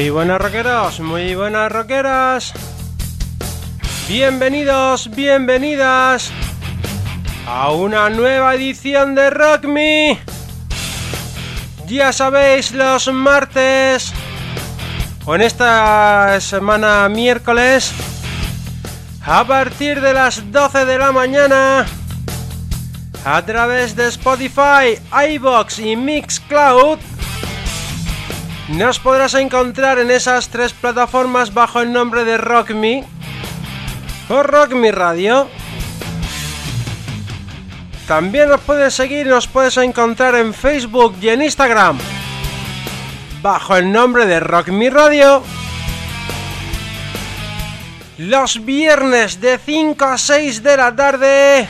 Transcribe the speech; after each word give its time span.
Muy 0.00 0.08
buenas 0.08 0.40
rockeros, 0.40 1.00
muy 1.00 1.34
buenas 1.34 1.70
rockeras. 1.70 2.54
Bienvenidos, 4.08 5.10
bienvenidas 5.14 6.32
a 7.46 7.70
una 7.72 8.08
nueva 8.08 8.54
edición 8.54 9.14
de 9.14 9.28
Rock 9.28 9.66
Me. 9.66 10.18
Ya 11.86 12.14
sabéis, 12.14 12.72
los 12.72 13.12
martes 13.12 14.14
o 15.26 15.34
en 15.34 15.42
esta 15.42 16.40
semana 16.40 17.06
miércoles 17.10 17.92
a 19.22 19.44
partir 19.44 20.00
de 20.00 20.14
las 20.14 20.50
12 20.50 20.86
de 20.86 20.96
la 20.96 21.12
mañana 21.12 21.84
a 23.22 23.42
través 23.44 23.94
de 23.96 24.08
Spotify, 24.08 24.98
iBox 25.34 25.78
y 25.78 25.94
Mixcloud 25.94 26.98
nos 28.70 28.98
podrás 29.00 29.34
encontrar 29.34 29.98
en 29.98 30.10
esas 30.10 30.48
tres 30.48 30.72
plataformas 30.72 31.52
bajo 31.52 31.80
el 31.80 31.92
nombre 31.92 32.24
de 32.24 32.38
Rock 32.38 32.70
Me 32.70 33.04
o 34.28 34.42
Rock 34.42 34.72
Radio. 34.92 35.48
También 38.06 38.48
nos 38.48 38.60
puedes 38.60 38.94
seguir 38.94 39.26
nos 39.26 39.48
puedes 39.48 39.76
encontrar 39.76 40.36
en 40.36 40.54
Facebook 40.54 41.16
y 41.20 41.28
en 41.28 41.42
Instagram 41.42 41.98
bajo 43.42 43.76
el 43.76 43.90
nombre 43.90 44.26
de 44.26 44.38
Rock 44.40 44.68
Me 44.68 44.90
Radio. 44.90 45.42
Los 48.18 48.64
viernes 48.64 49.40
de 49.40 49.58
5 49.58 50.04
a 50.04 50.18
6 50.18 50.62
de 50.62 50.76
la 50.76 50.94
tarde 50.94 51.66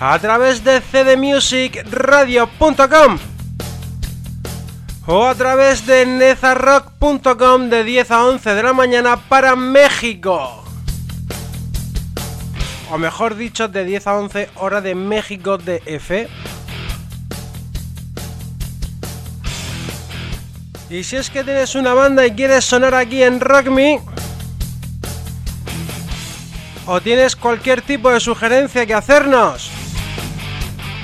a 0.00 0.18
través 0.18 0.64
de 0.64 0.80
cdmusicradio.com 0.80 3.29
o 5.12 5.26
a 5.26 5.34
través 5.34 5.86
de 5.86 6.06
nezarrock.com 6.06 7.68
de 7.68 7.82
10 7.82 8.10
a 8.12 8.26
11 8.26 8.54
de 8.54 8.62
la 8.62 8.72
mañana 8.72 9.16
para 9.16 9.56
México. 9.56 10.62
O 12.92 12.96
mejor 12.96 13.34
dicho, 13.34 13.66
de 13.66 13.84
10 13.84 14.06
a 14.06 14.18
11 14.18 14.50
hora 14.54 14.80
de 14.80 14.94
México 14.94 15.58
de 15.58 15.82
F. 15.84 16.28
Y 20.90 21.02
si 21.02 21.16
es 21.16 21.28
que 21.28 21.42
tienes 21.42 21.74
una 21.74 21.92
banda 21.92 22.24
y 22.24 22.30
quieres 22.30 22.64
sonar 22.64 22.94
aquí 22.94 23.24
en 23.24 23.40
Rock 23.40 23.66
Me, 23.66 24.00
o 26.86 27.00
tienes 27.00 27.34
cualquier 27.34 27.82
tipo 27.82 28.12
de 28.12 28.20
sugerencia 28.20 28.86
que 28.86 28.94
hacernos, 28.94 29.72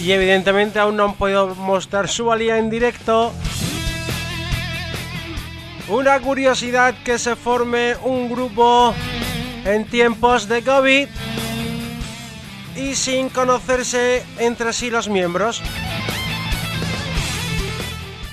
y 0.00 0.12
evidentemente 0.12 0.78
aún 0.78 0.96
no 0.96 1.04
han 1.04 1.14
podido 1.14 1.54
mostrar 1.54 2.08
su 2.08 2.26
valía 2.26 2.58
en 2.58 2.68
directo. 2.68 3.32
Una 5.88 6.18
curiosidad 6.20 6.94
que 7.04 7.18
se 7.18 7.36
forme 7.36 7.96
un 8.02 8.28
grupo 8.28 8.94
en 9.64 9.86
tiempos 9.86 10.48
de 10.48 10.62
COVID 10.62 11.08
y 12.76 12.94
sin 12.94 13.28
conocerse 13.30 14.24
entre 14.38 14.72
sí 14.72 14.90
los 14.90 15.08
miembros. 15.08 15.62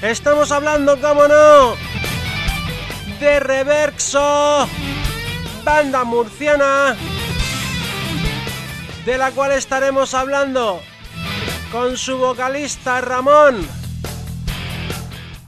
Estamos 0.02 0.52
hablando, 0.52 1.00
como 1.00 1.28
no, 1.28 1.76
de 3.20 3.40
Reverso 3.40 4.68
banda 5.64 6.04
murciana 6.04 6.96
de 9.06 9.18
la 9.18 9.32
cual 9.32 9.52
estaremos 9.52 10.14
hablando 10.14 10.82
con 11.72 11.98
su 11.98 12.18
vocalista 12.18 13.02
Ramón. 13.02 13.68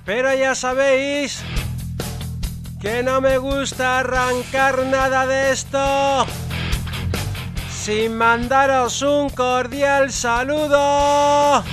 Pero 0.05 0.33
ya 0.33 0.55
sabéis 0.55 1.41
que 2.81 3.03
no 3.03 3.21
me 3.21 3.37
gusta 3.37 3.99
arrancar 3.99 4.85
nada 4.85 5.25
de 5.25 5.51
esto 5.51 6.25
sin 7.83 8.17
mandaros 8.17 9.01
un 9.01 9.29
cordial 9.29 10.11
saludo 10.11 11.63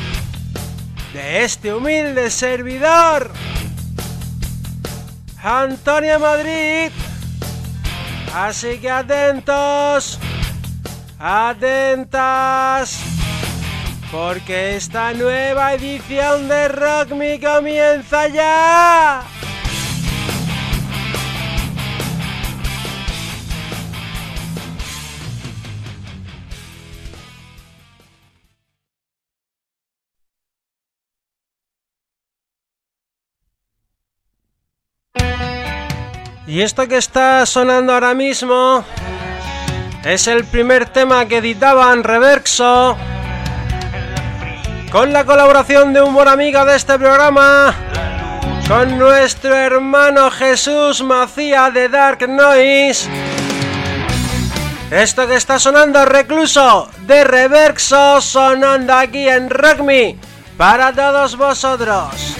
de 1.12 1.44
este 1.44 1.72
humilde 1.72 2.30
servidor, 2.30 3.30
Antonio 5.42 6.18
Madrid. 6.20 6.90
Así 8.34 8.78
que 8.78 8.88
atentos, 8.88 10.18
atentas, 11.18 13.00
porque 14.12 14.76
esta 14.76 15.12
nueva 15.14 15.74
edición 15.74 16.48
de 16.48 16.68
Rock 16.68 17.10
Me 17.10 17.40
comienza 17.40 18.28
ya. 18.28 19.22
Y 36.50 36.62
esto 36.62 36.88
que 36.88 36.96
está 36.96 37.46
sonando 37.46 37.92
ahora 37.92 38.12
mismo 38.12 38.84
es 40.02 40.26
el 40.26 40.44
primer 40.44 40.86
tema 40.86 41.26
que 41.26 41.36
editaban 41.36 42.02
Reverso 42.02 42.96
con 44.90 45.12
la 45.12 45.24
colaboración 45.24 45.92
de 45.92 46.02
un 46.02 46.12
buen 46.12 46.26
amigo 46.26 46.64
de 46.64 46.74
este 46.74 46.98
programa, 46.98 47.72
con 48.66 48.98
nuestro 48.98 49.54
hermano 49.54 50.28
Jesús 50.32 51.04
Macía 51.04 51.70
de 51.70 51.88
Dark 51.88 52.28
Noise. 52.28 53.08
Esto 54.90 55.28
que 55.28 55.36
está 55.36 55.60
sonando 55.60 56.04
recluso 56.04 56.88
de 57.06 57.22
Reverso 57.22 58.20
sonando 58.20 58.92
aquí 58.92 59.28
en 59.28 59.50
Rock 59.50 59.82
Me 59.82 60.16
para 60.56 60.92
todos 60.92 61.36
vosotros. 61.36 62.39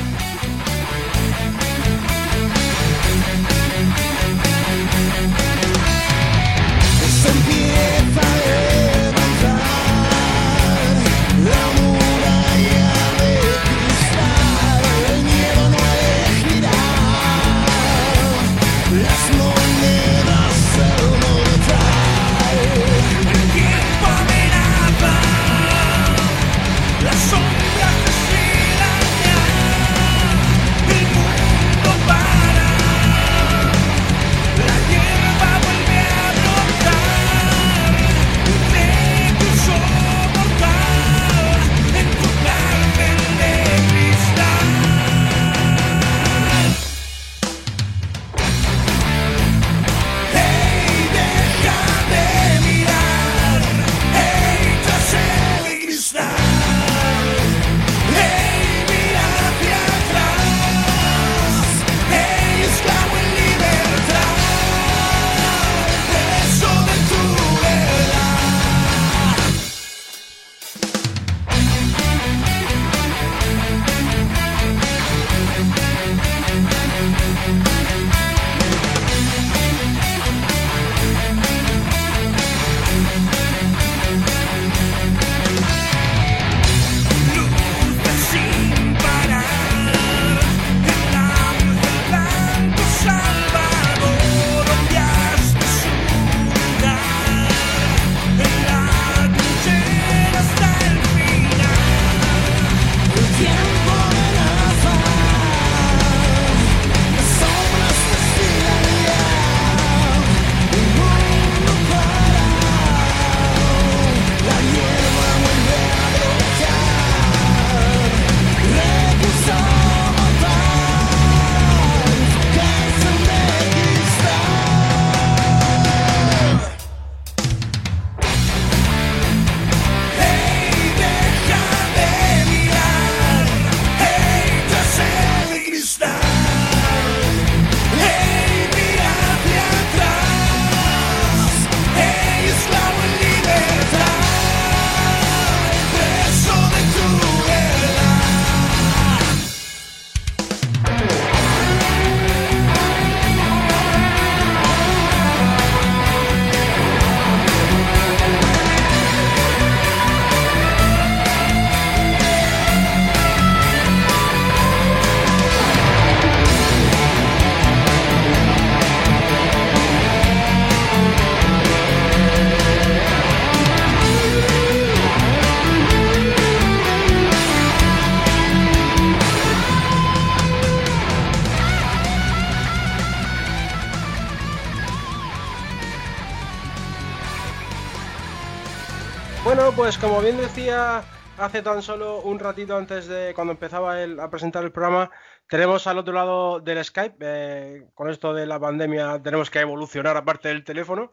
Hace 191.40 191.62
tan 191.62 191.82
solo 191.82 192.20
un 192.20 192.38
ratito 192.38 192.76
antes 192.76 193.06
de 193.08 193.32
cuando 193.34 193.52
empezaba 193.52 194.02
el, 194.02 194.20
a 194.20 194.30
presentar 194.30 194.62
el 194.62 194.72
programa, 194.72 195.10
tenemos 195.48 195.86
al 195.86 195.98
otro 195.98 196.12
lado 196.12 196.60
del 196.60 196.84
Skype, 196.84 197.16
eh, 197.20 197.86
con 197.94 198.10
esto 198.10 198.34
de 198.34 198.46
la 198.46 198.60
pandemia 198.60 199.20
tenemos 199.22 199.50
que 199.50 199.60
evolucionar 199.60 200.16
aparte 200.16 200.48
del 200.48 200.64
teléfono. 200.64 201.10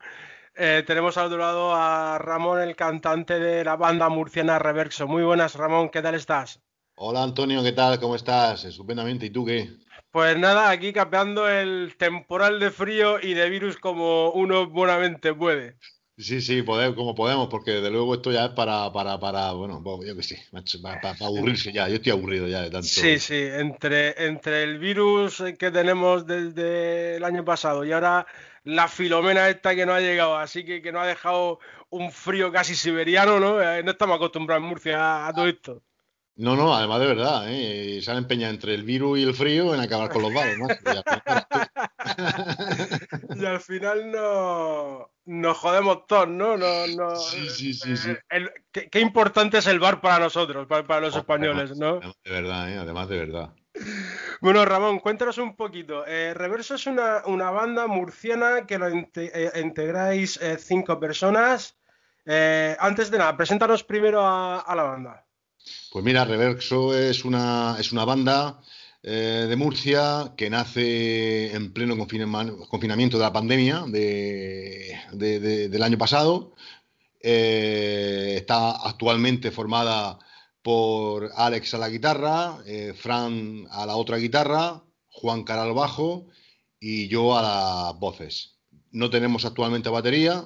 Eh, 0.56 0.84
tenemos 0.86 1.18
al 1.18 1.28
otro 1.28 1.38
lado 1.38 1.74
a 1.74 2.18
Ramón, 2.18 2.62
el 2.62 2.76
cantante 2.76 3.40
de 3.40 3.64
la 3.64 3.78
banda 3.78 4.10
murciana 4.10 4.60
Reverso. 4.60 5.08
Muy 5.08 5.24
buenas, 5.24 5.56
Ramón, 5.56 5.90
¿qué 5.90 6.02
tal 6.02 6.16
estás? 6.16 6.62
Hola 6.96 7.24
Antonio, 7.24 7.64
¿qué 7.64 7.72
tal? 7.72 8.00
¿Cómo 8.00 8.16
estás? 8.16 8.66
Estupendamente, 8.66 9.28
¿y 9.28 9.30
tú 9.30 9.46
qué? 9.46 9.70
Pues 10.12 10.38
nada, 10.38 10.70
aquí 10.70 10.92
capeando 10.92 11.48
el 11.48 11.96
temporal 11.98 12.60
de 12.60 12.72
frío 12.72 13.20
y 13.22 13.34
de 13.34 13.50
virus 13.50 13.78
como 13.78 14.32
uno 14.32 14.68
buenamente 14.68 15.34
puede. 15.34 15.78
Sí, 16.20 16.42
sí, 16.42 16.64
podemos, 16.64 16.96
como 16.96 17.14
podemos, 17.14 17.48
porque 17.48 17.74
desde 17.74 17.92
luego 17.92 18.16
esto 18.16 18.32
ya 18.32 18.46
es 18.46 18.52
para, 18.52 18.92
para, 18.92 19.20
para 19.20 19.52
bueno, 19.52 19.84
yo 20.04 20.16
que 20.16 20.24
sé, 20.24 20.44
para, 20.82 21.00
para, 21.00 21.26
aburrirse 21.28 21.72
ya. 21.72 21.88
Yo 21.88 21.96
estoy 21.96 22.12
aburrido 22.12 22.48
ya 22.48 22.64
de 22.64 22.72
tanto. 22.72 22.88
Sí, 22.88 23.20
sí, 23.20 23.36
entre, 23.36 24.26
entre 24.26 24.64
el 24.64 24.80
virus 24.80 25.44
que 25.60 25.70
tenemos 25.70 26.26
desde 26.26 27.18
el 27.18 27.24
año 27.24 27.46
pasado 27.46 27.86
y 27.86 27.92
ahora 27.92 28.26
la 28.64 28.88
filomena 28.88 29.48
esta 29.48 29.76
que 29.76 29.86
no 29.86 29.94
ha 29.94 30.00
llegado, 30.00 30.38
así 30.38 30.66
que 30.66 30.82
que 30.82 30.92
no 30.92 31.00
ha 31.00 31.06
dejado 31.06 31.60
un 31.92 32.12
frío 32.12 32.52
casi 32.52 32.74
siberiano, 32.74 33.40
¿no? 33.40 33.62
Eh, 33.62 33.84
no 33.84 33.92
estamos 33.92 34.16
acostumbrados 34.16 34.64
en 34.64 34.70
Murcia 34.70 35.28
a 35.28 35.34
todo 35.34 35.48
esto. 35.48 35.84
No, 36.38 36.56
no, 36.56 36.76
además 36.76 37.00
de 37.00 37.08
verdad, 37.08 37.46
¿eh? 37.48 38.00
se 38.02 38.12
han 38.12 38.18
empeñado 38.18 38.54
entre 38.54 38.76
el 38.76 38.84
virus 38.84 39.18
y 39.18 39.24
el 39.24 39.34
frío 39.34 39.74
en 39.74 39.82
acabar 39.82 40.10
con 40.10 40.22
los 40.22 40.32
bares, 40.32 40.56
¿no? 40.58 40.68
y 43.40 43.46
al 43.46 43.60
final 43.60 44.12
no, 44.12 45.10
nos 45.26 45.58
jodemos 45.58 46.08
todos, 46.08 46.28
¿no? 46.28 46.58
no, 46.58 46.88
no 46.88 47.16
sí, 47.16 47.50
sí, 47.50 47.74
sí. 47.74 48.12
Eh, 48.30 48.50
qué, 48.72 49.00
importante 49.00 49.58
es 49.58 49.68
el 49.68 49.80
bar 49.80 50.02
para 50.02 50.20
nosotros, 50.20 50.68
para, 50.68 51.00
los 51.02 51.16
españoles, 51.16 51.78
¿no? 51.78 52.00
De 52.00 52.32
verdad, 52.32 52.72
¿eh? 52.72 52.78
además 52.78 53.10
de 53.10 53.18
verdad. 53.18 53.54
Bueno, 54.42 54.66
Ramón, 54.66 55.00
cuéntanos 55.00 55.38
un 55.38 55.56
poquito. 55.56 56.06
Eh, 56.08 56.34
Reverso 56.34 56.76
es 56.76 56.88
una, 56.88 57.22
banda 57.52 57.88
murciana 57.88 58.66
que 58.66 58.78
lo 58.78 58.88
eh, 58.88 59.52
integráis 59.62 60.40
cinco 60.60 61.00
personas. 61.00 61.78
antes 62.26 63.12
de 63.12 63.18
nada, 63.18 63.36
preséntanos 63.38 63.84
primero 63.84 64.26
a 64.26 64.74
la 64.76 64.84
banda. 64.84 65.28
Pues 65.92 66.04
mira, 66.06 66.26
Reverso 66.26 66.98
es 66.98 67.26
una, 67.26 67.76
es 67.80 67.92
una 67.92 68.06
banda 68.06 68.60
eh, 69.10 69.46
de 69.48 69.56
Murcia 69.56 70.34
que 70.36 70.50
nace 70.50 71.56
en 71.56 71.72
pleno 71.72 71.96
confinamiento 71.98 73.18
de 73.18 73.24
la 73.24 73.32
pandemia 73.32 73.86
del 73.88 75.82
año 75.82 75.98
pasado. 75.98 76.54
Eh, 77.22 78.34
está 78.36 78.72
actualmente 78.72 79.52
formada 79.52 80.20
por 80.62 81.32
Alex 81.38 81.74
a 81.74 81.78
la 81.78 81.88
guitarra, 81.88 82.58
eh, 82.66 82.94
Fran 82.98 83.66
a 83.72 83.86
la 83.86 83.96
otra 83.96 84.18
guitarra, 84.18 84.84
Juan 85.08 85.44
Cara 85.46 85.64
al 85.64 85.74
bajo 85.74 86.28
y 86.78 87.08
yo 87.08 87.38
a 87.38 87.42
las 87.44 88.00
voces. 88.02 88.58
No 88.92 89.10
tenemos 89.10 89.46
actualmente 89.46 89.88
batería 89.88 90.44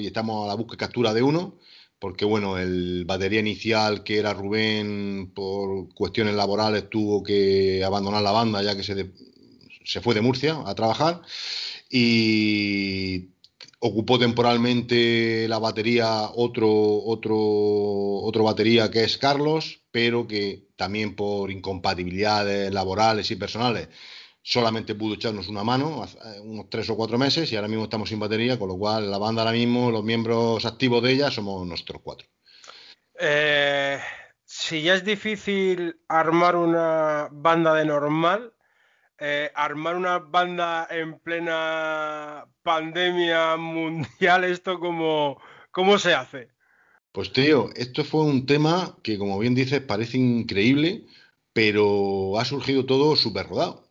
y 0.00 0.06
estamos 0.06 0.44
a 0.44 0.48
la 0.48 0.54
búsqueda 0.54 0.76
y 0.76 0.78
captura 0.78 1.12
de 1.12 1.24
uno 1.24 1.58
porque 1.98 2.24
bueno, 2.24 2.58
el 2.58 3.04
batería 3.04 3.40
inicial 3.40 4.04
que 4.04 4.18
era 4.18 4.34
Rubén 4.34 5.32
por 5.34 5.92
cuestiones 5.94 6.34
laborales 6.34 6.88
tuvo 6.90 7.22
que 7.22 7.82
abandonar 7.84 8.22
la 8.22 8.32
banda 8.32 8.62
ya 8.62 8.76
que 8.76 8.82
se, 8.82 9.10
se 9.84 10.00
fue 10.00 10.14
de 10.14 10.20
Murcia 10.20 10.62
a 10.64 10.74
trabajar 10.74 11.22
y 11.90 13.28
ocupó 13.80 14.18
temporalmente 14.18 15.46
la 15.48 15.58
batería 15.58 16.30
otro, 16.34 16.68
otro, 16.70 17.36
otro 17.36 18.44
batería 18.44 18.90
que 18.90 19.04
es 19.04 19.18
Carlos, 19.18 19.80
pero 19.90 20.26
que 20.26 20.68
también 20.76 21.16
por 21.16 21.50
incompatibilidades 21.50 22.72
laborales 22.72 23.30
y 23.30 23.36
personales 23.36 23.88
solamente 24.48 24.94
pudo 24.94 25.14
echarnos 25.14 25.48
una 25.48 25.62
mano 25.62 26.02
hace 26.02 26.16
eh, 26.24 26.40
unos 26.40 26.70
tres 26.70 26.88
o 26.88 26.96
cuatro 26.96 27.18
meses 27.18 27.52
y 27.52 27.56
ahora 27.56 27.68
mismo 27.68 27.84
estamos 27.84 28.08
sin 28.08 28.18
batería, 28.18 28.58
con 28.58 28.68
lo 28.68 28.78
cual 28.78 29.10
la 29.10 29.18
banda 29.18 29.42
ahora 29.42 29.52
mismo, 29.52 29.90
los 29.90 30.02
miembros 30.02 30.64
activos 30.64 31.02
de 31.02 31.12
ella 31.12 31.30
somos 31.30 31.66
nosotros 31.66 32.00
cuatro. 32.02 32.26
Eh, 33.20 33.98
si 34.46 34.80
ya 34.80 34.94
es 34.94 35.04
difícil 35.04 36.00
armar 36.08 36.56
una 36.56 37.28
banda 37.30 37.74
de 37.74 37.84
normal, 37.84 38.54
eh, 39.18 39.50
armar 39.54 39.96
una 39.96 40.18
banda 40.18 40.88
en 40.90 41.18
plena 41.18 42.46
pandemia 42.62 43.54
mundial, 43.58 44.44
¿esto 44.44 44.80
cómo, 44.80 45.38
cómo 45.70 45.98
se 45.98 46.14
hace? 46.14 46.48
Pues 47.12 47.34
tío, 47.34 47.68
esto 47.76 48.02
fue 48.02 48.22
un 48.22 48.46
tema 48.46 48.96
que 49.02 49.18
como 49.18 49.38
bien 49.38 49.54
dices 49.54 49.82
parece 49.82 50.16
increíble, 50.16 51.04
pero 51.52 52.38
ha 52.38 52.46
surgido 52.46 52.86
todo 52.86 53.14
súper 53.14 53.46
rodado. 53.46 53.87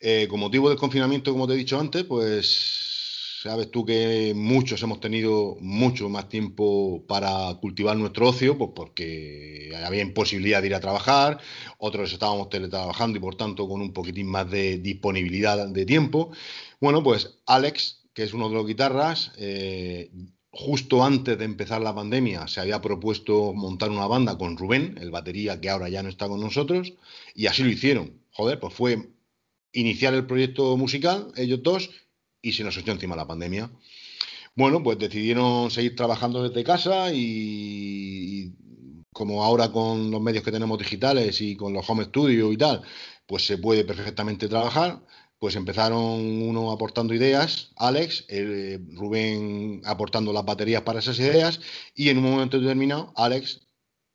Eh, 0.00 0.28
con 0.28 0.38
motivo 0.40 0.68
del 0.68 0.78
confinamiento, 0.78 1.32
como 1.32 1.46
te 1.46 1.54
he 1.54 1.56
dicho 1.56 1.78
antes, 1.78 2.04
pues 2.04 3.40
sabes 3.42 3.70
tú 3.70 3.84
que 3.84 4.32
muchos 4.34 4.82
hemos 4.82 5.00
tenido 5.00 5.56
mucho 5.60 6.08
más 6.08 6.28
tiempo 6.28 7.04
para 7.06 7.54
cultivar 7.60 7.96
nuestro 7.96 8.28
ocio, 8.28 8.56
pues 8.58 8.70
porque 8.74 9.72
había 9.84 10.02
imposibilidad 10.02 10.60
de 10.60 10.68
ir 10.68 10.74
a 10.74 10.80
trabajar, 10.80 11.38
otros 11.78 12.12
estábamos 12.12 12.48
teletrabajando 12.48 13.18
y 13.18 13.20
por 13.20 13.36
tanto 13.36 13.68
con 13.68 13.80
un 13.80 13.92
poquitín 13.92 14.28
más 14.28 14.50
de 14.50 14.78
disponibilidad 14.78 15.68
de 15.68 15.86
tiempo. 15.86 16.30
Bueno, 16.80 17.02
pues 17.02 17.38
Alex, 17.46 18.04
que 18.12 18.22
es 18.24 18.32
uno 18.34 18.48
de 18.48 18.54
los 18.54 18.66
guitarras, 18.66 19.32
eh, 19.36 20.10
justo 20.50 21.04
antes 21.04 21.38
de 21.38 21.44
empezar 21.44 21.80
la 21.80 21.94
pandemia 21.94 22.48
se 22.48 22.60
había 22.60 22.80
propuesto 22.80 23.52
montar 23.52 23.90
una 23.90 24.06
banda 24.06 24.38
con 24.38 24.56
Rubén, 24.56 24.96
el 25.00 25.10
batería 25.10 25.60
que 25.60 25.70
ahora 25.70 25.88
ya 25.88 26.02
no 26.02 26.08
está 26.08 26.28
con 26.28 26.40
nosotros, 26.40 26.94
y 27.34 27.46
así 27.46 27.62
lo 27.62 27.70
hicieron. 27.70 28.20
Joder, 28.32 28.60
pues 28.60 28.74
fue 28.74 29.08
iniciar 29.72 30.14
el 30.14 30.26
proyecto 30.26 30.76
musical, 30.76 31.32
ellos 31.36 31.62
dos, 31.62 31.90
y 32.42 32.52
se 32.52 32.64
nos 32.64 32.76
echó 32.76 32.92
encima 32.92 33.16
la 33.16 33.26
pandemia. 33.26 33.70
Bueno, 34.54 34.82
pues 34.82 34.98
decidieron 34.98 35.70
seguir 35.70 35.94
trabajando 35.94 36.42
desde 36.42 36.64
casa 36.64 37.12
y, 37.12 38.52
como 39.12 39.44
ahora 39.44 39.70
con 39.70 40.10
los 40.10 40.20
medios 40.20 40.42
que 40.44 40.52
tenemos 40.52 40.78
digitales 40.78 41.40
y 41.40 41.56
con 41.56 41.72
los 41.72 41.88
home 41.88 42.04
studio 42.06 42.52
y 42.52 42.56
tal, 42.56 42.82
pues 43.26 43.46
se 43.46 43.58
puede 43.58 43.84
perfectamente 43.84 44.48
trabajar. 44.48 45.04
Pues 45.38 45.54
empezaron 45.54 46.42
uno 46.42 46.72
aportando 46.72 47.14
ideas, 47.14 47.70
Alex, 47.76 48.24
eh, 48.28 48.80
Rubén 48.94 49.82
aportando 49.84 50.32
las 50.32 50.44
baterías 50.44 50.82
para 50.82 50.98
esas 50.98 51.20
ideas 51.20 51.60
y 51.94 52.08
en 52.08 52.18
un 52.18 52.24
momento 52.24 52.58
determinado 52.58 53.12
Alex 53.14 53.67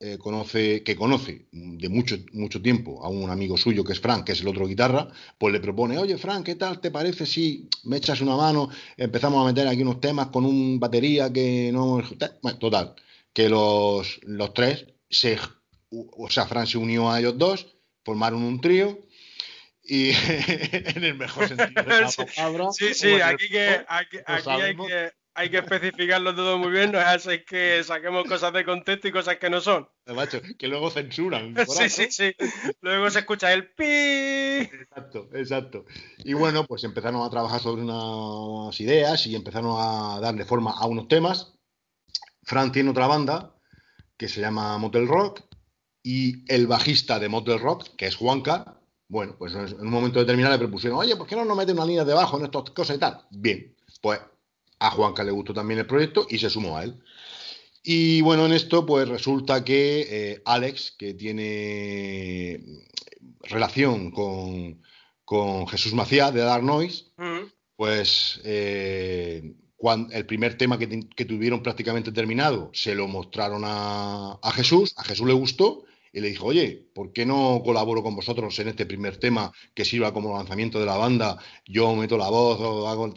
eh, 0.05 0.17
conoce, 0.17 0.83
que 0.83 0.97
conoce 0.97 1.45
de 1.53 1.87
mucho, 1.87 2.17
mucho 2.33 2.61
tiempo 2.61 3.01
a 3.05 3.07
un 3.07 3.29
amigo 3.29 3.55
suyo 3.55 3.85
que 3.85 3.93
es 3.93 4.01
Frank, 4.01 4.25
que 4.25 4.33
es 4.33 4.41
el 4.41 4.49
otro 4.49 4.67
guitarra, 4.67 5.07
pues 5.37 5.53
le 5.53 5.61
propone, 5.61 5.97
oye 5.97 6.17
Frank, 6.17 6.45
¿qué 6.45 6.55
tal 6.55 6.81
te 6.81 6.91
parece 6.91 7.25
si 7.25 7.69
me 7.85 7.95
echas 7.95 8.19
una 8.19 8.35
mano? 8.35 8.69
Empezamos 8.97 9.41
a 9.41 9.47
meter 9.47 9.65
aquí 9.65 9.81
unos 9.81 10.01
temas 10.01 10.27
con 10.27 10.45
un 10.45 10.77
batería 10.77 11.31
que 11.31 11.71
no... 11.71 12.03
Bueno, 12.41 12.59
total, 12.59 12.95
que 13.31 13.47
los, 13.47 14.19
los 14.23 14.53
tres, 14.53 14.87
se, 15.09 15.39
o 15.89 16.29
sea, 16.29 16.47
Frank 16.47 16.67
se 16.67 16.77
unió 16.77 17.09
a 17.09 17.21
ellos 17.21 17.37
dos, 17.37 17.67
formaron 18.03 18.43
un 18.43 18.59
trío 18.59 18.99
y 19.85 20.09
en 20.97 21.01
el 21.01 21.15
mejor 21.15 21.47
sentido 21.47 21.81
de 21.81 22.01
la 22.01 22.11
palabra. 22.35 22.71
Sí, 22.73 22.93
sí, 22.93 23.21
aquí, 23.21 23.47
que, 23.47 23.85
aquí, 23.87 24.17
aquí 24.25 24.49
hay 24.49 24.75
que 24.75 25.22
hay 25.35 25.49
que 25.49 25.57
especificarlo 25.57 26.35
todo 26.35 26.57
muy 26.57 26.71
bien, 26.71 26.91
no 26.91 26.99
es 26.99 27.05
así 27.05 27.43
que 27.45 27.83
saquemos 27.83 28.25
cosas 28.25 28.53
de 28.53 28.65
contexto 28.65 29.07
y 29.07 29.11
cosas 29.11 29.37
que 29.37 29.49
no 29.49 29.61
son. 29.61 29.87
Macho, 30.05 30.41
que 30.57 30.67
luego 30.67 30.89
censuran. 30.89 31.55
Sí, 31.67 31.89
sí, 31.89 32.07
sí. 32.09 32.35
Luego 32.81 33.09
se 33.09 33.19
escucha 33.19 33.51
el 33.53 33.71
pi. 33.73 33.83
Exacto, 33.85 35.29
exacto. 35.33 35.85
Y 36.19 36.33
bueno, 36.33 36.65
pues 36.65 36.83
empezaron 36.83 37.23
a 37.23 37.29
trabajar 37.29 37.59
sobre 37.59 37.83
unas 37.83 38.79
ideas 38.79 39.25
y 39.27 39.35
empezaron 39.35 39.75
a 39.77 40.19
darle 40.19 40.45
forma 40.45 40.71
a 40.71 40.85
unos 40.85 41.07
temas. 41.07 41.53
Fran 42.43 42.71
tiene 42.71 42.91
otra 42.91 43.07
banda 43.07 43.55
que 44.17 44.27
se 44.27 44.41
llama 44.41 44.77
Motel 44.77 45.07
Rock 45.07 45.41
y 46.03 46.43
el 46.53 46.67
bajista 46.67 47.19
de 47.19 47.29
Motel 47.29 47.59
Rock, 47.59 47.95
que 47.97 48.07
es 48.07 48.15
Juanca, 48.15 48.81
bueno, 49.07 49.35
pues 49.37 49.53
en 49.53 49.79
un 49.79 49.89
momento 49.89 50.19
determinado 50.19 50.55
le 50.55 50.59
propusieron, 50.59 50.97
oye, 50.97 51.15
¿por 51.15 51.27
qué 51.27 51.35
no 51.35 51.45
nos 51.45 51.55
meten 51.55 51.77
una 51.77 51.85
línea 51.85 52.03
de 52.03 52.13
bajo 52.13 52.37
en 52.37 52.45
estas 52.45 52.71
cosas 52.71 52.97
y 52.97 52.99
tal? 52.99 53.25
Bien, 53.29 53.75
pues 54.01 54.19
a 54.83 54.91
Juanca 54.91 55.23
le 55.23 55.31
gustó 55.31 55.53
también 55.53 55.79
el 55.79 55.87
proyecto 55.87 56.27
y 56.29 56.37
se 56.37 56.49
sumó 56.49 56.77
a 56.77 56.83
él. 56.83 56.99
Y 57.81 58.21
bueno, 58.21 58.45
en 58.45 58.51
esto 58.51 58.85
pues 58.85 59.07
resulta 59.07 59.63
que 59.63 60.07
eh, 60.09 60.41
Alex, 60.45 60.91
que 60.97 61.13
tiene 61.13 62.59
relación 63.41 64.11
con, 64.11 64.81
Jesús 65.67 65.93
Macías 65.93 66.33
de 66.33 66.41
Dark 66.41 66.63
Noise, 66.63 67.05
mm. 67.17 67.47
pues 67.75 68.41
eh, 68.43 69.55
cuando, 69.75 70.13
el 70.13 70.25
primer 70.25 70.57
tema 70.57 70.77
que, 70.77 71.25
tuvieron 71.25 71.63
prácticamente 71.63 72.11
terminado 72.11 72.69
se 72.73 72.93
lo 72.93 73.07
mostraron 73.07 73.63
a, 73.65 74.37
a, 74.43 74.51
Jesús, 74.51 74.93
a 74.97 75.03
Jesús 75.03 75.25
le 75.25 75.33
gustó 75.33 75.85
y 76.11 76.19
le 76.19 76.27
dijo, 76.27 76.47
oye, 76.47 76.87
¿por 76.93 77.13
qué 77.13 77.25
no 77.25 77.61
colaboro 77.65 78.03
con 78.03 78.15
vosotros 78.15 78.59
en 78.59 78.67
este 78.67 78.85
primer 78.85 79.17
tema 79.17 79.51
que 79.73 79.85
sirva 79.85 80.13
como 80.13 80.37
lanzamiento 80.37 80.79
de 80.79 80.85
la 80.85 80.97
banda? 80.97 81.39
Yo 81.65 81.95
meto 81.95 82.17
la 82.17 82.29
voz 82.29 82.59
o 82.59 82.87
hago... 82.89 83.13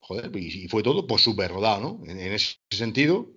Joder, 0.00 0.34
y 0.36 0.68
fue 0.68 0.82
todo 0.82 1.06
pues 1.06 1.22
súper 1.22 1.50
rodado, 1.50 1.80
¿no? 1.80 2.10
En, 2.10 2.18
ese 2.18 2.56
sentido, 2.70 3.28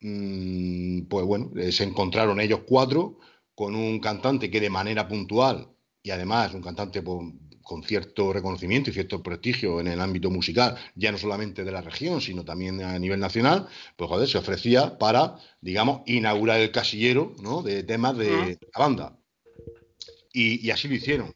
mm, 0.00 1.02
pues 1.02 1.24
bueno, 1.24 1.50
eh, 1.56 1.72
se 1.72 1.84
encontraron 1.84 2.40
ellos 2.40 2.60
cuatro 2.66 3.18
con 3.54 3.74
un 3.74 4.00
cantante 4.00 4.50
que 4.50 4.60
de 4.60 4.70
manera 4.70 5.08
puntual 5.08 5.68
y 6.02 6.10
además 6.10 6.54
un 6.54 6.62
cantante 6.62 7.02
pues, 7.02 7.32
con 7.62 7.84
cierto 7.84 8.32
reconocimiento 8.32 8.90
y 8.90 8.92
cierto 8.92 9.22
prestigio 9.22 9.80
en 9.80 9.86
el 9.86 10.00
ámbito 10.00 10.28
musical, 10.28 10.76
ya 10.96 11.12
no 11.12 11.18
solamente 11.18 11.62
de 11.62 11.70
la 11.70 11.80
región, 11.80 12.20
sino 12.20 12.44
también 12.44 12.82
a 12.82 12.98
nivel 12.98 13.20
nacional, 13.20 13.68
pues 13.96 14.08
joder, 14.10 14.28
se 14.28 14.38
ofrecía 14.38 14.98
para, 14.98 15.36
digamos, 15.60 16.02
inaugurar 16.06 16.60
el 16.60 16.72
casillero 16.72 17.34
¿no? 17.40 17.62
de 17.62 17.84
temas 17.84 18.16
de 18.16 18.58
la 18.74 18.78
banda. 18.78 19.16
Y, 20.32 20.70
así 20.70 20.88
lo 20.88 20.94
hicieron. 20.94 21.32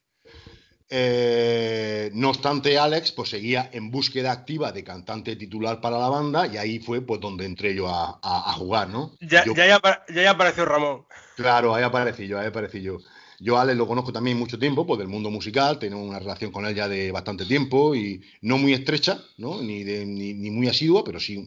Eh, 0.91 2.11
no 2.13 2.31
obstante, 2.31 2.79
Alex 2.79 3.13
pues 3.13 3.31
seguía 3.31 3.71
en 3.73 3.91
búsqueda 3.91 4.33
activa 4.33 4.71
de 4.71 4.85
cantante 4.85 5.35
titular 5.35 5.81
para 5.81 5.99
la 5.99 6.09
banda 6.09 6.47
y 6.47 6.59
ahí 6.59 6.79
fue 6.79 7.01
pues 7.01 7.21
donde 7.21 7.47
entré 7.47 7.75
yo 7.75 7.89
a, 7.89 8.53
jugar, 8.55 8.91
¿no? 8.91 9.13
Ya, 9.21 9.45
ya, 9.57 9.81
ya, 10.15 10.31
apareció 10.31 10.65
Ramón. 10.65 11.07
Claro, 11.37 11.75
ahí 11.75 11.83
aparecí 11.83 12.27
yo, 12.27 12.39
ahí 12.39 12.47
aparecí 12.47 12.83
yo. 12.83 12.99
Yo 13.41 13.59
a 13.59 13.63
Alex 13.63 13.77
lo 13.77 13.87
conozco 13.87 14.13
también 14.13 14.39
mucho 14.39 14.59
tiempo, 14.59 14.87
pues 14.87 14.99
del 14.99 15.09
mundo 15.09 15.31
musical, 15.31 15.79
tengo 15.79 16.03
una 16.03 16.19
relación 16.19 16.53
con 16.53 16.67
él 16.67 16.75
ya 16.75 16.89
de 16.89 17.11
bastante 17.11 17.45
tiempo 17.45 17.95
y 17.95 18.23
no 18.43 18.59
muy 18.59 18.73
estrecha, 18.73 19.21
¿no? 19.39 19.61
Ni, 19.61 19.85
ni, 19.85 20.51
muy 20.51 20.69
asidua, 20.69 21.03
pero 21.03 21.19
sí 21.19 21.45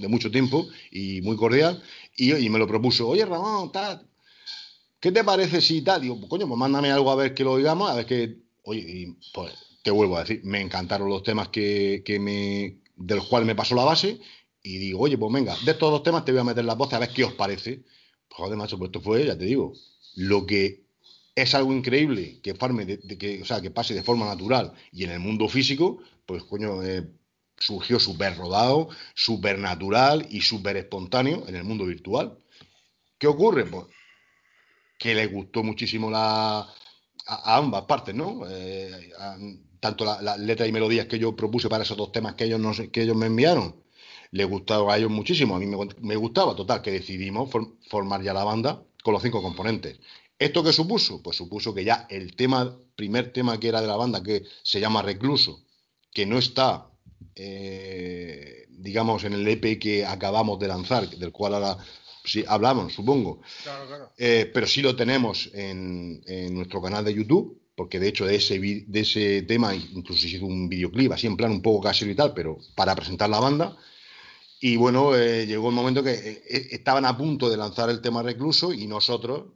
de 0.00 0.08
mucho 0.08 0.30
tiempo 0.30 0.68
y 0.90 1.20
muy 1.22 1.36
cordial. 1.36 1.82
Y, 2.16 2.48
me 2.48 2.58
lo 2.58 2.68
propuso, 2.68 3.08
oye 3.08 3.24
Ramón, 3.26 3.72
tal, 3.72 4.06
¿qué 5.00 5.10
te 5.10 5.24
parece 5.24 5.60
si 5.60 5.82
tal? 5.82 6.02
Digo, 6.02 6.16
pues 6.18 6.30
coño, 6.30 6.46
pues 6.46 6.58
mándame 6.58 6.92
algo 6.92 7.10
a 7.10 7.16
ver 7.16 7.34
que 7.34 7.42
lo 7.42 7.52
oigamos, 7.52 7.90
a 7.90 7.94
ver 7.94 8.06
que, 8.06 8.43
oye, 8.64 9.14
pues 9.32 9.52
te 9.82 9.90
vuelvo 9.90 10.16
a 10.16 10.20
decir, 10.20 10.40
me 10.44 10.60
encantaron 10.60 11.08
los 11.08 11.22
temas 11.22 11.48
que, 11.48 12.02
que 12.04 12.18
me, 12.18 12.80
del 12.96 13.22
cual 13.22 13.44
me 13.44 13.54
pasó 13.54 13.74
la 13.74 13.84
base 13.84 14.20
y 14.62 14.78
digo, 14.78 15.00
oye, 15.00 15.18
pues 15.18 15.32
venga, 15.32 15.56
de 15.64 15.72
estos 15.72 15.90
dos 15.90 16.02
temas 16.02 16.24
te 16.24 16.32
voy 16.32 16.40
a 16.40 16.44
meter 16.44 16.64
las 16.64 16.76
voces 16.76 16.94
a 16.94 17.00
ver 17.00 17.10
qué 17.10 17.24
os 17.24 17.34
parece. 17.34 17.84
Pues 18.28 18.38
joder, 18.38 18.56
macho, 18.56 18.78
pues 18.78 18.88
esto 18.88 19.00
fue, 19.00 19.26
ya 19.26 19.36
te 19.36 19.44
digo, 19.44 19.74
lo 20.16 20.46
que 20.46 20.84
es 21.34 21.54
algo 21.54 21.72
increíble 21.72 22.40
que, 22.42 22.54
farme 22.54 22.86
que, 22.86 23.42
o 23.42 23.44
sea, 23.44 23.60
que 23.60 23.70
pase 23.70 23.94
de 23.94 24.02
forma 24.02 24.26
natural 24.26 24.72
y 24.92 25.04
en 25.04 25.10
el 25.10 25.20
mundo 25.20 25.48
físico, 25.48 25.98
pues 26.26 26.44
coño, 26.44 26.82
eh, 26.82 27.06
surgió 27.58 28.00
súper 28.00 28.36
rodado, 28.36 28.88
súper 29.14 29.58
natural 29.58 30.26
y 30.30 30.40
súper 30.40 30.76
espontáneo 30.76 31.44
en 31.46 31.56
el 31.56 31.64
mundo 31.64 31.84
virtual. 31.84 32.38
¿Qué 33.18 33.26
ocurre? 33.26 33.66
Pues 33.66 33.86
que 34.98 35.14
le 35.14 35.26
gustó 35.26 35.62
muchísimo 35.62 36.10
la, 36.10 36.72
a, 37.26 37.56
ambas 37.56 37.82
partes, 37.82 38.14
¿no? 38.14 38.42
Eh, 38.48 39.12
tanto 39.80 40.04
las 40.04 40.22
la 40.22 40.36
letras 40.36 40.68
y 40.68 40.72
melodías 40.72 41.06
que 41.06 41.18
yo 41.18 41.36
propuse 41.36 41.68
para 41.68 41.84
esos 41.84 41.96
dos 41.96 42.12
temas 42.12 42.34
que 42.34 42.44
ellos, 42.44 42.60
no, 42.60 42.72
que 42.90 43.02
ellos 43.02 43.16
me 43.16 43.26
enviaron, 43.26 43.76
le 44.30 44.44
gustaba 44.44 44.94
a 44.94 44.98
ellos 44.98 45.10
muchísimo, 45.10 45.54
a 45.54 45.58
mí 45.58 45.66
me, 45.66 46.16
gustaba, 46.16 46.56
total, 46.56 46.82
que 46.82 46.90
decidimos 46.90 47.50
formar 47.88 48.22
ya 48.22 48.32
la 48.32 48.44
banda 48.44 48.82
con 49.02 49.12
los 49.12 49.22
cinco 49.22 49.42
componentes. 49.42 50.00
¿Esto 50.38 50.64
qué 50.64 50.72
supuso? 50.72 51.22
Pues 51.22 51.36
supuso 51.36 51.72
que 51.74 51.84
ya 51.84 52.06
el 52.10 52.34
tema, 52.34 52.76
primer 52.96 53.32
tema 53.32 53.60
que 53.60 53.68
era 53.68 53.80
de 53.80 53.86
la 53.86 53.96
banda, 53.96 54.22
que 54.22 54.42
se 54.62 54.80
llama 54.80 55.02
Recluso, 55.02 55.62
que 56.12 56.26
no 56.26 56.38
está, 56.38 56.88
eh, 57.36 58.66
digamos, 58.70 59.22
en 59.24 59.34
el 59.34 59.46
EP 59.46 59.78
que 59.78 60.04
acabamos 60.04 60.58
de 60.58 60.68
lanzar, 60.68 61.08
del 61.08 61.30
cual 61.30 61.54
ahora 61.54 61.78
sí, 62.24 62.44
hablamos, 62.46 62.92
supongo, 62.92 63.40
claro, 63.62 63.86
claro. 63.86 64.12
Eh, 64.16 64.50
pero 64.52 64.66
sí 64.66 64.82
lo 64.82 64.96
tenemos 64.96 65.50
en, 65.54 66.22
nuestro 66.54 66.80
canal 66.80 67.04
de 67.04 67.14
YouTube, 67.14 67.62
porque 67.76 68.00
de 68.00 68.08
hecho 68.08 68.26
de 68.26 68.36
ese, 68.36 68.58
de 68.58 69.00
ese 69.00 69.42
tema 69.42 69.74
incluso 69.74 70.20
se 70.20 70.36
hizo 70.36 70.46
un 70.46 70.68
videoclip, 70.68 71.12
así 71.12 71.26
en 71.26 71.36
plan 71.36 71.50
un 71.50 71.62
poco 71.62 71.82
casero 71.82 72.10
y 72.10 72.14
tal, 72.14 72.32
pero 72.34 72.58
para 72.74 72.94
presentar 72.94 73.28
la 73.30 73.40
banda. 73.40 73.76
Y 74.60 74.76
bueno, 74.76 75.14
eh, 75.14 75.46
llegó 75.46 75.68
el 75.68 75.74
momento 75.74 76.02
que 76.02 76.42
estaban 76.70 77.04
a 77.04 77.16
punto 77.16 77.50
de 77.50 77.56
lanzar 77.56 77.90
el 77.90 78.00
tema 78.00 78.22
Recluso 78.22 78.72
y 78.72 78.86
nosotros, 78.86 79.52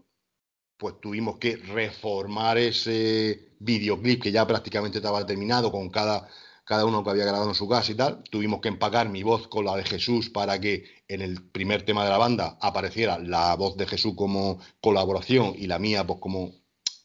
pues 0.76 1.00
tuvimos 1.00 1.38
que 1.38 1.56
reformar 1.56 2.58
ese 2.58 3.54
videoclip 3.60 4.22
que 4.22 4.32
ya 4.32 4.46
prácticamente 4.46 4.98
estaba 4.98 5.25
terminado 5.25 5.72
con 5.72 5.88
cada, 5.88 6.28
cada 6.68 6.84
uno 6.84 7.02
que 7.02 7.08
había 7.08 7.25
grabado 7.25 7.48
en 7.48 7.54
su 7.54 7.66
casa 7.66 7.90
y 7.92 7.94
tal. 7.94 8.22
Tuvimos 8.25 8.60
que 8.60 8.68
empacar 8.68 9.08
mi 9.08 9.22
voz 9.22 9.48
con 9.48 9.64
la 9.64 9.75
de 9.75 9.84
Jesús 9.84 10.28
para 10.28 10.60
que 10.60 10.84
en 11.08 11.22
el 11.22 11.42
primer 11.50 11.82
tema 11.82 12.04
de 12.04 12.10
la 12.10 12.18
banda 12.18 12.58
apareciera 12.60 13.18
la 13.18 13.56
voz 13.56 13.78
de 13.78 13.87
Jesús 13.87 14.12
como 14.14 14.60
colaboración 14.82 15.54
y 15.56 15.66
la 15.66 15.78
mía 15.78 16.06
pues 16.06 16.20
como 16.20 16.52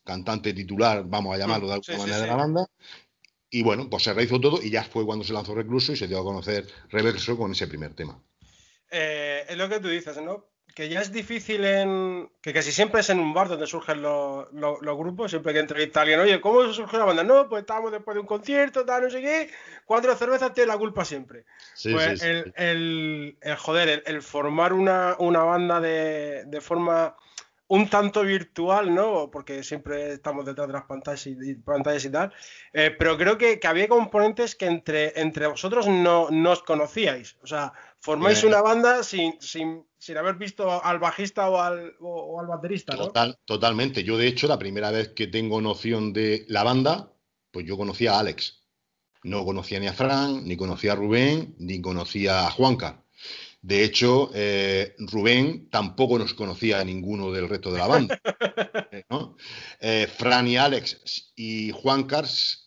cantante 0.03 0.53
titular, 0.53 1.05
vamos 1.05 1.33
a 1.33 1.37
llamarlo 1.37 1.67
de 1.67 1.75
alguna 1.75 1.97
manera 1.97 2.19
de 2.19 2.27
la 2.27 2.35
banda. 2.35 2.67
Y 3.49 3.63
bueno, 3.63 3.89
pues 3.89 4.03
se 4.03 4.13
rehizo 4.13 4.41
todo 4.41 4.61
y 4.61 4.69
ya 4.69 4.83
fue 4.83 5.05
cuando 5.05 5.23
se 5.23 5.31
lanzó 5.31 5.55
Recluso 5.55 5.93
y 5.93 5.95
se 5.95 6.09
dio 6.09 6.19
a 6.19 6.23
conocer 6.25 6.67
Reverso 6.89 7.37
con 7.37 7.53
ese 7.53 7.67
primer 7.67 7.93
tema. 7.93 8.21
Eh, 8.91 9.45
es 9.47 9.55
lo 9.55 9.69
que 9.69 9.79
tú 9.79 9.87
dices, 9.87 10.21
¿no? 10.21 10.52
Que 10.73 10.89
ya 10.89 11.01
es 11.01 11.11
difícil 11.11 11.63
en. 11.65 12.29
que 12.41 12.51
casi 12.51 12.71
siempre 12.71 13.01
es 13.01 13.09
en 13.09 13.19
un 13.19 13.33
bar 13.33 13.47
donde 13.47 13.67
surgen 13.67 14.01
los, 14.01 14.47
grupos, 14.97 15.29
siempre 15.29 15.53
que 15.53 15.59
entrevista 15.59 15.99
a 15.99 16.03
alguien, 16.03 16.19
oye, 16.19 16.41
¿cómo 16.41 16.71
surgió 16.73 16.97
la 16.97 17.05
banda? 17.05 17.23
No, 17.23 17.47
pues 17.47 17.61
estábamos 17.61 17.91
después 17.91 18.15
de 18.15 18.21
un 18.21 18.25
concierto, 18.25 18.83
tal, 18.83 19.03
no 19.03 19.09
sé 19.09 19.21
qué. 19.21 19.51
Cuatro 19.85 20.15
cervezas 20.15 20.53
tiene 20.53 20.69
la 20.69 20.77
culpa 20.77 21.05
siempre. 21.05 21.45
pues 21.83 22.23
el, 22.23 22.53
el, 22.55 23.37
joder, 23.57 24.03
el, 24.05 24.21
formar 24.23 24.73
una, 24.73 25.15
banda 25.15 25.79
de, 25.79 26.59
forma 26.59 27.15
un 27.67 27.87
tanto 27.89 28.23
virtual, 28.23 28.93
¿no? 28.93 29.29
Porque 29.31 29.63
siempre 29.63 30.13
estamos 30.13 30.43
detrás 30.45 30.67
de 30.67 30.73
las 30.73 30.83
pantallas 30.83 31.27
y, 31.27 31.55
pantallas 31.55 32.05
y 32.05 32.09
tal. 32.09 32.33
Eh, 32.73 32.95
pero 32.97 33.15
creo 33.17 33.37
que, 33.37 33.59
había 33.63 33.87
componentes 33.87 34.55
que 34.55 34.65
entre, 34.65 35.19
entre 35.21 35.45
vosotros 35.45 35.87
no, 35.87 36.23
os 36.23 36.63
conocíais. 36.63 37.37
O 37.43 37.47
sea, 37.47 37.73
formáis 38.03 38.43
una 38.43 38.61
banda 38.61 39.01
sin, 39.01 39.39
sin, 39.39 39.85
sin, 39.97 40.17
haber 40.17 40.35
visto 40.35 40.83
al 40.83 40.99
bajista 40.99 41.49
o 41.49 41.61
al, 41.61 41.95
o, 42.01 42.37
al 42.37 42.47
baterista, 42.47 42.95
¿no? 42.97 43.07
Total, 43.07 43.39
totalmente. 43.45 44.03
Yo, 44.03 44.17
de 44.17 44.27
hecho, 44.27 44.47
la 44.47 44.59
primera 44.59 44.91
vez 44.91 45.09
que 45.09 45.27
tengo 45.27 45.61
noción 45.61 46.11
de 46.11 46.43
la 46.49 46.63
banda, 46.63 47.13
pues 47.49 47.65
yo 47.65 47.77
conocía 47.77 48.15
a 48.15 48.19
Alex. 48.19 48.61
No 49.23 49.45
conocía 49.45 49.79
ni 49.79 49.87
a 49.87 49.93
Fran, 49.93 50.45
ni 50.45 50.57
conocía 50.57 50.91
a 50.91 50.95
Rubén, 50.95 51.55
ni 51.59 51.81
conocía 51.81 52.45
a 52.45 52.51
Juanca. 52.51 53.05
De 53.61 53.85
hecho, 53.85 54.29
eh, 54.33 54.95
Rubén 54.99 55.69
tampoco 55.69 56.19
nos 56.19 56.33
conocía 56.33 56.81
a 56.81 56.83
ninguno 56.83 57.31
del 57.31 57.47
resto 57.47 57.71
de 57.71 57.79
la 57.79 57.87
banda. 57.87 58.19
Eh, 58.95 59.03
eh, 59.79 60.07
Fran 60.07 60.47
y 60.47 60.55
Alex 60.55 61.31
y 61.35 61.71
Juan 61.71 62.03
Cars 62.03 62.62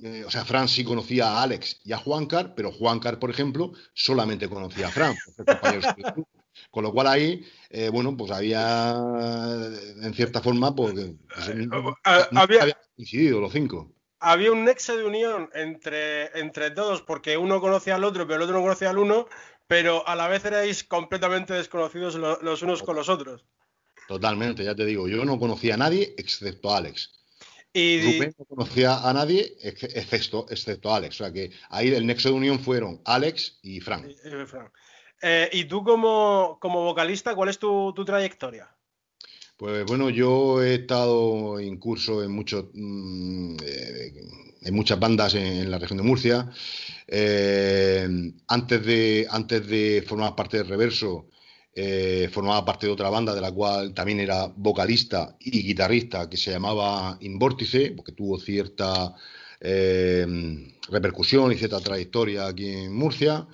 eh, 0.00 0.24
o 0.24 0.30
sea, 0.30 0.44
Fran 0.44 0.68
sí 0.68 0.84
conocía 0.84 1.26
a 1.26 1.42
Alex 1.42 1.80
y 1.84 1.92
a 1.92 1.98
Juancar, 1.98 2.54
pero 2.54 2.70
Juancar, 2.70 3.18
por 3.18 3.30
ejemplo, 3.30 3.72
solamente 3.94 4.48
conocía 4.48 4.88
a 4.88 4.90
Fran. 4.90 5.16
Con 6.70 6.84
lo 6.84 6.92
cual 6.92 7.06
ahí, 7.06 7.44
eh, 7.70 7.88
bueno, 7.88 8.16
pues 8.16 8.30
había, 8.30 8.96
en 10.02 10.14
cierta 10.14 10.40
forma, 10.40 10.74
pues, 10.74 10.92
pues 10.92 11.48
eh, 11.48 11.68
había, 12.04 12.76
coincidido 12.96 13.40
los 13.40 13.52
cinco. 13.52 13.92
Había 14.20 14.50
un 14.50 14.64
nexo 14.64 14.96
de 14.96 15.04
unión 15.04 15.50
entre, 15.54 16.38
entre 16.38 16.72
todos, 16.72 17.02
porque 17.02 17.36
uno 17.36 17.60
conocía 17.60 17.94
al 17.94 18.04
otro, 18.04 18.26
pero 18.26 18.36
el 18.36 18.42
otro 18.42 18.56
no 18.56 18.62
conocía 18.62 18.90
al 18.90 18.98
uno, 18.98 19.28
pero 19.68 20.06
a 20.08 20.16
la 20.16 20.28
vez 20.28 20.44
erais 20.44 20.82
completamente 20.82 21.54
desconocidos 21.54 22.16
los 22.16 22.62
unos 22.62 22.82
con 22.82 22.96
los 22.96 23.08
otros. 23.08 23.44
Totalmente, 24.08 24.64
ya 24.64 24.74
te 24.74 24.84
digo, 24.84 25.06
yo 25.06 25.24
no 25.24 25.38
conocía 25.38 25.74
a 25.74 25.78
nadie 25.78 26.14
excepto 26.16 26.72
a 26.72 26.78
Alex. 26.78 27.17
Y... 27.72 28.00
Rubén 28.00 28.34
no 28.38 28.44
conocía 28.44 29.08
a 29.08 29.12
nadie 29.12 29.56
excepto, 29.62 30.46
excepto 30.50 30.92
a 30.92 30.96
Alex. 30.96 31.20
O 31.20 31.24
sea 31.24 31.32
que 31.32 31.50
ahí 31.70 31.88
el 31.88 32.06
nexo 32.06 32.28
de 32.28 32.34
unión 32.34 32.58
fueron 32.60 33.00
Alex 33.04 33.58
y 33.62 33.80
Frank. 33.80 34.06
Eh, 35.20 35.48
¿Y 35.52 35.64
tú 35.64 35.82
como, 35.82 36.58
vocalista, 36.60 37.34
cuál 37.34 37.48
es 37.48 37.58
tu, 37.58 37.92
trayectoria? 38.06 38.68
Pues 39.56 39.84
bueno, 39.86 40.08
yo 40.08 40.62
he 40.62 40.76
estado 40.76 41.58
en 41.58 41.78
curso 41.78 42.22
en 42.22 42.30
muchos 42.30 42.66
mm, 42.72 43.56
eh, 43.64 44.12
en 44.62 44.74
muchas 44.74 44.98
bandas 44.98 45.34
en, 45.34 45.70
la 45.70 45.78
región 45.78 45.98
de 45.98 46.04
Murcia. 46.04 46.48
Eh, 47.06 48.08
antes, 48.46 48.86
de, 48.86 49.26
antes 49.30 49.66
de 49.66 50.04
formar 50.06 50.36
parte 50.36 50.58
del 50.58 50.68
Reverso, 50.68 51.28
eh, 51.74 52.28
formaba 52.32 52.64
parte 52.64 52.86
de 52.86 52.92
otra 52.92 53.10
banda 53.10 53.34
de 53.34 53.40
la 53.40 53.52
cual 53.52 53.94
también 53.94 54.20
era 54.20 54.46
vocalista 54.46 55.36
y 55.38 55.62
guitarrista 55.62 56.28
que 56.28 56.36
se 56.36 56.50
llamaba 56.50 57.16
Invórtice, 57.20 57.92
porque 57.92 58.12
tuvo 58.12 58.38
cierta 58.38 59.14
eh, 59.60 60.26
repercusión 60.88 61.52
y 61.52 61.56
cierta 61.56 61.80
trayectoria 61.80 62.46
aquí 62.46 62.68
en 62.68 62.94
Murcia. 62.94 63.46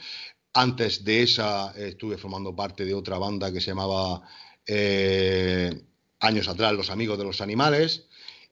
Antes 0.52 1.04
de 1.04 1.22
esa 1.22 1.72
estuve 1.76 2.16
formando 2.16 2.54
parte 2.54 2.84
de 2.84 2.94
otra 2.94 3.18
banda 3.18 3.52
que 3.52 3.60
se 3.60 3.72
llamaba 3.72 4.22
eh, 4.66 5.82
años 6.20 6.48
atrás 6.48 6.72
Los 6.72 6.90
Amigos 6.90 7.18
de 7.18 7.24
los 7.24 7.40
Animales. 7.40 8.06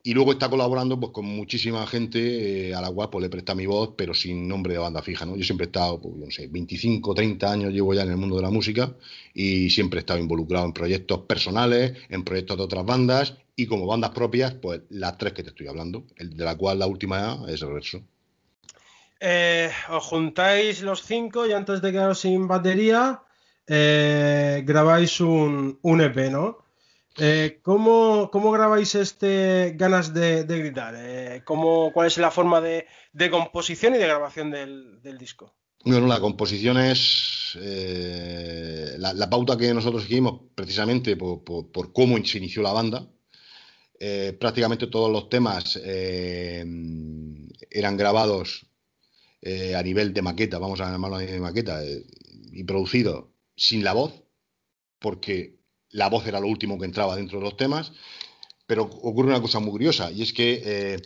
Y 0.04 0.14
luego 0.14 0.32
está 0.32 0.50
colaborando 0.50 0.98
pues, 0.98 1.12
con 1.12 1.26
muchísima 1.26 1.86
gente 1.86 2.70
eh, 2.70 2.74
a 2.74 2.80
la 2.80 2.90
cual 2.90 3.08
pues, 3.10 3.22
le 3.22 3.28
presta 3.28 3.54
mi 3.54 3.66
voz, 3.66 3.94
pero 3.96 4.14
sin 4.14 4.48
nombre 4.48 4.74
de 4.74 4.80
banda 4.80 5.00
fija. 5.00 5.24
¿no? 5.24 5.36
Yo 5.36 5.44
siempre 5.44 5.66
he 5.66 5.68
estado, 5.68 6.00
pues, 6.00 6.16
no 6.16 6.30
sé, 6.30 6.48
25, 6.48 7.14
30 7.14 7.52
años 7.52 7.72
llevo 7.72 7.94
ya 7.94 8.02
en 8.02 8.10
el 8.10 8.16
mundo 8.16 8.36
de 8.36 8.42
la 8.42 8.50
música 8.50 8.96
y 9.32 9.70
siempre 9.70 9.98
he 9.98 10.00
estado 10.00 10.18
involucrado 10.18 10.66
en 10.66 10.72
proyectos 10.72 11.20
personales, 11.20 11.92
en 12.08 12.24
proyectos 12.24 12.56
de 12.56 12.62
otras 12.64 12.84
bandas 12.84 13.36
y 13.54 13.66
como 13.66 13.86
bandas 13.86 14.10
propias, 14.10 14.54
pues 14.54 14.80
las 14.90 15.18
tres 15.18 15.34
que 15.34 15.42
te 15.42 15.50
estoy 15.50 15.68
hablando, 15.68 16.04
de 16.18 16.44
la 16.44 16.56
cual 16.56 16.78
la 16.78 16.86
última 16.86 17.44
es 17.48 17.62
el 17.62 17.72
verso. 17.72 18.02
Eh, 19.20 19.70
os 19.88 20.04
juntáis 20.04 20.82
los 20.82 21.02
cinco 21.02 21.46
y 21.46 21.52
antes 21.52 21.80
de 21.80 21.92
quedaros 21.92 22.18
sin 22.18 22.48
batería, 22.48 23.22
eh, 23.68 24.64
grabáis 24.66 25.20
un, 25.20 25.78
EP, 25.82 26.28
¿no? 26.30 26.61
Eh, 27.18 27.60
¿cómo, 27.62 28.30
grabáis 28.52 28.94
este 28.94 29.74
Ganas 29.76 30.14
de, 30.14 30.44
Gritar? 30.44 30.94
Eh, 30.96 31.42
¿Cuál 31.44 32.06
es 32.06 32.16
la 32.18 32.30
forma 32.30 32.60
de, 32.60 32.86
composición 33.30 33.94
y 33.94 33.98
de 33.98 34.06
grabación 34.06 34.50
del, 34.50 35.18
disco? 35.18 35.54
Bueno, 35.84 36.06
la 36.06 36.20
composición 36.20 36.78
es 36.78 37.58
la, 38.98 39.28
pauta 39.28 39.58
que 39.58 39.74
nosotros 39.74 40.04
seguimos 40.04 40.42
precisamente 40.54 41.16
por, 41.16 41.92
cómo 41.92 42.24
se 42.24 42.38
inició 42.38 42.62
la 42.62 42.72
banda. 42.72 43.06
prácticamente 44.38 44.86
todos 44.86 45.12
los 45.12 45.28
temas 45.28 45.76
eran 45.76 47.96
grabados 47.96 48.66
a 49.44 49.82
nivel 49.82 50.14
de 50.14 50.22
maqueta, 50.22 50.58
vamos 50.58 50.80
a 50.80 50.90
llamarlo 50.90 51.18
de 51.18 51.40
maqueta, 51.40 51.82
y 51.84 52.64
producidos 52.64 53.26
sin 53.54 53.84
la 53.84 53.92
voz, 53.92 54.22
porque 54.98 55.61
la 55.92 56.08
voz 56.08 56.26
era 56.26 56.40
lo 56.40 56.48
último 56.48 56.78
que 56.78 56.86
entraba 56.86 57.16
dentro 57.16 57.38
de 57.38 57.44
los 57.44 57.56
temas, 57.56 57.92
pero 58.66 58.84
ocurre 58.84 59.28
una 59.28 59.40
cosa 59.40 59.60
muy 59.60 59.70
curiosa, 59.70 60.10
y 60.10 60.22
es 60.22 60.32
que 60.32 60.62
eh, 60.64 61.02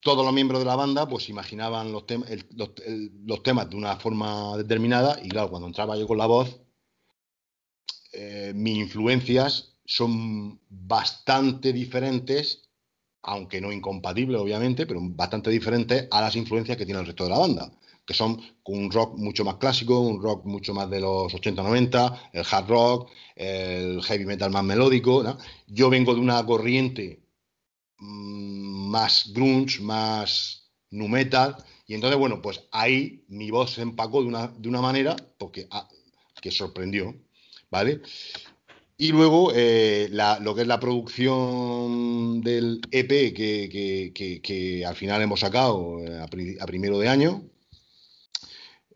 todos 0.00 0.24
los 0.24 0.34
miembros 0.34 0.60
de 0.60 0.66
la 0.66 0.76
banda 0.76 1.08
pues 1.08 1.28
imaginaban 1.28 1.92
los, 1.92 2.06
temas 2.06 3.70
de 3.70 3.76
una 3.76 3.96
forma 3.96 4.56
determinada, 4.56 5.18
y 5.22 5.28
claro, 5.28 5.50
cuando 5.50 5.68
entraba 5.68 5.96
yo 5.96 6.06
con 6.06 6.18
la 6.18 6.26
voz, 6.26 6.60
eh, 8.12 8.52
mis 8.54 8.78
influencias 8.78 9.76
son 9.84 10.60
bastante 10.68 11.72
diferentes, 11.72 12.68
aunque 13.22 13.60
no 13.60 13.72
incompatibles 13.72 14.40
obviamente, 14.40 14.86
pero 14.86 15.00
bastante 15.02 15.50
diferentes 15.50 16.08
a 16.10 16.20
las 16.20 16.36
influencias 16.36 16.78
que 16.78 16.86
tiene 16.86 17.00
el 17.00 17.06
resto 17.06 17.24
de 17.24 17.30
la 17.30 17.38
banda 17.38 17.72
que 18.06 18.14
son 18.14 18.40
un 18.64 18.90
rock 18.90 19.16
mucho 19.18 19.44
más 19.44 19.56
clásico, 19.56 20.00
un 20.00 20.22
rock 20.22 20.44
mucho 20.44 20.74
más 20.74 20.90
de 20.90 21.00
los 21.00 21.32
80-90, 21.32 22.30
el 22.32 22.44
hard 22.50 22.68
rock, 22.68 23.10
el 23.34 24.02
heavy 24.02 24.26
metal 24.26 24.50
más 24.50 24.64
melódico. 24.64 25.24
Yo 25.66 25.90
vengo 25.90 26.14
de 26.14 26.20
una 26.20 26.44
corriente 26.44 27.22
mm, 27.98 28.90
más 28.90 29.32
grunge, 29.32 29.80
más 29.80 30.70
nu 30.90 31.08
metal, 31.08 31.56
y 31.86 31.94
entonces, 31.94 32.18
bueno, 32.18 32.40
pues 32.40 32.62
ahí 32.70 33.24
mi 33.28 33.50
voz 33.50 33.72
se 33.72 33.82
empacó 33.82 34.22
de 34.22 34.28
una, 34.28 34.48
de 34.48 34.68
una 34.68 34.80
manera 34.80 35.16
porque, 35.38 35.66
ah, 35.70 35.88
que 36.40 36.50
sorprendió, 36.50 37.14
¿vale? 37.70 38.00
Y 38.96 39.08
luego 39.08 39.52
eh, 39.54 40.08
lo 40.40 40.54
que 40.54 40.62
es 40.62 40.66
la 40.68 40.78
producción 40.78 42.40
del 42.42 42.80
EP 42.92 43.34
que, 43.34 44.84
al 44.86 44.94
final 44.94 45.20
hemos 45.22 45.40
sacado 45.40 45.98
eh, 46.04 46.56
a 46.60 46.66
primero 46.66 46.98
de 46.98 47.08
año, 47.08 47.42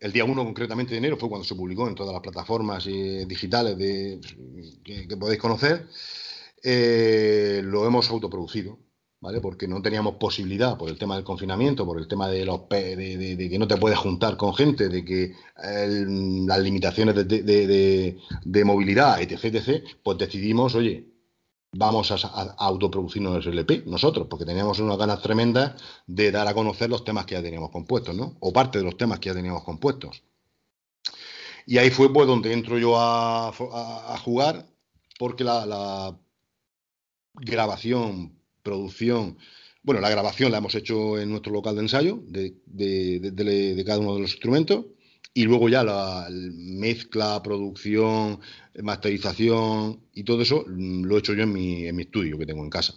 el 0.00 0.12
día 0.12 0.24
1 0.24 0.44
concretamente 0.44 0.92
de 0.92 0.98
enero 0.98 1.16
fue 1.16 1.28
cuando 1.28 1.44
se 1.44 1.54
publicó 1.54 1.88
en 1.88 1.94
todas 1.94 2.12
las 2.12 2.22
plataformas 2.22 2.86
eh, 2.86 3.24
digitales 3.26 3.76
que, 3.76 5.16
podéis 5.18 5.40
conocer. 5.40 5.86
Eh, 6.62 7.60
lo 7.64 7.86
hemos 7.86 8.10
autoproducido, 8.10 8.78
¿vale? 9.20 9.40
Porque 9.40 9.68
no 9.68 9.80
teníamos 9.82 10.16
posibilidad 10.16 10.76
por 10.76 10.88
el 10.88 10.98
tema 10.98 11.16
del 11.16 11.24
confinamiento, 11.24 11.86
por 11.86 11.98
el 11.98 12.08
tema 12.08 12.28
de, 12.28 13.48
que 13.50 13.58
no 13.58 13.68
te 13.68 13.76
puedes 13.76 13.98
juntar 13.98 14.36
con 14.36 14.54
gente, 14.54 14.88
de 14.88 15.04
que 15.04 15.34
las 15.56 16.60
limitaciones 16.60 17.14
de, 17.16 18.64
movilidad, 18.64 19.20
etc, 19.20 19.44
etc, 19.44 19.84
pues 20.02 20.18
decidimos, 20.18 20.74
oye, 20.74 21.06
vamos 21.72 22.10
a, 22.10 22.16
autoproducirnos 22.58 23.46
el 23.46 23.52
LP 23.52 23.84
nosotros, 23.86 24.26
porque 24.28 24.44
teníamos 24.44 24.78
unas 24.78 24.98
ganas 24.98 25.20
tremendas 25.22 25.80
de 26.06 26.30
dar 26.30 26.48
a 26.48 26.54
conocer 26.54 26.88
los 26.88 27.04
temas 27.04 27.26
que 27.26 27.34
ya 27.34 27.42
teníamos 27.42 27.70
compuestos, 27.70 28.14
¿no? 28.14 28.36
O 28.40 28.52
parte 28.52 28.78
de 28.78 28.84
los 28.84 28.96
temas 28.96 29.18
que 29.18 29.28
ya 29.28 29.34
teníamos 29.34 29.64
compuestos. 29.64 30.22
Y 31.66 31.78
ahí 31.78 31.90
fue 31.90 32.12
pues 32.12 32.26
donde 32.26 32.52
entro 32.52 32.78
yo 32.78 32.94
a, 32.98 33.52
jugar, 34.24 34.66
porque 35.18 35.44
la, 35.44 36.18
grabación, 37.34 38.38
producción, 38.62 39.36
bueno, 39.82 40.00
la 40.00 40.10
grabación 40.10 40.50
la 40.50 40.58
hemos 40.58 40.74
hecho 40.74 41.18
en 41.18 41.30
nuestro 41.30 41.52
local 41.52 41.74
de 41.76 41.82
ensayo 41.82 42.20
de 42.26 43.84
cada 43.86 43.98
uno 43.98 44.14
de 44.14 44.20
los 44.20 44.32
instrumentos 44.32 44.86
y 45.34 45.44
luego 45.44 45.68
ya 45.68 45.84
la 45.84 46.26
mezcla, 46.30 47.40
producción, 47.42 48.40
masterización 48.82 50.00
y 50.12 50.24
todo 50.24 50.42
eso 50.42 50.64
mm, 50.66 51.04
lo 51.04 51.16
he 51.16 51.18
hecho 51.20 51.34
yo 51.34 51.44
en 51.44 51.52
mi, 51.52 51.86
en 51.86 51.96
mi 51.96 52.02
estudio 52.02 52.38
que 52.38 52.46
tengo 52.46 52.64
en 52.64 52.70
casa. 52.70 52.94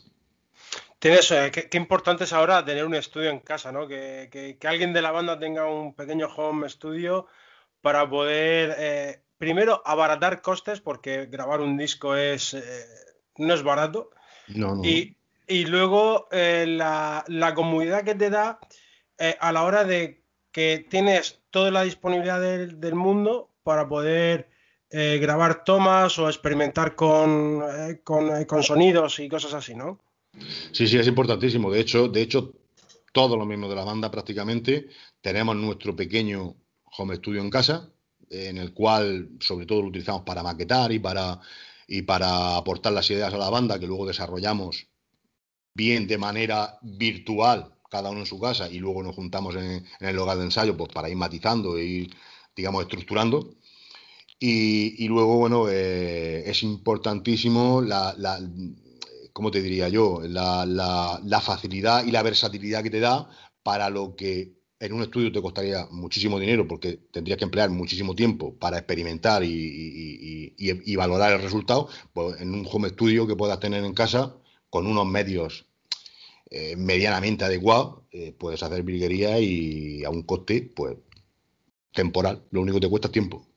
Tienes, 1.01 1.31
eh, 1.31 1.51
qué, 1.51 1.77
importante 1.77 2.25
es 2.25 2.33
ahora 2.33 2.63
tener 2.63 2.85
un 2.85 2.93
estudio 2.93 3.31
en 3.31 3.39
casa, 3.39 3.71
¿no? 3.71 3.87
Que, 3.87 4.57
alguien 4.63 4.93
de 4.93 5.01
la 5.01 5.11
banda 5.11 5.39
tenga 5.39 5.65
un 5.65 5.95
pequeño 5.95 6.27
home 6.27 6.69
studio 6.69 7.25
para 7.81 8.07
poder, 8.07 8.75
eh, 8.77 9.21
primero, 9.39 9.81
abaratar 9.83 10.43
costes, 10.43 10.79
porque 10.79 11.25
grabar 11.25 11.59
un 11.61 11.75
disco 11.75 12.15
es 12.15 12.53
eh, 12.53 12.85
no 13.37 13.55
es 13.55 13.63
barato. 13.63 14.11
No, 14.49 14.75
no. 14.75 14.85
Y, 14.85 15.17
y 15.47 15.65
luego 15.65 16.27
la, 16.31 17.23
la, 17.27 17.53
comodidad 17.55 18.03
que 18.03 18.13
te 18.13 18.29
da 18.29 18.59
a 19.39 19.51
la 19.51 19.63
hora 19.63 19.83
de 19.83 20.20
que 20.51 20.85
tienes 20.89 21.39
toda 21.49 21.71
la 21.71 21.83
disponibilidad 21.83 22.41
del, 22.41 22.95
mundo 22.95 23.49
para 23.63 23.87
poder 23.87 24.49
eh, 24.89 25.17
grabar 25.21 25.63
tomas 25.63 26.17
o 26.19 26.27
experimentar 26.27 26.95
con, 26.95 27.61
eh, 27.61 27.91
eh, 27.91 28.45
con, 28.45 28.63
sonidos 28.63 29.19
y 29.19 29.29
cosas 29.29 29.53
así, 29.53 29.75
¿no? 29.75 29.99
Sí, 30.71 30.87
sí, 30.87 30.97
es 30.97 31.07
importantísimo. 31.07 31.71
De 31.71 31.79
hecho, 31.79 32.07
de 32.07 32.21
hecho, 32.21 32.53
todos 33.13 33.37
los 33.37 33.47
miembros 33.47 33.69
de 33.69 33.75
la 33.75 33.83
banda 33.83 34.11
prácticamente 34.11 34.87
tenemos 35.21 35.55
nuestro 35.55 35.95
pequeño 35.95 36.55
home 36.97 37.15
studio 37.15 37.41
en 37.41 37.49
casa, 37.49 37.89
en 38.29 38.57
el 38.57 38.73
cual 38.73 39.29
sobre 39.39 39.65
todo 39.65 39.81
lo 39.81 39.87
utilizamos 39.89 40.23
para 40.23 40.43
maquetar 40.43 40.91
y 40.91 40.99
para, 40.99 41.39
y 41.87 42.01
para 42.01 42.57
aportar 42.57 42.93
las 42.93 43.09
ideas 43.11 43.33
a 43.33 43.37
la 43.37 43.49
banda 43.49 43.79
que 43.79 43.87
luego 43.87 44.07
desarrollamos 44.07 44.87
bien 45.73 46.07
de 46.07 46.17
manera 46.17 46.77
virtual 46.81 47.73
cada 47.91 48.09
uno 48.09 48.21
en 48.21 48.25
su 48.25 48.39
casa 48.39 48.69
y 48.69 48.79
luego 48.79 49.03
nos 49.03 49.15
juntamos 49.15 49.53
en, 49.55 49.85
el 49.99 50.15
lugar 50.15 50.37
de 50.37 50.45
ensayo 50.45 50.77
pues, 50.77 50.89
para 50.93 51.09
ir 51.09 51.17
matizando 51.17 51.79
y, 51.79 52.09
digamos, 52.55 52.83
estructurando. 52.83 53.55
Y, 54.39 55.07
luego, 55.07 55.37
bueno, 55.37 55.69
eh, 55.69 56.49
es 56.49 56.63
importantísimo 56.63 57.81
la, 57.81 58.15
la, 58.17 58.39
¿cómo 59.33 59.51
te 59.51 59.61
diría 59.61 59.87
yo? 59.89 60.21
La, 60.23 60.65
la, 60.65 61.41
facilidad 61.41 62.03
y 62.05 62.11
la 62.11 62.23
versatilidad 62.23 62.81
que 62.81 62.89
te 62.89 62.99
da 62.99 63.29
para 63.61 63.89
lo 63.91 64.15
que 64.15 64.53
en 64.79 64.93
un 64.93 65.03
estudio 65.03 65.31
te 65.31 65.41
costaría 65.41 65.85
muchísimo 65.91 66.39
dinero 66.39 66.67
porque 66.67 66.97
tendrías 67.11 67.37
que 67.37 67.43
emplear 67.43 67.69
muchísimo 67.69 68.15
tiempo 68.15 68.57
para 68.57 68.77
experimentar 68.79 69.43
y, 69.43 70.55
y, 70.57 70.95
valorar 70.95 71.33
el 71.33 71.41
resultado, 71.41 71.87
pues 72.13 72.41
en 72.41 72.55
un 72.55 72.67
home 72.71 72.89
studio 72.89 73.27
que 73.27 73.35
puedas 73.35 73.59
tener 73.59 73.83
en 73.83 73.93
casa 73.93 74.35
con 74.71 74.87
unos 74.87 75.05
medios 75.05 75.67
eh, 76.53 76.75
medianamente 76.75 77.45
adecuado, 77.45 78.03
eh, 78.11 78.35
puedes 78.37 78.61
hacer 78.61 78.83
virguería 78.83 79.39
y 79.39 80.03
a 80.03 80.09
un 80.09 80.23
coste 80.23 80.69
pues 80.75 80.97
temporal. 81.93 82.43
Lo 82.51 82.59
único 82.59 82.75
que 82.75 82.87
te 82.87 82.89
cuesta 82.89 83.07
es 83.07 83.13
tiempo. 83.13 83.47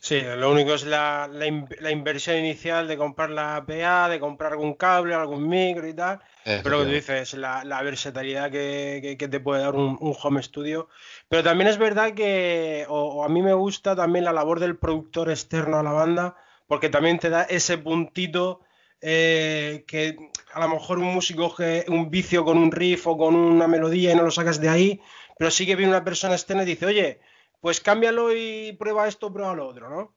Sí, 0.00 0.18
lo 0.20 0.50
único 0.50 0.72
es 0.72 0.84
la, 0.84 1.28
la, 1.30 1.90
inversión 1.92 2.38
inicial 2.38 2.88
de 2.88 2.96
comprar 2.96 3.28
la 3.28 3.64
PA, 3.66 4.08
de 4.08 4.18
comprar 4.18 4.52
algún 4.52 4.74
cable, 4.74 5.14
algún 5.14 5.46
micro 5.46 5.86
y 5.86 5.92
tal. 5.92 6.20
Pero 6.42 6.70
lo 6.70 6.78
que 6.80 6.84
tú 6.86 6.90
dices, 6.92 7.34
la, 7.34 7.64
la 7.64 7.82
versatilidad 7.82 8.50
que, 8.50 9.14
que, 9.18 9.28
te 9.28 9.38
puede 9.38 9.62
dar 9.62 9.74
un, 9.76 9.98
home 10.00 10.42
studio. 10.42 10.88
Pero 11.28 11.44
también 11.44 11.68
es 11.68 11.78
verdad 11.78 12.14
que, 12.14 12.86
o, 12.88 13.24
a 13.24 13.28
mí 13.28 13.42
me 13.42 13.52
gusta 13.52 13.94
también 13.94 14.24
la 14.24 14.32
labor 14.32 14.58
del 14.58 14.76
productor 14.76 15.30
externo 15.30 15.78
a 15.78 15.82
la 15.82 15.92
banda, 15.92 16.36
porque 16.66 16.88
también 16.88 17.18
te 17.18 17.28
da 17.30 17.42
ese 17.42 17.78
puntito 17.78 18.62
eh, 19.02 19.84
que 19.86 20.16
a 20.52 20.60
lo 20.60 20.68
mejor 20.68 20.98
un 20.98 21.14
músico 21.14 21.54
que 21.54 21.84
un 21.88 22.10
vicio 22.10 22.44
con 22.44 22.58
un 22.58 22.72
riff 22.72 23.06
o 23.06 23.16
con 23.16 23.34
una 23.34 23.66
melodía 23.66 24.12
y 24.12 24.14
no 24.14 24.22
lo 24.22 24.30
sacas 24.30 24.60
de 24.60 24.68
ahí, 24.68 25.00
pero 25.38 25.50
sí 25.50 25.66
que 25.66 25.76
viene 25.76 25.92
una 25.92 26.04
persona 26.04 26.34
externa 26.34 26.62
y 26.62 26.66
dice, 26.66 26.86
oye, 26.86 27.20
pues 27.60 27.80
cámbialo 27.80 28.34
y 28.36 28.72
prueba 28.72 29.08
esto, 29.08 29.32
prueba 29.32 29.54
lo 29.54 29.68
otro, 29.68 29.88
¿no? 29.88 30.14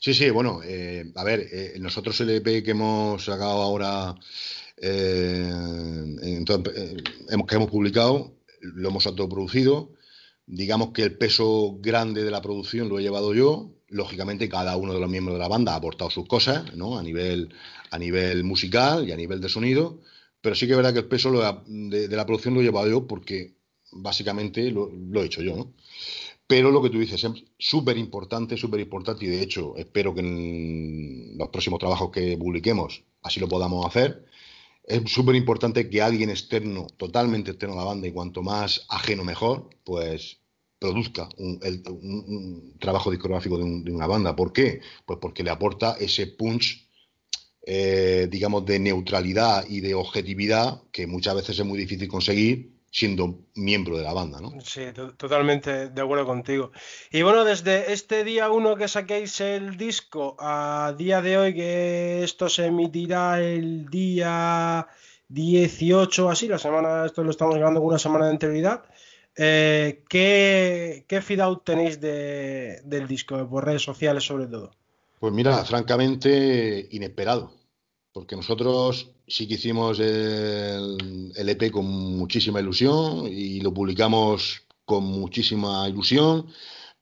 Sí, 0.00 0.14
sí, 0.14 0.30
bueno, 0.30 0.60
eh, 0.64 1.12
a 1.14 1.24
ver, 1.24 1.46
eh, 1.52 1.76
nosotros 1.78 2.20
el 2.20 2.30
EP 2.30 2.64
que 2.64 2.70
hemos 2.70 3.24
sacado 3.24 3.62
ahora, 3.62 4.14
que 4.76 5.48
hemos 7.28 7.70
publicado, 7.70 8.34
lo 8.60 8.88
hemos 8.88 9.06
autoproducido. 9.06 9.92
Digamos 10.46 10.92
que 10.92 11.02
el 11.02 11.18
peso 11.18 11.76
grande 11.80 12.24
de 12.24 12.30
la 12.30 12.40
producción 12.40 12.88
lo 12.88 12.98
he 12.98 13.02
llevado 13.02 13.34
yo. 13.34 13.70
Lógicamente, 13.88 14.48
cada 14.48 14.76
uno 14.76 14.92
de 14.94 15.00
los 15.00 15.10
miembros 15.10 15.36
de 15.36 15.40
la 15.40 15.48
banda 15.48 15.72
ha 15.72 15.76
aportado 15.76 16.10
sus 16.10 16.26
cosas, 16.26 16.74
¿no? 16.76 16.98
A 16.98 17.02
nivel 17.02 17.54
a 17.90 17.98
nivel 17.98 18.44
musical 18.44 19.08
y 19.08 19.12
a 19.12 19.16
nivel 19.16 19.40
de 19.40 19.48
sonido, 19.48 20.00
pero 20.40 20.54
sí 20.54 20.66
que 20.66 20.72
es 20.72 20.76
verdad 20.76 20.92
que 20.92 21.00
el 21.00 21.06
peso 21.06 21.30
de, 21.32 22.08
la 22.08 22.26
producción 22.26 22.54
lo 22.54 22.60
he 22.60 22.64
llevado 22.64 22.88
yo 22.88 23.06
porque 23.06 23.56
básicamente 23.92 24.70
lo, 24.70 24.90
he 24.90 25.24
hecho 25.24 25.42
yo, 25.42 25.56
¿no? 25.56 25.74
Pero 26.46 26.70
lo 26.70 26.82
que 26.82 26.90
tú 26.90 26.98
dices 26.98 27.22
es 27.22 27.30
súper 27.58 27.98
importante, 27.98 28.56
súper 28.56 28.80
importante 28.80 29.24
y 29.26 29.28
de 29.28 29.42
hecho 29.42 29.76
espero 29.76 30.14
que 30.14 30.20
en 30.20 31.36
los 31.36 31.48
próximos 31.48 31.78
trabajos 31.78 32.10
que 32.10 32.38
publiquemos 32.38 33.02
así 33.22 33.38
lo 33.38 33.48
podamos 33.48 33.84
hacer. 33.84 34.24
Es 34.84 35.02
súper 35.12 35.34
importante 35.34 35.90
que 35.90 36.00
alguien 36.00 36.30
externo, 36.30 36.86
totalmente 36.96 37.50
externo 37.50 37.74
a 37.74 37.78
la 37.78 37.84
banda 37.84 38.08
y 38.08 38.12
cuanto 38.12 38.42
más 38.42 38.86
ajeno 38.88 39.24
mejor, 39.24 39.68
pues 39.84 40.38
produzca 40.78 41.28
un, 41.38 42.76
trabajo 42.78 43.10
discográfico 43.10 43.58
de, 43.58 43.90
una 43.90 44.06
banda. 44.06 44.36
¿Por 44.36 44.52
qué? 44.52 44.80
Pues 45.04 45.18
porque 45.20 45.42
le 45.42 45.50
aporta 45.50 45.96
ese 45.98 46.26
punch, 46.26 46.86
eh, 47.62 48.28
digamos, 48.30 48.64
de 48.64 48.78
neutralidad 48.78 49.66
y 49.68 49.80
de 49.80 49.94
objetividad 49.94 50.82
que 50.92 51.06
muchas 51.06 51.34
veces 51.34 51.58
es 51.58 51.64
muy 51.64 51.78
difícil 51.78 52.08
conseguir 52.08 52.78
siendo 52.90 53.40
miembro 53.54 53.98
de 53.98 54.04
la 54.04 54.12
banda, 54.12 54.40
¿no? 54.40 54.52
Sí, 54.62 54.82
totalmente 55.16 55.90
de 55.90 56.02
acuerdo 56.02 56.26
contigo. 56.26 56.72
Y 57.10 57.22
bueno, 57.22 57.44
desde 57.44 57.92
este 57.92 58.24
día 58.24 58.50
uno 58.50 58.76
que 58.76 58.88
saquéis 58.88 59.40
el 59.40 59.76
disco 59.76 60.36
a 60.38 60.94
día 60.96 61.20
de 61.20 61.36
hoy, 61.36 61.54
que 61.54 62.24
esto 62.24 62.48
se 62.48 62.66
emitirá 62.66 63.42
el 63.42 63.86
día 63.88 64.88
18 65.28 66.30
así, 66.30 66.48
la 66.48 66.58
semana, 66.58 67.04
esto 67.04 67.22
lo 67.22 67.30
estamos 67.30 67.56
grabando 67.56 67.80
con 67.80 67.90
una 67.90 67.98
semana 67.98 68.24
de 68.26 68.32
anterioridad, 68.32 68.84
eh, 69.38 70.02
¿qué, 70.08 71.04
¿qué 71.06 71.22
feed 71.22 71.40
out 71.40 71.64
tenéis 71.64 72.00
del 72.00 73.06
disco, 73.06 73.48
por 73.48 73.64
redes 73.64 73.82
sociales 73.82 74.24
sobre 74.24 74.46
todo? 74.46 74.72
Pues 75.20 75.32
mira, 75.32 75.64
francamente 75.64 76.88
inesperado, 76.90 77.52
porque 78.12 78.36
nosotros 78.36 79.12
sí 79.26 79.46
que 79.46 79.54
hicimos 79.54 80.00
el, 80.00 81.32
EP 81.34 81.62
e 81.62 81.70
con 81.70 81.86
muchísima 81.86 82.60
ilusión 82.60 83.26
y 83.26 83.60
lo 83.60 83.72
publicamos 83.72 84.66
con 84.84 85.04
muchísima 85.04 85.88
ilusión, 85.88 86.46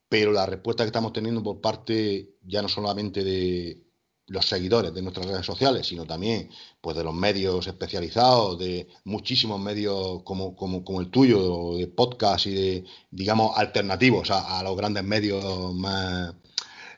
pero 0.09 0.33
la 0.33 0.47
respuesta 0.47 0.85
que 0.85 0.89
estamos 0.89 1.13
teniendo 1.13 1.43
por 1.43 1.61
parte 1.61 2.37
ya 2.43 2.63
no 2.63 2.69
solamente 2.69 3.25
de 3.25 3.86
los 4.29 4.47
seguidores 4.47 4.93
de 4.93 5.03
nuestras 5.03 5.27
redes 5.27 5.47
sociales, 5.47 5.87
sino 5.87 6.05
también 6.05 6.51
pues, 6.81 6.97
de 6.97 7.05
los 7.05 7.15
medios 7.15 7.67
especializados, 7.67 8.59
de 8.59 8.89
muchísimos 9.05 9.61
medios 9.61 10.23
como, 10.25 10.57
como, 10.57 11.01
el 11.01 11.11
tuyo, 11.11 11.77
de 11.77 11.87
podcast 11.87 12.47
y 12.47 12.55
de, 12.55 12.85
digamos, 13.11 13.57
alternativos 13.57 14.31
a, 14.31 14.63
los 14.63 14.77
grandes 14.77 15.05
medios 15.05 15.75
más, 15.75 16.35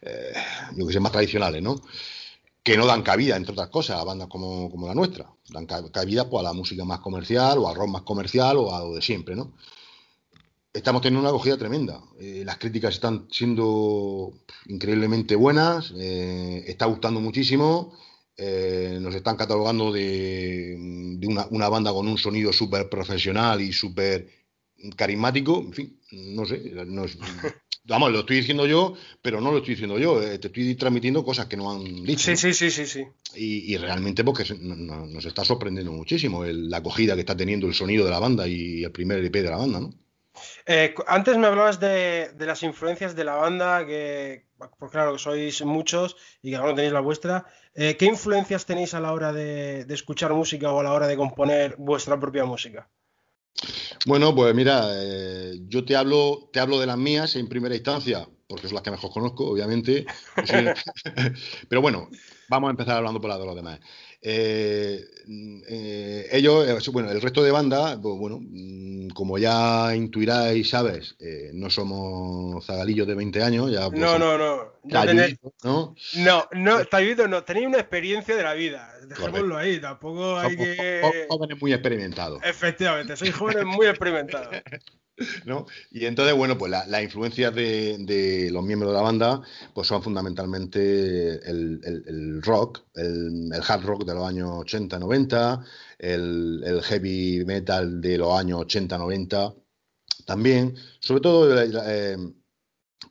eh, 0.02 0.32
más 1.00 1.12
tradicionales, 1.12 1.62
¿no? 1.62 1.76
que 2.62 2.76
no 2.76 2.84
dan 2.86 3.02
cabida, 3.02 3.36
entre 3.36 3.52
otras 3.52 3.70
cosas, 3.70 3.98
a 3.98 4.04
bandas 4.04 4.28
como, 4.28 4.70
la 4.86 4.94
nuestra. 4.94 5.26
Dan 5.48 5.64
cabida 5.66 6.28
pues, 6.28 6.40
a 6.40 6.48
la 6.48 6.52
música 6.52 6.84
más 6.84 7.00
comercial 7.00 7.56
o 7.58 7.68
al 7.68 7.74
rock 7.74 7.88
más 7.88 8.02
comercial 8.02 8.58
o 8.58 8.74
a 8.74 8.80
lo 8.80 8.94
de 8.94 9.00
siempre, 9.00 9.34
¿no? 9.34 9.54
Estamos 10.78 11.02
teniendo 11.02 11.20
una 11.20 11.30
acogida 11.30 11.56
tremenda. 11.56 12.00
Eh, 12.20 12.44
las 12.46 12.56
críticas 12.56 12.94
están 12.94 13.26
siendo 13.32 14.32
increíblemente 14.66 15.34
buenas, 15.34 15.92
eh, 15.98 16.62
está 16.68 16.86
gustando 16.86 17.20
muchísimo. 17.20 17.98
Eh, 18.36 18.98
nos 19.00 19.12
están 19.16 19.36
catalogando 19.36 19.90
de, 19.90 21.18
una, 21.26 21.48
una, 21.50 21.68
banda 21.68 21.92
con 21.92 22.06
un 22.06 22.16
sonido 22.16 22.52
súper 22.52 22.88
profesional 22.88 23.60
y 23.60 23.72
súper 23.72 24.28
carismático. 24.94 25.58
En 25.58 25.72
fin, 25.72 26.00
no 26.12 26.46
sé, 26.46 26.58
no 26.86 27.06
Vamos, 27.84 28.12
lo 28.12 28.20
estoy 28.20 28.36
diciendo 28.36 28.64
yo, 28.66 28.94
pero 29.20 29.40
no 29.40 29.50
lo 29.50 29.58
estoy 29.58 29.74
diciendo 29.74 29.98
yo. 29.98 30.20
Te 30.20 30.46
estoy 30.46 30.76
transmitiendo 30.76 31.24
cosas 31.24 31.46
que 31.46 31.56
no 31.56 31.72
han 31.72 32.04
dicho. 32.04 32.36
Sí, 32.36 32.36
sí, 32.36 32.54
sí, 32.54 32.70
sí, 32.70 32.86
sí. 32.86 33.04
Y, 33.34 33.76
realmente 33.78 34.22
porque 34.22 34.44
nos 34.54 35.24
está 35.24 35.44
sorprendiendo 35.44 35.90
muchísimo 35.90 36.44
la 36.44 36.76
acogida 36.76 37.14
que 37.14 37.20
está 37.20 37.36
teniendo 37.36 37.66
el 37.66 37.74
sonido 37.74 38.04
de 38.04 38.12
la 38.12 38.20
banda 38.20 38.46
y 38.46 38.84
el 38.84 38.92
primer 38.92 39.24
EP 39.24 39.32
de 39.32 39.50
la 39.50 39.56
banda, 39.56 39.80
¿no? 39.80 40.07
Eh, 40.70 40.94
antes 41.06 41.38
me 41.38 41.46
hablabas 41.46 41.80
de, 41.80 42.30
las 42.40 42.62
influencias 42.62 43.16
de 43.16 43.24
la 43.24 43.36
banda, 43.36 43.86
que 43.86 44.44
pues 44.78 44.92
claro 44.92 45.14
que 45.14 45.18
sois 45.18 45.64
muchos 45.64 46.14
y 46.42 46.50
que 46.50 46.56
ahora 46.56 46.74
tenéis 46.74 46.92
la 46.92 47.00
vuestra. 47.00 47.46
Eh, 47.74 47.96
¿Qué 47.96 48.04
influencias 48.04 48.66
tenéis 48.66 48.92
a 48.92 49.00
la 49.00 49.14
hora 49.14 49.32
de, 49.32 49.86
escuchar 49.88 50.34
música 50.34 50.70
o 50.70 50.80
a 50.80 50.82
la 50.82 50.92
hora 50.92 51.06
de 51.06 51.16
componer 51.16 51.76
vuestra 51.78 52.20
propia 52.20 52.44
música? 52.44 52.86
Bueno, 54.04 54.34
pues 54.34 54.54
mira, 54.54 54.90
eh, 54.92 55.58
yo 55.68 55.86
te 55.86 55.96
hablo, 55.96 56.50
te 56.52 56.60
hablo 56.60 56.78
de 56.78 56.86
las 56.86 56.98
mías 56.98 57.34
en 57.36 57.48
primera 57.48 57.74
instancia, 57.74 58.28
porque 58.46 58.68
son 58.68 58.74
las 58.74 58.82
que 58.82 58.90
mejor 58.90 59.10
conozco, 59.10 59.48
obviamente. 59.48 60.04
Pero 61.70 61.80
bueno, 61.80 62.10
vamos 62.50 62.68
a 62.68 62.72
empezar 62.72 62.98
hablando 62.98 63.22
por 63.22 63.30
la 63.30 63.38
de 63.38 63.46
los 63.46 63.56
demás. 63.56 63.80
Eh, 64.20 65.04
eh, 65.68 66.28
ellos, 66.32 66.88
eh, 66.88 66.90
bueno, 66.90 67.10
el 67.10 67.20
resto 67.20 67.42
de 67.42 67.52
banda, 67.52 67.98
pues 68.00 68.18
bueno, 68.18 68.40
mm, 68.40 69.08
como 69.10 69.38
ya 69.38 69.94
intuiráis, 69.94 70.70
sabes, 70.70 71.16
no 71.52 71.70
somos 71.70 72.64
zagalillos 72.66 73.06
de 73.06 73.14
20 73.14 73.42
años, 73.42 73.70
ya 73.70 73.88
pues, 73.88 74.00
No, 74.00 74.18
no, 74.18 74.36
no. 74.36 74.78
¿no? 75.62 75.94
No, 76.14 76.48
no, 76.52 76.78
no, 77.28 77.44
tenéis 77.44 77.66
una 77.66 77.78
experiencia 77.78 78.34
de 78.34 78.42
la 78.42 78.54
vida, 78.54 78.92
dejémoslo 79.06 79.56
ahí, 79.56 79.80
tampoco 79.80 80.36
hay 80.36 80.56
que... 80.56 81.26
Jóvenes 81.28 81.60
muy 81.60 81.72
experimentados. 81.72 82.40
Efectivamente, 82.42 83.16
sois 83.16 83.34
jóvenes 83.34 83.64
muy 83.64 83.86
experimentados. 83.86 84.48
Y 85.90 86.06
entonces, 86.06 86.34
bueno, 86.34 86.56
pues 86.56 86.70
las 86.70 87.02
influencias 87.02 87.54
de, 87.54 88.48
los 88.52 88.64
miembros 88.64 88.92
de 88.92 88.96
la 88.96 89.02
banda 89.02 89.42
pues 89.74 89.88
son 89.88 90.02
fundamentalmente 90.02 91.40
el, 91.50 92.40
rock, 92.42 92.82
el, 92.94 93.50
hard 93.66 93.84
rock 93.84 94.04
de 94.04 94.14
los 94.14 94.26
años 94.26 94.50
80-90, 94.50 95.64
el, 95.98 96.80
heavy 96.82 97.44
metal 97.44 98.00
de 98.00 98.18
los 98.18 98.38
años 98.38 98.60
80-90 98.60 99.54
también, 100.24 100.76
sobre 101.00 101.20
todo 101.20 101.60
eh, 101.60 102.16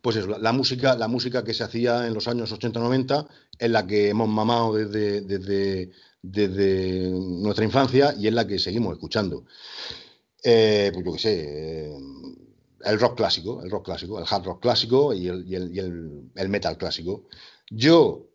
pues 0.02 0.16
la, 0.28 0.52
música, 0.52 0.96
la 0.96 1.08
música 1.08 1.44
que 1.44 1.54
se 1.54 1.64
hacía 1.64 2.08
en 2.08 2.14
los 2.14 2.28
años 2.28 2.54
80-90 2.54 3.28
en 3.60 3.72
la 3.72 3.88
que 3.88 4.10
hemos 4.10 4.30
mamado 4.30 4.76
desde, 4.76 5.22
desde, 5.22 5.92
desde 6.22 7.10
nuestra 7.10 7.66
infancia 7.66 8.14
y 8.18 8.28
es 8.28 8.34
la 8.34 8.46
que 8.46 8.60
seguimos 8.60 8.94
escuchando. 8.94 9.46
Eh, 10.44 10.92
pues 10.94 11.06
yo 11.06 11.14
qué 11.14 11.20
sé, 11.20 11.88
eh, 11.88 11.98
el 12.86 13.00
rock 13.00 13.18
clásico, 13.18 13.62
el 13.64 13.72
rock 13.72 13.86
clásico, 13.86 14.20
el 14.20 14.26
hard 14.30 14.46
rock 14.46 14.62
clásico 14.62 15.14
y 15.14 15.28
el, 15.28 16.50
metal 16.50 16.78
clásico. 16.78 17.28
Yo 17.70 18.28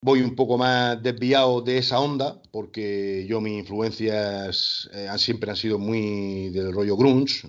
voy 0.00 0.22
un 0.22 0.36
poco 0.36 0.56
más 0.56 1.02
desviado 1.02 1.60
de 1.60 1.78
esa 1.78 2.00
onda 2.00 2.40
porque 2.52 3.26
yo 3.28 3.40
mis 3.40 3.58
influencias 3.58 4.88
eh, 4.92 5.08
siempre 5.18 5.50
han 5.50 5.56
sido 5.56 5.78
muy 5.78 6.50
del 6.50 6.72
rollo 6.72 6.96
grunge, 6.96 7.48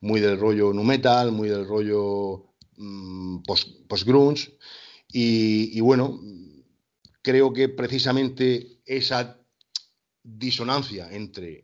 muy 0.00 0.20
del 0.20 0.38
rollo 0.38 0.72
nu 0.72 0.84
metal, 0.84 1.32
muy 1.32 1.50
del 1.50 1.66
rollo 1.66 2.54
mm, 2.76 3.42
post, 3.42 4.06
grunge 4.06 4.56
y, 5.12 5.76
y 5.78 5.80
bueno, 5.80 6.20
creo 7.22 7.52
que 7.52 7.68
precisamente 7.68 8.80
esa 8.86 9.38
disonancia 10.22 11.12
entre 11.12 11.63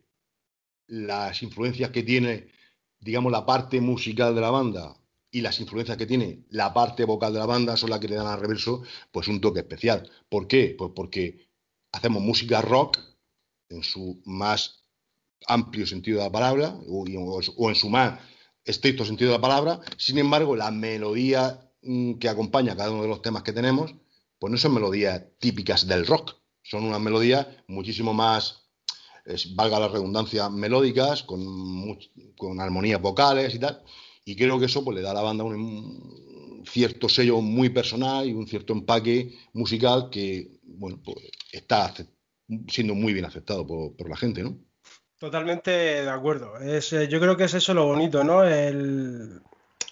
las 0.91 1.43
influencias 1.43 1.91
que 1.91 2.03
tiene, 2.03 2.49
digamos, 2.99 3.31
la 3.31 3.47
parte 3.47 3.81
musical 3.81 4.35
de 4.35 4.41
la 4.41 4.51
banda 4.51 4.97
y 5.31 5.41
las 5.41 5.61
influencias 5.61 5.97
que 5.97 6.07
tiene 6.07 6.45
la 6.51 6.75
parte 6.75 7.05
vocal 7.05 7.33
de 7.33 7.39
la 7.39 7.47
banda 7.47 7.77
son 7.77 7.91
las 7.91 8.01
que 8.01 8.09
le 8.09 8.17
dan 8.17 8.27
al 8.27 8.41
reverso 8.41 8.83
pues 9.13 9.29
un 9.29 9.41
toque 9.41 9.61
especial. 9.61 10.11
¿Por 10.29 10.49
qué? 10.49 10.75
Pues 10.77 10.91
porque 10.95 11.49
hacemos 11.93 12.23
música 12.23 12.61
rock 12.61 12.99
en 13.69 13.85
su 13.85 14.21
más 14.25 14.85
amplio 15.47 15.87
sentido 15.87 16.19
de 16.19 16.25
la 16.25 16.33
palabra 16.33 16.77
o, 16.89 17.69
en 17.69 17.75
su 17.77 17.89
más 17.89 18.19
estricto 18.65 19.05
sentido 19.05 19.31
de 19.31 19.39
la 19.39 19.43
palabra. 19.43 19.81
Sin 19.97 20.19
embargo, 20.19 20.57
la 20.57 20.73
melodía 20.73 21.71
mm, 21.83 22.15
que 22.15 22.29
acompaña 22.29 22.77
cada 22.77 22.91
uno 22.91 23.03
de 23.03 23.09
los 23.09 23.23
temas 23.23 23.45
que 23.45 23.53
tenemos, 23.53 23.95
pues 24.41 24.51
no 24.51 24.59
son 24.59 24.75
melodías 24.75 25.23
típicas 25.39 25.87
del 25.87 26.05
rock, 26.05 26.35
son 26.63 26.85
unas 26.85 27.01
melodías 27.01 27.47
muchísimo 27.69 28.13
más 28.13 28.60
valga 29.55 29.81
la 29.81 29.89
redundancia, 29.89 30.49
melódicas, 30.49 31.23
con, 31.23 31.99
con 32.37 32.61
armonías 32.61 33.01
vocales 33.01 33.55
y 33.55 33.59
tal. 33.59 33.83
Y 34.25 34.37
creo 34.37 34.59
que 34.59 34.67
eso 34.67 34.85
pues, 34.85 34.97
le 34.97 35.03
da 35.03 35.11
a 35.11 35.15
la 35.15 35.23
banda 35.23 35.45
un, 35.45 36.65
cierto 36.67 37.09
sello 37.09 37.41
muy 37.41 37.71
personal 37.71 38.27
y 38.27 38.33
un 38.33 38.47
cierto 38.47 38.73
empaque 38.73 39.35
musical 39.53 40.09
que 40.11 40.61
bueno, 40.63 41.01
pues, 41.05 41.17
está 41.53 41.93
siendo 42.69 42.95
muy 42.95 43.13
bien 43.13 43.25
aceptado 43.25 43.67
por, 43.67 44.09
la 44.09 44.17
gente, 44.17 44.43
¿no? 44.43 44.59
Totalmente 45.19 45.71
de 45.71 46.11
acuerdo. 46.11 46.59
Es, 46.59 46.93
eh, 46.93 47.09
yo 47.09 47.21
creo 47.21 47.37
que 47.37 47.45
es 47.45 47.55
eso 47.55 47.75
lo 47.75 47.87
bonito, 47.87 48.25
¿no? 48.25 48.43
El, 48.43 49.41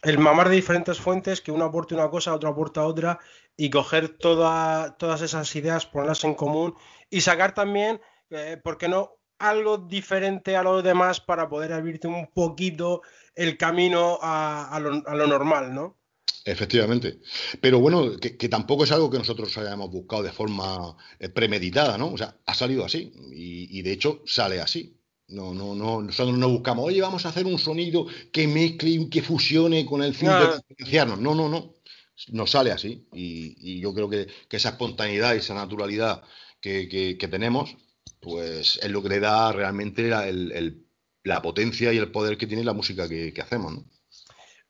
el 0.02 0.18
mamar 0.18 0.48
de 0.48 0.56
diferentes 0.56 0.98
fuentes, 0.98 1.40
que 1.40 1.52
uno 1.52 1.66
aporte 1.66 1.94
una 1.94 2.08
cosa, 2.08 2.34
otro 2.34 2.48
aporta 2.48 2.84
otra, 2.84 3.18
y 3.56 3.70
coger 3.70 4.08
toda, 4.08 4.96
todas 4.96 5.20
esas 5.20 5.54
ideas, 5.56 5.86
ponerlas 5.86 6.24
en 6.24 6.34
común 6.34 6.74
y 7.10 7.20
sacar 7.20 7.54
también, 7.54 8.00
eh, 8.30 8.58
¿por 8.62 8.78
qué 8.78 8.88
no? 8.88 9.17
Algo 9.38 9.78
diferente 9.78 10.56
a 10.56 10.62
los 10.62 10.82
demás 10.82 11.20
para 11.20 11.48
poder 11.48 11.72
abrirte 11.72 12.08
un 12.08 12.26
poquito 12.28 13.02
el 13.34 13.56
camino 13.56 14.18
a, 14.20 14.78
lo, 14.80 15.26
normal, 15.26 15.74
¿no? 15.74 15.96
Efectivamente. 16.44 17.20
Pero 17.60 17.78
bueno, 17.78 18.16
que, 18.18 18.48
tampoco 18.48 18.84
es 18.84 18.92
algo 18.92 19.10
que 19.10 19.18
nosotros 19.18 19.56
hayamos 19.58 19.90
buscado 19.90 20.22
de 20.22 20.32
forma 20.32 20.96
eh, 21.18 21.28
premeditada, 21.28 21.96
¿no? 21.98 22.12
O 22.12 22.18
sea, 22.18 22.36
ha 22.46 22.54
salido 22.54 22.84
así 22.84 23.12
y, 23.32 23.82
de 23.82 23.92
hecho 23.92 24.22
sale 24.26 24.60
así. 24.60 24.94
No, 25.28 25.52
no, 25.52 25.74
no, 25.74 26.00
nosotros 26.00 26.38
no 26.38 26.48
buscamos, 26.48 26.86
oye, 26.86 27.02
vamos 27.02 27.26
a 27.26 27.28
hacer 27.28 27.44
un 27.44 27.58
sonido 27.58 28.06
que 28.32 28.48
mezcle 28.48 28.90
y 28.90 29.10
que 29.10 29.20
fusione 29.20 29.84
con 29.84 30.02
el 30.02 30.14
fin 30.14 30.30
de 30.30 30.56
diferenciarnos. 30.56 31.20
No, 31.20 31.34
no, 31.34 31.48
no. 31.48 31.74
Nos 32.28 32.50
sale 32.50 32.72
así. 32.72 33.06
Y, 33.12 33.78
yo 33.80 33.94
creo 33.94 34.08
que, 34.08 34.26
esa 34.50 34.70
espontaneidad 34.70 35.34
y 35.34 35.38
esa 35.38 35.54
naturalidad 35.54 36.22
que 36.60 37.28
tenemos 37.30 37.76
pues 38.20 38.78
es 38.82 38.90
lo 38.90 39.02
que 39.02 39.08
le 39.08 39.20
da 39.20 39.52
realmente 39.52 40.08
la, 40.08 41.42
potencia 41.42 41.92
y 41.92 41.98
el 41.98 42.10
poder 42.10 42.36
que 42.38 42.46
tiene 42.46 42.64
la 42.64 42.72
música 42.72 43.08
que, 43.08 43.34
hacemos. 43.40 43.84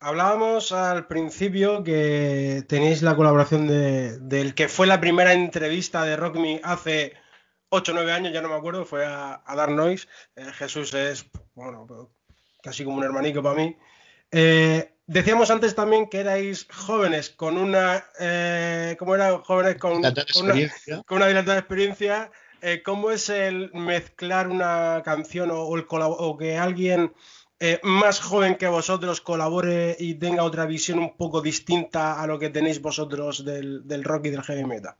Hablábamos 0.00 0.72
al 0.72 1.06
principio 1.06 1.82
que 1.82 2.64
tenéis 2.68 3.02
la 3.02 3.16
colaboración 3.16 3.66
de, 3.66 4.18
del 4.18 4.54
que 4.54 4.68
fue 4.68 4.86
la 4.86 5.00
primera 5.00 5.32
entrevista 5.32 6.04
de 6.04 6.16
Rock 6.16 6.36
Me 6.36 6.60
hace 6.62 7.14
8 7.70 7.92
o 7.92 7.94
9 7.94 8.12
años, 8.12 8.32
ya 8.32 8.40
no 8.40 8.48
me 8.48 8.54
acuerdo, 8.54 8.84
fue 8.84 9.04
a, 9.04 9.42
Dar 9.46 9.70
Noise. 9.70 10.06
Eh, 10.36 10.46
Jesús 10.54 10.94
es, 10.94 11.26
bueno, 11.54 12.12
casi 12.62 12.84
como 12.84 12.98
un 12.98 13.04
hermanico 13.04 13.42
para 13.42 13.56
mí. 13.56 13.76
Eh, 14.30 14.94
decíamos 15.06 15.50
antes 15.50 15.74
también 15.74 16.08
que 16.08 16.20
erais 16.20 16.66
jóvenes 16.70 17.30
con 17.30 17.58
una, 17.58 18.04
eh, 18.20 18.96
¿cómo 18.98 19.14
eran 19.14 19.42
jóvenes 19.42 19.76
con, 19.76 19.92
una, 19.92 20.12
con 21.06 21.16
una 21.16 21.26
dilatada 21.26 21.58
experiencia? 21.58 22.30
Eh, 22.60 22.82
¿Cómo 22.84 23.10
es 23.10 23.28
el 23.28 23.70
mezclar 23.72 24.48
una 24.48 25.02
canción 25.04 25.50
o, 25.52 25.74
el 25.76 25.86
o 25.90 26.36
que 26.36 26.56
alguien 26.56 27.12
eh, 27.60 27.80
más 27.82 28.20
joven 28.20 28.56
que 28.56 28.66
vosotros 28.66 29.20
colabore 29.20 29.96
y 29.98 30.14
tenga 30.14 30.42
otra 30.42 30.66
visión 30.66 30.98
un 30.98 31.16
poco 31.16 31.40
distinta 31.40 32.20
a 32.20 32.26
lo 32.26 32.38
que 32.38 32.50
tenéis 32.50 32.80
vosotros 32.80 33.44
del, 33.44 34.04
rock 34.04 34.26
y 34.26 34.30
del 34.30 34.42
heavy 34.42 34.64
metal? 34.64 34.94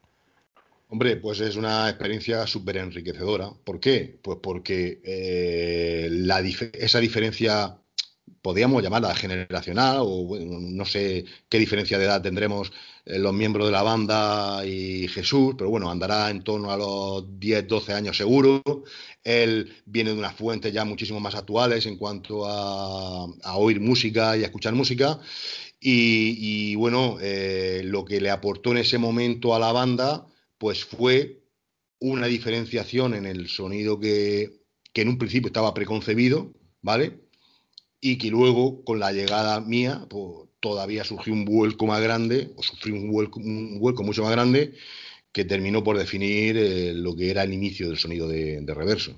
Hombre, 0.88 1.16
pues 1.16 1.40
es 1.40 1.56
una 1.56 1.88
experiencia 1.88 2.46
súper 2.46 2.78
enriquecedora. 2.78 3.50
¿Por 3.64 3.78
qué? 3.78 4.18
Pues 4.22 4.38
porque 4.42 5.00
esa 6.72 7.00
diferencia 7.00 7.78
podríamos 8.48 8.82
llamarla 8.82 9.14
generacional 9.14 9.98
o 10.00 10.38
no 10.40 10.86
sé 10.86 11.26
qué 11.50 11.58
diferencia 11.58 11.98
de 11.98 12.06
edad 12.06 12.22
tendremos 12.22 12.72
eh, 13.04 13.18
los 13.18 13.34
miembros 13.34 13.66
de 13.66 13.72
la 13.72 13.82
banda 13.82 14.64
y 14.64 15.06
Jesús, 15.08 15.54
pero 15.58 15.68
bueno, 15.68 15.90
andará 15.90 16.30
en 16.30 16.42
torno 16.42 16.72
a 16.72 16.78
los 16.78 17.38
10, 17.38 17.68
12 17.68 17.92
años 17.92 18.16
seguro. 18.16 18.62
Él 19.22 19.70
viene 19.84 20.12
de 20.12 20.18
unas 20.18 20.34
fuentes 20.34 20.72
ya 20.72 20.86
muchísimo 20.86 21.20
más 21.20 21.34
actuales 21.34 21.84
en 21.84 21.98
cuanto 21.98 22.46
a, 22.46 23.26
oír 23.56 23.80
música 23.80 24.34
y 24.34 24.44
a 24.44 24.46
escuchar 24.46 24.72
música. 24.72 25.20
Y, 25.78 26.74
bueno, 26.76 27.18
eh, 27.20 27.82
lo 27.84 28.06
que 28.06 28.18
le 28.18 28.30
aportó 28.30 28.70
en 28.70 28.78
ese 28.78 28.96
momento 28.96 29.54
a 29.54 29.58
la 29.58 29.72
banda, 29.72 30.26
pues 30.56 30.86
fue 30.86 31.42
una 32.00 32.26
diferenciación 32.26 33.12
en 33.12 33.26
el 33.26 33.48
sonido 33.48 34.00
que, 34.00 34.62
que 34.94 35.02
en 35.02 35.08
un 35.10 35.18
principio 35.18 35.48
estaba 35.48 35.74
preconcebido, 35.74 36.54
¿vale? 36.80 37.27
Y 38.00 38.18
que 38.18 38.30
luego 38.30 38.84
con 38.84 39.00
la 39.00 39.12
llegada 39.12 39.60
mía 39.60 40.06
pues, 40.08 40.48
todavía 40.60 41.04
surgió 41.04 41.32
un 41.32 41.44
vuelco 41.44 41.86
más 41.86 42.00
grande, 42.00 42.50
o 42.56 42.62
sufrí 42.62 42.92
un 42.92 43.10
vuelco, 43.10 43.40
un 43.40 43.78
vuelco 43.78 44.02
mucho 44.02 44.22
más 44.22 44.32
grande, 44.32 44.74
que 45.32 45.44
terminó 45.44 45.84
por 45.84 45.98
definir 45.98 46.56
eh, 46.56 46.92
lo 46.94 47.14
que 47.14 47.30
era 47.30 47.42
el 47.42 47.52
inicio 47.52 47.88
del 47.88 47.98
sonido 47.98 48.28
de, 48.28 48.62
reverso. 48.66 49.14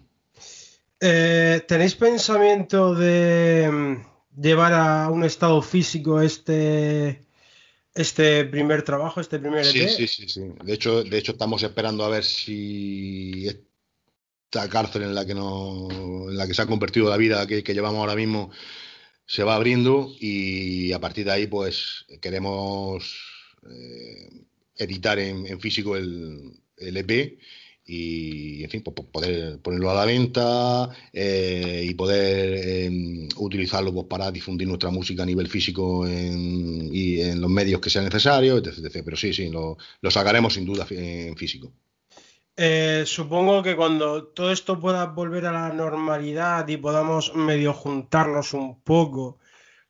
Eh, 1.00 1.62
¿Tenéis 1.66 1.94
pensamiento 1.94 2.94
de 2.94 3.70
mm, 3.70 4.40
llevar 4.40 4.74
a 4.74 5.10
un 5.10 5.24
estado 5.24 5.62
físico 5.62 6.20
este, 6.20 7.22
este 7.94 8.44
primer 8.44 8.82
trabajo, 8.82 9.20
este 9.20 9.38
primer 9.38 9.64
EP? 9.64 9.88
Sí, 9.88 10.06
sí, 10.06 10.28
sí, 10.28 10.42
De 10.62 10.74
hecho, 10.74 11.02
de 11.02 11.16
hecho, 11.16 11.32
estamos 11.32 11.62
esperando 11.62 12.04
a 12.04 12.10
ver 12.10 12.24
si 12.24 13.48
esta 14.52 14.68
cárcel 14.68 15.02
en 15.02 15.14
la 15.14 15.24
que, 15.24 15.34
no, 15.34 15.88
en 16.28 16.36
la 16.36 16.46
que 16.48 16.54
se 16.54 16.62
ha 16.62 16.66
convertido 16.66 17.08
la 17.08 17.16
vida 17.16 17.46
que, 17.46 17.62
llevamos 17.62 18.00
ahora 18.00 18.16
mismo 18.16 18.50
se 19.24 19.44
va 19.44 19.54
abriendo 19.54 20.12
y 20.18 20.92
a 20.92 20.98
partir 20.98 21.24
de 21.26 21.30
ahí 21.32 21.46
pues 21.46 22.04
queremos 22.20 23.16
eh, 23.70 24.28
editar 24.76 25.20
en, 25.20 25.60
físico 25.60 25.96
el, 25.96 26.60
EP 26.76 27.38
y 27.86 28.64
en 28.64 28.70
fin 28.70 28.82
pues, 28.82 29.06
poder 29.12 29.60
ponerlo 29.60 29.90
a 29.90 29.94
la 29.94 30.04
venta 30.04 30.88
eh, 31.12 31.86
y 31.88 31.94
poder 31.94 32.86
em, 32.86 33.28
utilizarlo 33.36 33.94
pues, 33.94 34.06
para 34.08 34.32
difundir 34.32 34.66
nuestra 34.66 34.90
música 34.90 35.22
a 35.22 35.26
nivel 35.26 35.46
físico 35.46 36.08
y 36.08 37.20
en 37.20 37.40
los 37.40 37.50
medios 37.50 37.80
que 37.80 37.90
sea 37.90 38.02
necesario 38.02 38.58
etc, 38.58 39.00
pero 39.04 39.16
sí 39.16 39.32
sí 39.32 39.48
lo, 39.48 39.78
lo 40.00 40.10
sacaremos 40.10 40.54
sin 40.54 40.64
duda 40.64 40.86
en 40.90 41.36
físico 41.36 41.72
eh, 42.62 43.04
supongo 43.06 43.62
que 43.62 43.74
cuando 43.74 44.28
todo 44.28 44.52
esto 44.52 44.78
pueda 44.78 45.06
volver 45.06 45.46
a 45.46 45.52
la 45.52 45.70
normalidad 45.72 46.68
y 46.68 46.76
podamos 46.76 47.34
medio 47.34 47.72
juntarnos 47.72 48.52
un 48.52 48.82
poco, 48.82 49.38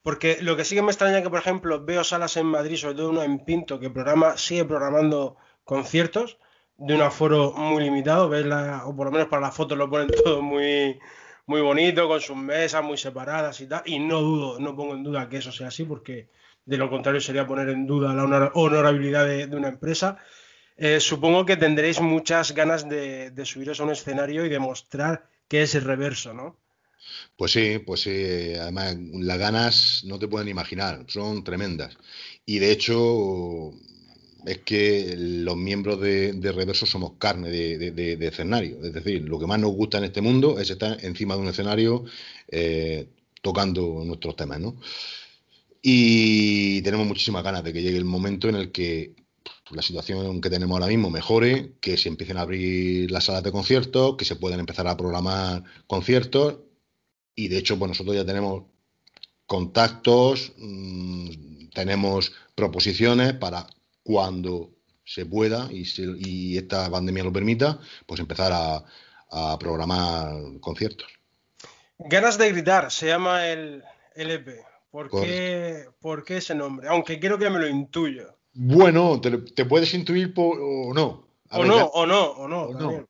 porque 0.02 0.38
lo 0.40 0.56
que 0.56 0.64
sí 0.64 0.76
que 0.76 0.82
me 0.82 0.92
extraña 0.92 1.20
que, 1.20 1.30
por 1.30 1.40
ejemplo, 1.40 1.84
veo 1.84 2.04
salas 2.04 2.36
en 2.36 2.46
Madrid, 2.46 2.76
sobre 2.76 2.94
todo 2.94 3.10
una 3.10 3.24
en 3.24 3.44
Pinto, 3.44 3.80
que 3.80 3.90
programa, 3.90 4.36
sigue 4.36 4.64
programando 4.64 5.36
conciertos 5.64 6.38
de 6.76 6.94
un 6.94 7.02
aforo 7.02 7.52
muy 7.54 7.82
limitado, 7.82 8.28
ves 8.28 8.46
o 8.84 8.94
por 8.94 9.06
lo 9.06 9.12
menos 9.12 9.26
para 9.26 9.42
las 9.42 9.56
fotos 9.56 9.76
lo 9.76 9.90
ponen 9.90 10.06
todo 10.24 10.40
muy, 10.40 10.96
muy 11.46 11.62
bonito, 11.62 12.06
con 12.06 12.20
sus 12.20 12.36
mesas 12.36 12.84
muy 12.84 12.96
separadas 12.96 13.60
y 13.62 13.66
tal, 13.66 13.82
y 13.84 13.98
no 13.98 14.20
dudo, 14.20 14.60
no 14.60 14.76
pongo 14.76 14.94
en 14.94 15.02
duda 15.02 15.28
que 15.28 15.38
eso 15.38 15.50
sea 15.50 15.68
así, 15.68 15.82
porque 15.82 16.30
de 16.64 16.76
lo 16.76 16.88
contrario 16.88 17.20
sería 17.20 17.48
poner 17.48 17.68
en 17.70 17.84
duda 17.84 18.14
la 18.14 18.52
honorabilidad 18.54 19.26
de 19.26 19.56
una 19.56 19.68
empresa. 19.70 20.18
Eh, 20.82 20.98
supongo 20.98 21.44
que 21.44 21.58
tendréis 21.58 22.00
muchas 22.00 22.54
ganas 22.54 22.88
de, 22.88 23.44
subiros 23.44 23.78
a 23.80 23.84
un 23.84 23.90
escenario 23.90 24.46
y 24.46 24.48
demostrar 24.48 25.28
que 25.46 25.60
es 25.60 25.74
el 25.74 25.84
reverso, 25.84 26.32
¿no? 26.32 26.56
Pues 27.36 27.52
sí, 27.52 27.80
pues 27.84 28.00
sí. 28.00 28.54
Además, 28.58 28.96
las 29.12 29.38
ganas 29.38 30.02
no 30.06 30.18
te 30.18 30.26
pueden 30.26 30.48
imaginar, 30.48 31.04
son 31.06 31.44
tremendas. 31.44 31.98
Y 32.46 32.60
de 32.60 32.72
hecho, 32.72 33.74
es 34.46 34.58
que 34.60 35.16
los 35.18 35.54
miembros 35.54 36.00
de, 36.00 36.32
Reverso 36.40 36.86
somos 36.86 37.12
carne 37.18 37.50
de, 37.50 38.26
escenario. 38.26 38.82
Es 38.82 38.94
decir, 38.94 39.28
lo 39.28 39.38
que 39.38 39.46
más 39.46 39.60
nos 39.60 39.72
gusta 39.72 39.98
en 39.98 40.04
este 40.04 40.22
mundo 40.22 40.58
es 40.58 40.70
estar 40.70 40.96
encima 41.04 41.34
de 41.34 41.42
un 41.42 41.48
escenario 41.48 42.06
eh, 42.48 43.06
tocando 43.42 44.02
nuestros 44.06 44.34
temas, 44.34 44.60
¿no? 44.60 44.76
Y 45.82 46.80
tenemos 46.80 47.06
muchísimas 47.06 47.44
ganas 47.44 47.64
de 47.64 47.72
que 47.74 47.82
llegue 47.82 47.98
el 47.98 48.04
momento 48.06 48.48
en 48.48 48.54
el 48.54 48.72
que 48.72 49.14
la 49.72 49.82
situación 49.82 50.40
que 50.40 50.50
tenemos 50.50 50.74
ahora 50.74 50.88
mismo 50.88 51.10
mejore, 51.10 51.74
que 51.80 51.96
se 51.96 52.08
empiecen 52.08 52.36
a 52.36 52.42
abrir 52.42 53.10
las 53.10 53.24
salas 53.24 53.42
de 53.42 53.52
conciertos, 53.52 54.16
que 54.16 54.24
se 54.24 54.36
puedan 54.36 54.60
empezar 54.60 54.86
a 54.86 54.96
programar 54.96 55.64
conciertos 55.86 56.58
y 57.34 57.48
de 57.48 57.58
hecho 57.58 57.78
pues 57.78 57.88
nosotros 57.88 58.16
ya 58.16 58.24
tenemos 58.24 58.64
contactos, 59.46 60.52
mm, 60.58 61.68
tenemos 61.74 62.32
proposiciones 62.54 63.32
para 63.34 63.66
cuando 64.02 64.70
se 65.04 65.26
pueda 65.26 65.68
y, 65.72 66.56
esta 66.56 66.90
pandemia 66.90 67.24
lo 67.24 67.32
permita, 67.32 67.78
pues 68.06 68.20
empezar 68.20 68.52
a, 68.52 68.84
programar 69.60 70.58
conciertos. 70.58 71.08
Ganas 71.98 72.36
de 72.36 72.50
gritar, 72.50 72.90
se 72.90 73.06
llama 73.06 73.46
el, 73.46 73.84
EP. 74.16 74.64
¿Por 74.90 75.08
qué, 75.08 75.86
¿Por 76.00 76.24
qué 76.24 76.38
ese 76.38 76.56
nombre? 76.56 76.88
Aunque 76.88 77.20
quiero 77.20 77.38
que 77.38 77.48
me 77.48 77.60
lo 77.60 77.68
intuyo. 77.68 78.39
Bueno, 78.52 79.20
te, 79.20 79.64
puedes 79.64 79.94
intuir 79.94 80.32
o 80.36 80.92
no. 80.94 81.28
o, 81.50 81.64
no 81.64 81.86
o 81.86 82.06
no, 82.06 82.30
o 82.32 82.48
no, 82.48 82.62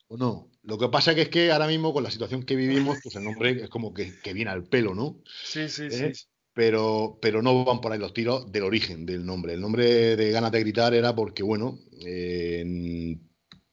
o 0.09 0.17
no, 0.17 0.51
Lo 0.63 0.79
que 0.79 0.89
pasa 0.89 1.15
que 1.15 1.23
es 1.23 1.29
que 1.29 1.51
ahora 1.51 1.67
mismo 1.67 1.93
con 1.93 2.03
la 2.03 2.11
situación 2.11 2.43
que 2.43 2.57
vivimos, 2.57 2.99
pues 3.03 3.17
el 3.17 3.25
nombre 3.25 3.63
es 3.63 3.69
como 3.69 3.95
que, 3.95 4.13
viene 4.35 4.51
al 4.51 4.65
pelo, 4.65 4.95
¿no? 4.95 5.17
Sí, 5.45 5.69
sí, 5.69 5.85
¿Eh? 5.91 6.15
sí. 6.15 6.27
Pero, 6.53 7.19
pero 7.23 7.43
no 7.43 7.65
van 7.65 7.81
por 7.81 7.93
ahí 7.93 7.99
los 7.99 8.13
tiros 8.13 8.51
del 8.51 8.65
origen 8.65 9.07
del 9.07 9.25
nombre. 9.25 9.55
El 9.55 9.61
nombre 9.61 10.17
de 10.17 10.31
Ganas 10.31 10.53
de 10.53 10.61
Gritar 10.61 10.95
era 10.95 11.15
porque, 11.15 11.43
bueno, 11.43 11.79
eh, 12.05 13.17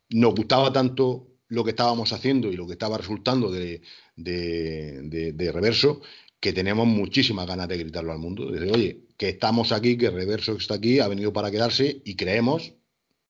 nos 0.10 0.36
gustaba 0.36 0.72
tanto 0.72 1.28
lo 1.50 1.64
que 1.64 1.72
estábamos 1.72 2.14
haciendo 2.14 2.52
y 2.52 2.56
lo 2.56 2.68
que 2.68 2.74
estaba 2.74 2.98
resultando 2.98 3.52
de, 3.52 3.82
de 4.16 5.52
Reverso 5.52 6.02
que 6.40 6.54
tenemos 6.54 6.88
muchísimas 6.88 7.48
ganas 7.48 7.68
de 7.68 7.78
gritarlo 7.78 8.12
al 8.12 8.20
mundo. 8.20 8.52
Decir, 8.52 8.72
oye, 8.72 9.07
que 9.18 9.30
estamos 9.30 9.72
aquí, 9.72 9.98
que 9.98 10.12
Reverso 10.12 10.54
está 10.54 10.76
aquí, 10.76 11.00
ha 11.00 11.08
venido 11.08 11.34
para 11.34 11.52
quedarse 11.52 12.02
y 12.06 12.16
creemos 12.16 12.74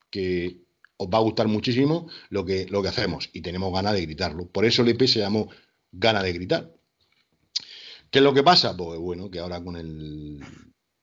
que 0.09 0.61
os 0.97 1.07
va 1.07 1.19
a 1.19 1.21
gustar 1.21 1.47
muchísimo 1.47 2.09
lo 2.29 2.45
que, 2.45 2.65
lo 2.69 2.81
que 2.81 2.89
hacemos 2.89 3.29
y 3.33 3.41
tenemos 3.41 3.73
ganas 3.73 3.93
de 3.93 4.01
gritarlo. 4.01 4.47
Por 4.47 4.65
eso 4.65 4.81
el 4.81 4.89
EP 4.89 5.07
se 5.07 5.19
llamó 5.19 5.49
Gana 5.91 6.23
de 6.23 6.33
Gritar. 6.33 6.73
¿Qué 8.09 8.19
es 8.19 8.23
lo 8.23 8.33
que 8.33 8.43
pasa? 8.43 8.75
Pues 8.75 8.99
bueno, 8.99 9.29
que 9.29 9.39
ahora 9.39 9.63
con 9.63 9.75
el 9.75 10.39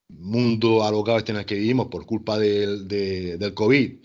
mundo 0.09 0.85
alocado 0.85 1.19
este 1.19 1.33
en 1.33 1.39
el 1.39 1.47
que 1.47 1.55
vivimos 1.55 1.89
por 1.89 2.07
culpa 2.07 2.39
del, 2.39 2.89
del 2.89 3.55
COVID, 3.55 3.99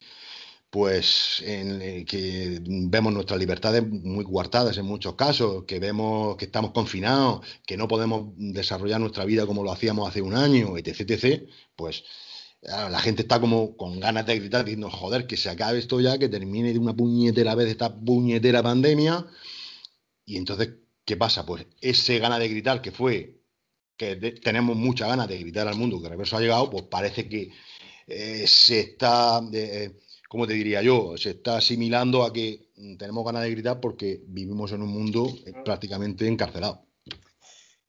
pues 0.70 1.42
en 1.46 1.82
eh, 1.82 2.06
que 2.06 2.60
vemos 2.64 3.14
nuestras 3.14 3.40
libertades 3.40 3.88
muy 3.88 4.24
coartadas 4.24 4.78
en 4.78 4.86
muchos 4.86 5.16
casos, 5.16 5.64
que 5.66 5.80
vemos 5.80 6.38
que 6.38 6.46
estamos 6.46 6.72
confinados, 6.72 7.46
que 7.66 7.78
no 7.78 7.88
podemos 7.88 8.34
desarrollar 8.38 9.00
nuestra 9.00 9.26
vida 9.26 9.48
como 9.48 9.64
lo 9.64 9.72
hacíamos 9.72 10.08
hace 10.08 10.22
un 10.22 10.36
año, 10.36 10.78
etc, 10.78 11.02
etc, 11.12 11.50
pues 11.76 12.04
la 12.62 13.00
gente 13.00 13.22
está 13.22 13.40
como 13.40 13.78
con 13.78 14.00
ganas 14.00 14.26
de 14.26 14.38
gritar 14.38 14.66
diciendo, 14.66 14.90
joder, 14.90 15.28
que 15.28 15.38
se 15.38 15.50
acabe 15.50 15.80
esto 15.80 16.02
ya, 16.02 16.18
que 16.18 16.30
termine 16.30 16.74
de 16.74 16.80
una 16.80 16.96
puñetera 16.96 17.56
vez 17.56 17.70
esta 17.70 17.96
puñetera 17.96 18.62
pandemia. 18.62 19.26
Y 20.26 20.38
entonces, 20.38 20.70
¿qué 21.06 21.18
pasa? 21.18 21.46
Pues 21.46 21.66
ese 21.82 22.20
gana 22.20 22.38
de 22.38 22.50
gritar 22.50 22.82
que 22.82 22.92
fue, 22.92 23.42
que 23.98 24.16
tenemos 24.16 24.76
mucha 24.76 25.08
ganas 25.08 25.28
de 25.28 25.38
gritar 25.40 25.68
al 25.68 25.76
mundo, 25.78 26.02
que 26.02 26.10
Reverso 26.10 26.38
ha 26.38 26.42
llegado, 26.42 26.70
pues 26.70 26.84
parece 26.84 27.28
que 27.30 27.52
eh, 28.08 28.46
se 28.48 28.80
está... 28.82 29.42
Eh, 29.54 29.92
¿cómo 30.30 30.48
te 30.48 30.54
diría 30.54 30.82
yo? 30.82 31.18
Se 31.18 31.32
está 31.32 31.58
asimilando 31.58 32.24
a 32.24 32.32
que 32.32 32.70
tenemos 32.98 33.26
ganas 33.26 33.44
de 33.44 33.52
gritar 33.52 33.82
porque 33.82 34.22
vivimos 34.28 34.72
en 34.72 34.84
un 34.84 34.90
mundo 34.90 35.28
eh, 35.46 35.54
prácticamente 35.66 36.26
encarcelado. 36.26 36.86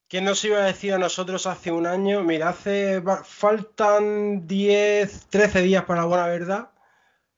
¿Quién 0.09 0.25
nos 0.25 0.45
iba 0.45 0.59
a 0.59 0.67
decir 0.67 0.93
a 0.93 0.99
nosotros 0.99 1.47
hace 1.47 1.71
un 1.71 1.87
año? 1.87 2.25
Mira, 2.25 2.49
hace 2.49 3.01
faltan 3.23 4.49
10, 4.49 5.27
13 5.31 5.63
días 5.63 5.85
para 5.85 6.01
la 6.01 6.07
buena 6.07 6.27
verdad. 6.27 6.71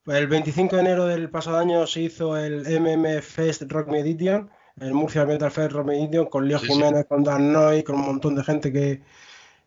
Pues 0.03 0.17
el 0.19 0.27
25 0.27 0.77
de 0.77 0.83
enero 0.83 1.05
del 1.05 1.29
pasado 1.29 1.59
año 1.59 1.87
se 1.87 2.01
hizo 2.01 2.37
el 2.39 2.63
MM 2.81 3.21
Fest 3.21 3.63
Rock 3.71 3.89
Meditation, 3.89 4.51
el 4.81 4.95
Murcia 4.95 5.27
Metal 5.27 5.51
Fest 5.51 5.73
Rock 5.73 5.87
Meditation, 5.87 6.27
con 6.27 6.49
Leo 6.49 6.59
Jiménez, 6.61 7.05
con 7.07 7.23
Dan 7.23 7.53
Noy, 7.53 7.83
con 7.83 7.97
un 7.97 8.07
montón 8.07 8.35
de 8.37 8.43
gente 8.43 8.73
que, 8.73 9.03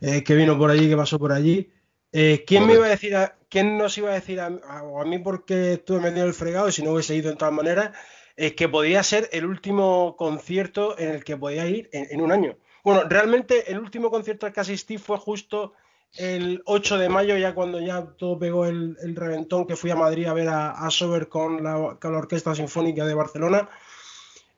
eh, 0.02 0.24
que 0.24 0.36
vino 0.36 0.58
por 0.58 0.71
allí, 0.71 0.89
que 0.89 0.98
pasó 0.98 1.19
por 1.19 1.32
allí. 1.32 1.71
Eh, 2.12 2.43
¿Quién 2.48 2.65
me 2.65 2.74
iba 2.74 2.86
a 2.86 2.89
decir, 2.89 3.15
a, 3.15 3.38
quién 3.56 3.78
nos 3.78 3.98
iba 3.98 4.10
a 4.10 4.15
decir 4.15 4.41
a, 4.41 4.48
a, 4.48 5.06
mí 5.06 5.18
porque 5.20 5.76
estuve 5.76 6.02
metido 6.02 6.26
el 6.26 6.34
fregado 6.34 6.68
y 6.68 6.74
si 6.74 6.84
no 6.84 6.91
hubiese 6.91 7.15
ido 7.15 7.30
de 7.30 7.38
todas 7.38 7.54
maneras, 7.54 7.91
es 8.36 8.52
que 8.52 8.68
podía 8.68 9.02
ser 9.02 9.30
el 9.32 9.46
último 9.46 10.18
concierto 10.18 11.00
en 11.00 11.12
el 11.12 11.24
que 11.24 11.38
podía 11.38 11.65
ir 11.65 11.89
en 11.94 12.20
un 12.20 12.34
año? 12.34 12.58
Bueno, 12.84 13.04
realmente 13.08 13.72
el 13.72 13.80
último 13.80 14.12
concierto 14.12 14.46
al 14.46 14.52
que 14.52 14.60
asistí 14.60 14.98
fue 14.98 15.18
justo 15.18 15.72
el 16.18 16.63
8 16.65 16.98
de 16.98 17.08
mayo, 17.08 17.38
ya 17.38 17.56
cuando 17.56 17.80
ya 17.80 18.06
todo 18.18 18.38
pegó 18.38 18.65
el, 18.65 18.98
reventón, 19.15 19.65
que 19.65 19.78
fui 19.78 19.89
a 19.89 19.96
Madrid 19.96 20.26
a 20.26 20.34
ver 20.34 20.50
a, 20.50 20.89
Sober 20.91 21.30
con 21.30 21.63
la, 21.63 21.78
Orquesta 21.78 22.54
Sinfónica 22.56 23.06
de 23.06 23.13
Barcelona. 23.13 23.70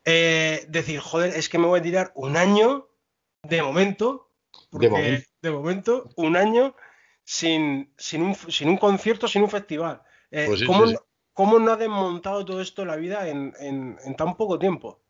Eh, 0.06 0.66
decir, 0.70 1.02
joder, 1.02 1.36
es 1.36 1.50
que 1.50 1.60
me 1.60 1.68
voy 1.68 1.82
a 1.82 1.84
tirar 1.84 2.12
un 2.16 2.36
año 2.36 2.88
de 3.44 3.62
momento, 3.62 4.32
porque 4.72 5.24
de 5.44 5.52
momento, 5.52 6.10
un 6.16 6.36
año 6.36 6.74
sin, 7.28 7.92
sin, 7.98 8.22
un, 8.22 8.78
concierto, 8.78 9.28
sin 9.28 9.44
un 9.44 9.50
festival. 9.50 10.02
Eh, 10.32 10.46
pues 10.48 10.64
¿cómo, 11.34 11.60
no 11.60 11.72
ha 11.74 11.76
desmontado 11.76 12.46
todo 12.46 12.62
esto 12.62 12.86
la 12.86 12.96
vida 12.96 13.28
en 13.30 14.16
tan 14.18 14.38
poco 14.38 14.58
tiempo? 14.58 15.02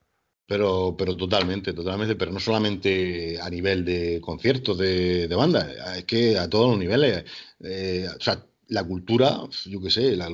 Pero, 0.48 0.96
pero 0.98 1.18
totalmente, 1.18 1.74
totalmente, 1.74 2.16
pero 2.16 2.32
no 2.32 2.40
solamente 2.40 3.38
a 3.40 3.50
nivel 3.50 3.84
de 3.84 4.22
conciertos 4.22 4.78
de, 4.78 5.28
de 5.28 5.36
banda, 5.36 5.70
es 5.98 6.06
que 6.06 6.40
a 6.40 6.50
todos 6.50 6.70
los 6.70 6.80
niveles. 6.80 7.26
Eh, 7.60 8.08
o 8.18 8.22
sea, 8.22 8.46
la 8.70 8.86
cultura, 8.86 9.42
yo 9.66 9.82
qué 9.82 9.92
sé, 9.92 10.16
la, 10.16 10.30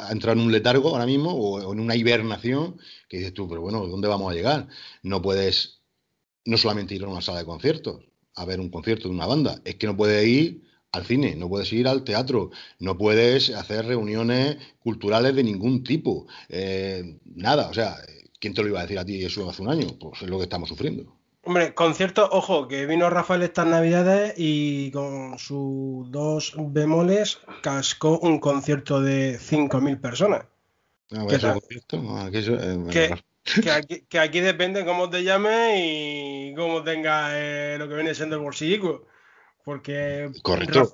ha 0.00 0.12
entrado 0.12 0.38
en 0.38 0.44
un 0.46 0.52
letargo 0.52 0.90
ahora 0.90 1.06
mismo 1.06 1.32
o 1.32 1.72
en 1.72 1.80
una 1.80 1.96
hibernación 1.96 2.78
que 3.08 3.16
dices 3.18 3.32
tú, 3.32 3.48
pero 3.48 3.62
bueno, 3.62 3.86
¿dónde 3.86 4.06
vamos 4.06 4.30
a 4.30 4.34
llegar? 4.34 4.68
No 5.02 5.22
puedes 5.22 5.80
no 6.44 6.58
solamente 6.58 6.94
ir 6.94 7.04
a 7.04 7.08
una 7.08 7.22
sala 7.22 7.38
de 7.38 7.46
conciertos 7.46 8.04
a 8.34 8.44
ver 8.44 8.60
un 8.60 8.68
concierto 8.68 9.08
de 9.08 9.14
una 9.14 9.26
banda, 9.26 9.62
es 9.64 9.76
que 9.76 9.86
no 9.86 9.96
puedes 9.96 10.26
ir 10.26 10.62
al 10.94 11.04
cine, 11.04 11.34
no 11.36 11.48
puedes 11.48 11.72
ir 11.72 11.88
al 11.88 12.04
teatro, 12.04 12.50
no 12.78 12.96
puedes 12.96 13.50
hacer 13.50 13.86
reuniones 13.86 14.56
culturales 14.82 15.34
de 15.34 15.44
ningún 15.44 15.82
tipo, 15.84 16.26
eh, 16.48 17.18
nada, 17.34 17.68
o 17.68 17.74
sea, 17.74 17.96
¿Quién 18.44 18.52
te 18.52 18.62
lo 18.62 18.68
iba 18.68 18.80
a 18.80 18.82
decir 18.82 18.98
a 18.98 19.06
ti 19.06 19.24
eso 19.24 19.48
hace 19.48 19.62
un 19.62 19.70
año? 19.70 19.86
Pues 19.98 20.20
es 20.20 20.28
lo 20.28 20.36
que 20.36 20.42
estamos 20.42 20.68
sufriendo. 20.68 21.16
Hombre, 21.44 21.72
concierto, 21.72 22.28
ojo, 22.30 22.68
que 22.68 22.84
vino 22.84 23.08
Rafael 23.08 23.40
estas 23.40 23.66
navidades 23.66 24.34
y 24.36 24.90
con 24.90 25.38
sus 25.38 26.10
dos 26.10 26.52
bemoles 26.58 27.38
cascó 27.62 28.18
un 28.18 28.40
concierto 28.40 29.00
de 29.00 29.38
5.000 29.38 29.98
personas. 29.98 30.44
Ah, 31.12 31.24
¿Qué 31.26 31.38
tal? 31.38 31.58
que, 34.10 34.18
aquí, 34.18 34.40
depende 34.40 34.84
cómo 34.84 35.08
te 35.08 35.24
llames 35.24 35.80
y 35.82 36.52
cómo 36.54 36.82
tengas 36.82 37.30
eh, 37.32 37.76
lo 37.78 37.88
que 37.88 37.94
viene 37.94 38.14
siendo 38.14 38.36
el 38.36 38.42
bolsillo. 38.42 39.06
Porque 39.64 40.30
Correcto. 40.42 40.92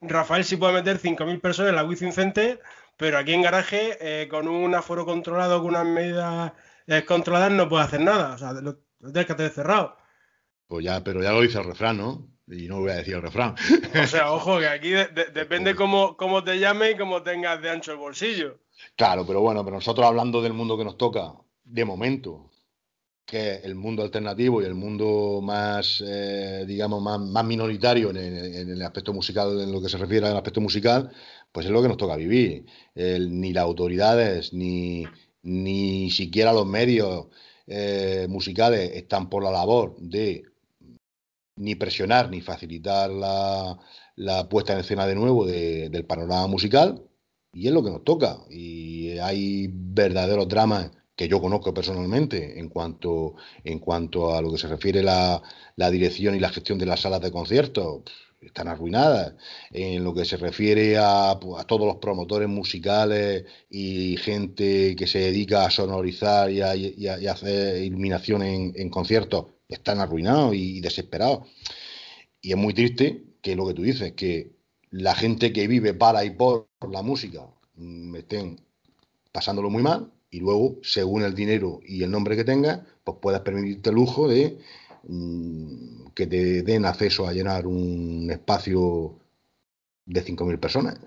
Rafael 0.00 0.44
sí 0.44 0.56
puede 0.56 0.74
meter 0.74 1.00
5.000 1.00 1.40
personas 1.40 1.70
en 1.70 1.76
la 1.76 1.84
Wizzing 1.84 2.12
Center 2.12 2.60
pero 2.96 3.18
aquí 3.18 3.32
en 3.32 3.42
garaje, 3.42 3.98
eh, 4.00 4.28
con 4.28 4.46
un 4.48 4.74
aforo 4.74 5.04
controlado, 5.04 5.58
con 5.58 5.70
unas 5.70 5.86
medidas 5.86 6.52
eh, 6.86 7.04
controladas, 7.04 7.52
no 7.52 7.68
puede 7.68 7.84
hacer 7.84 8.00
nada. 8.00 8.34
O 8.34 8.38
sea, 8.38 8.52
lo, 8.52 8.76
tienes 9.00 9.26
que 9.26 9.34
tener 9.34 9.52
cerrado. 9.52 9.96
Pues 10.66 10.84
ya, 10.84 11.02
pero 11.02 11.22
ya 11.22 11.32
lo 11.32 11.40
dice 11.40 11.58
el 11.58 11.64
refrán, 11.64 11.98
¿no? 11.98 12.28
Y 12.46 12.68
no 12.68 12.80
voy 12.80 12.90
a 12.90 12.96
decir 12.96 13.14
el 13.14 13.22
refrán. 13.22 13.54
O 14.02 14.06
sea, 14.06 14.32
ojo, 14.32 14.58
que 14.58 14.68
aquí 14.68 14.90
depende 15.34 15.74
cómo, 15.74 16.16
cómo 16.16 16.44
te 16.44 16.58
llame 16.58 16.92
y 16.92 16.96
cómo 16.96 17.22
tengas 17.22 17.60
de 17.60 17.70
ancho 17.70 17.92
el 17.92 17.98
bolsillo. 17.98 18.60
Claro, 18.96 19.26
pero 19.26 19.40
bueno, 19.40 19.64
pero 19.64 19.76
nosotros 19.76 20.06
hablando 20.06 20.42
del 20.42 20.52
mundo 20.52 20.76
que 20.78 20.84
nos 20.84 20.96
toca, 20.96 21.32
de 21.64 21.84
momento, 21.84 22.50
que 23.26 23.56
el 23.56 23.74
mundo 23.74 24.02
alternativo 24.02 24.62
y 24.62 24.66
el 24.66 24.74
mundo 24.74 25.40
más, 25.42 26.02
eh, 26.06 26.64
digamos, 26.66 27.02
más, 27.02 27.44
minoritario 27.44 28.10
en 28.10 28.16
el, 28.16 28.82
aspecto 28.82 29.12
musical, 29.12 29.60
en 29.60 29.72
lo 29.72 29.80
que 29.80 29.88
se 29.88 29.98
refiere 29.98 30.26
al 30.26 30.36
aspecto 30.36 30.60
musical, 30.60 31.10
pues 31.52 31.66
es 31.66 31.72
lo 31.72 31.82
que 31.82 31.88
nos 31.88 31.96
toca 31.96 32.16
vivir. 32.16 32.66
ni 32.94 33.52
las 33.52 33.64
autoridades, 33.64 34.52
ni, 34.52 35.06
ni 35.42 36.10
siquiera 36.10 36.52
los 36.52 36.66
medios 36.66 37.26
eh, 37.66 38.26
musicales 38.28 38.90
están 38.94 39.30
por 39.30 39.42
la 39.42 39.50
labor 39.50 39.96
de 39.98 40.44
ni 41.56 41.74
presionar 41.76 42.30
ni 42.30 42.40
facilitar 42.40 43.10
la, 43.10 43.78
puesta 44.48 44.72
en 44.72 44.80
escena 44.80 45.06
de 45.06 45.14
nuevo 45.14 45.46
del 45.46 46.04
panorama 46.06 46.46
musical, 46.48 47.02
y 47.52 47.68
es 47.68 47.72
lo 47.72 47.84
que 47.84 47.90
nos 47.90 48.04
toca. 48.04 48.38
Y 48.50 49.18
hay 49.18 49.68
verdaderos 49.72 50.48
dramas 50.48 50.90
que 51.16 51.28
yo 51.28 51.40
conozco 51.40 51.72
personalmente 51.72 52.58
en 52.58 52.68
cuanto, 52.68 53.36
en 53.62 53.78
cuanto 53.78 54.34
a 54.34 54.42
lo 54.42 54.50
que 54.50 54.58
se 54.58 54.68
refiere 54.68 55.02
la, 55.02 55.42
la 55.76 55.90
dirección 55.90 56.34
y 56.34 56.40
la 56.40 56.48
gestión 56.48 56.78
de 56.78 56.86
las 56.86 57.00
salas 57.00 57.20
de 57.20 57.30
conciertos 57.30 58.02
están 58.46 58.68
arruinadas. 58.68 59.34
En 59.70 60.04
lo 60.04 60.14
que 60.14 60.24
se 60.24 60.36
refiere 60.36 60.96
a, 60.98 61.38
pues, 61.40 61.66
todos 61.66 61.86
los 61.86 61.96
promotores 61.96 62.48
musicales 62.48 63.44
y 63.70 64.16
gente 64.18 64.96
que 64.96 65.06
se 65.06 65.20
dedica 65.20 65.64
a 65.64 65.70
sonorizar 65.70 66.50
y 66.50 66.60
a, 66.60 66.72
hacer 67.30 67.82
iluminación 67.82 68.42
en, 68.42 68.90
conciertos, 68.90 69.46
están 69.68 70.00
arruinados 70.00 70.54
y, 70.54 70.80
desesperados. 70.80 71.48
Y 72.40 72.52
es 72.52 72.56
muy 72.56 72.74
triste 72.74 73.24
que 73.42 73.56
lo 73.56 73.66
que 73.66 73.74
tú 73.74 73.82
dices, 73.82 74.12
que 74.12 74.52
la 74.90 75.14
gente 75.14 75.52
que 75.52 75.66
vive 75.66 75.94
para 75.94 76.24
y 76.24 76.30
por 76.30 76.68
la 76.90 77.02
música 77.02 77.46
mm, 77.76 78.16
estén 78.16 78.60
pasándolo 79.32 79.70
muy 79.70 79.82
mal 79.82 80.13
y 80.34 80.40
luego, 80.40 80.78
según 80.82 81.22
el 81.22 81.34
dinero 81.34 81.80
y 81.86 82.02
el 82.02 82.10
nombre 82.10 82.36
que 82.36 82.44
tengas, 82.44 82.80
pues 83.04 83.18
puedas 83.20 83.42
permitirte 83.42 83.90
el 83.90 83.96
lujo 83.96 84.28
de 84.28 84.58
Mm, 85.06 86.06
que 86.14 86.26
te 86.26 86.62
den 86.62 86.86
acceso 86.86 87.26
a 87.26 87.32
llenar 87.32 87.66
un 87.66 88.30
espacio 88.30 89.18
de 90.06 90.24
5.000 90.24 90.58
personas. 90.58 90.98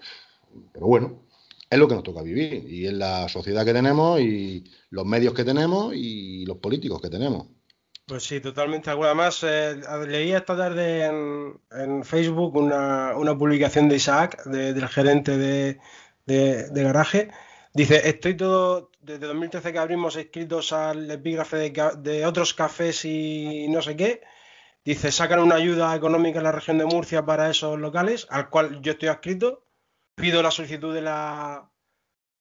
Pero 0.74 0.88
bueno, 0.88 1.24
es 1.70 1.80
lo 1.80 1.88
que 1.88 1.96
nos 1.96 2.04
toca 2.04 2.22
vivir 2.22 2.66
y 2.68 2.86
es 2.88 2.94
la 2.94 3.28
sociedad 3.30 3.66
que 3.66 3.74
tenemos 3.74 4.20
y 4.22 4.66
los 4.90 5.06
medios 5.06 5.34
que 5.34 5.44
tenemos 5.44 5.94
y 5.96 6.46
los 6.46 6.58
políticos 6.58 7.02
que 7.02 7.10
tenemos. 7.10 7.48
Pues 8.06 8.24
sí, 8.24 8.40
totalmente. 8.40 8.90
Alguna 8.90 9.14
más, 9.14 9.44
eh, 9.44 9.82
leí 10.08 10.32
esta 10.32 10.56
tarde 10.56 11.06
en, 11.06 12.04
Facebook 12.04 12.56
una, 12.56 13.38
publicación 13.38 13.90
de 13.90 13.98
Isaac, 13.98 14.46
del 14.46 14.88
gerente 14.88 15.38
de, 15.38 15.80
de 16.26 16.84
garaje. 16.84 17.32
Dice, 17.74 18.08
estoy 18.08 18.38
todo, 18.38 18.92
desde 19.08 19.26
2013 19.26 19.72
que 19.72 19.80
abrimos 19.80 20.18
escritos 20.18 20.74
al 20.74 21.10
epígrafe 21.10 21.72
de, 21.72 22.26
otros 22.26 22.54
cafés 22.54 23.06
y 23.06 23.68
no 23.70 23.82
sé 23.82 23.96
qué. 23.96 24.22
Dice, 24.84 25.12
sacan 25.12 25.40
una 25.40 25.56
ayuda 25.56 25.96
económica 25.96 26.40
en 26.40 26.44
la 26.44 26.52
región 26.52 26.78
de 26.78 26.86
Murcia 26.86 27.26
para 27.26 27.50
esos 27.50 27.80
locales, 27.80 28.28
al 28.30 28.50
cual 28.50 28.82
yo 28.82 28.92
estoy 28.92 29.10
adscrito. 29.10 29.66
Pido 30.16 30.44
la 30.44 30.52
solicitud 30.52 30.94
de 30.94 31.02
la, 31.02 31.72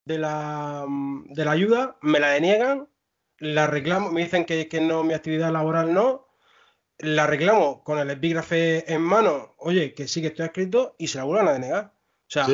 de 0.05 0.19
la, 0.19 0.87
de 0.89 1.45
la 1.45 1.53
ayuda, 1.53 1.99
me 2.03 2.19
la 2.19 2.31
deniegan, 2.31 2.89
la 3.39 3.67
reclamo, 3.69 4.11
me 4.11 4.25
dicen 4.25 4.45
que, 4.45 4.69
que 4.69 4.81
no, 4.81 5.05
mi 5.05 5.15
actividad 5.15 5.53
laboral 5.53 5.93
no, 5.95 6.27
la 6.99 7.27
reclamo 7.27 7.85
con 7.85 7.99
el 7.99 8.11
epígrafe 8.11 8.93
en 8.93 9.03
mano, 9.03 9.55
oye, 9.59 9.95
que 9.95 10.09
sí 10.09 10.21
que 10.21 10.29
estoy 10.29 10.47
adscrito, 10.47 10.97
y 10.99 11.09
se 11.09 11.19
la 11.19 11.25
vuelven 11.25 11.49
a 11.49 11.53
denegar. 11.53 11.96
O 12.29 12.31
sea, 12.31 12.47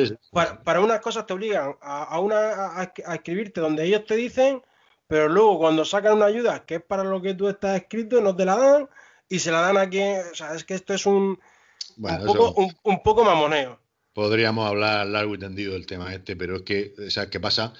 Para, 0.63 0.81
unas 0.81 1.01
cosas 1.01 1.25
te 1.25 1.33
obligan 1.33 1.75
a, 1.81 2.19
una, 2.19 2.79
a, 2.79 2.93
escribirte 3.15 3.59
donde 3.59 3.85
ellos 3.85 4.05
te 4.05 4.15
dicen, 4.15 4.61
pero 5.07 5.27
luego 5.27 5.57
cuando 5.57 5.83
sacan 5.83 6.13
una 6.13 6.25
ayuda 6.25 6.63
que 6.65 6.75
es 6.75 6.81
para 6.83 7.03
lo 7.03 7.21
que 7.21 7.33
tú 7.33 7.47
estás 7.47 7.81
escrito, 7.81 8.21
no 8.21 8.35
te 8.35 8.45
la 8.45 8.55
dan 8.55 8.89
y 9.29 9.39
se 9.39 9.51
la 9.51 9.61
dan 9.61 9.77
a 9.77 9.89
quien. 9.89 10.21
O 10.31 10.35
sea, 10.35 10.53
es 10.53 10.63
que 10.63 10.75
esto 10.75 10.93
es 10.93 11.07
un, 11.07 11.39
un, 11.97 12.25
poco, 12.25 12.53
un, 12.83 13.03
poco 13.03 13.23
mamoneo. 13.23 13.79
Podríamos 14.13 14.69
hablar 14.69 15.07
largo 15.07 15.33
y 15.33 15.39
tendido 15.39 15.73
del 15.73 15.87
tema 15.87 16.13
este, 16.13 16.35
pero 16.35 16.57
es 16.57 16.61
que, 16.61 16.93
¿sabes 17.09 17.31
qué 17.31 17.39
pasa? 17.39 17.73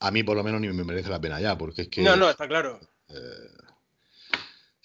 A 0.00 0.10
mí 0.10 0.22
por 0.22 0.36
lo 0.36 0.42
menos 0.42 0.62
ni 0.62 0.68
me 0.68 0.84
merece 0.84 1.10
la 1.10 1.20
pena 1.20 1.40
ya, 1.40 1.58
porque 1.58 1.82
es 1.82 1.88
que... 1.88 2.02
No, 2.02 2.16
no, 2.16 2.30
está 2.30 2.48
claro. 2.48 2.80
Eh, 3.08 3.14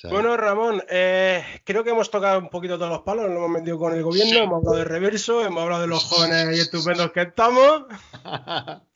bueno, 0.10 0.36
Ramón, 0.36 0.84
eh, 0.90 1.44
creo 1.64 1.84
que 1.84 1.92
hemos 1.92 2.12
tocado 2.12 2.40
un 2.40 2.50
poquito 2.50 2.78
todos 2.78 2.92
los 2.92 3.02
palos, 3.04 3.28
nos 3.28 3.38
hemos 3.38 3.50
metido 3.50 3.80
con 3.80 3.94
el 3.94 4.04
gobierno, 4.04 4.40
hemos 4.40 4.58
hablado 4.58 4.78
de 4.78 4.84
reverso, 4.84 5.46
hemos 5.46 5.64
hablado 5.64 5.82
de 5.84 5.88
los 5.88 6.04
jóvenes 6.04 6.58
y 6.58 6.60
estupendos 6.60 7.12
que 7.12 7.22
estamos. 7.22 7.86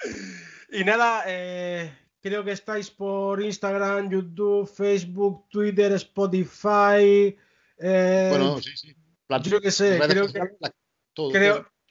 y 0.72 0.84
nada, 0.84 1.24
eh, 1.28 1.98
creo 2.22 2.44
que 2.44 2.52
estáis 2.52 2.92
por 2.92 3.42
Instagram, 3.42 4.10
YouTube, 4.10 4.70
Facebook, 4.70 5.48
Twitter, 5.50 5.94
Spotify. 5.94 7.38
Eh, 7.78 8.28
bueno, 8.30 8.62
sí, 8.62 8.76
sí. 8.76 8.96
Creo 9.44 9.62
que 9.62 9.72
sé, 9.72 10.00
creo 10.00 10.28
que, 10.28 10.42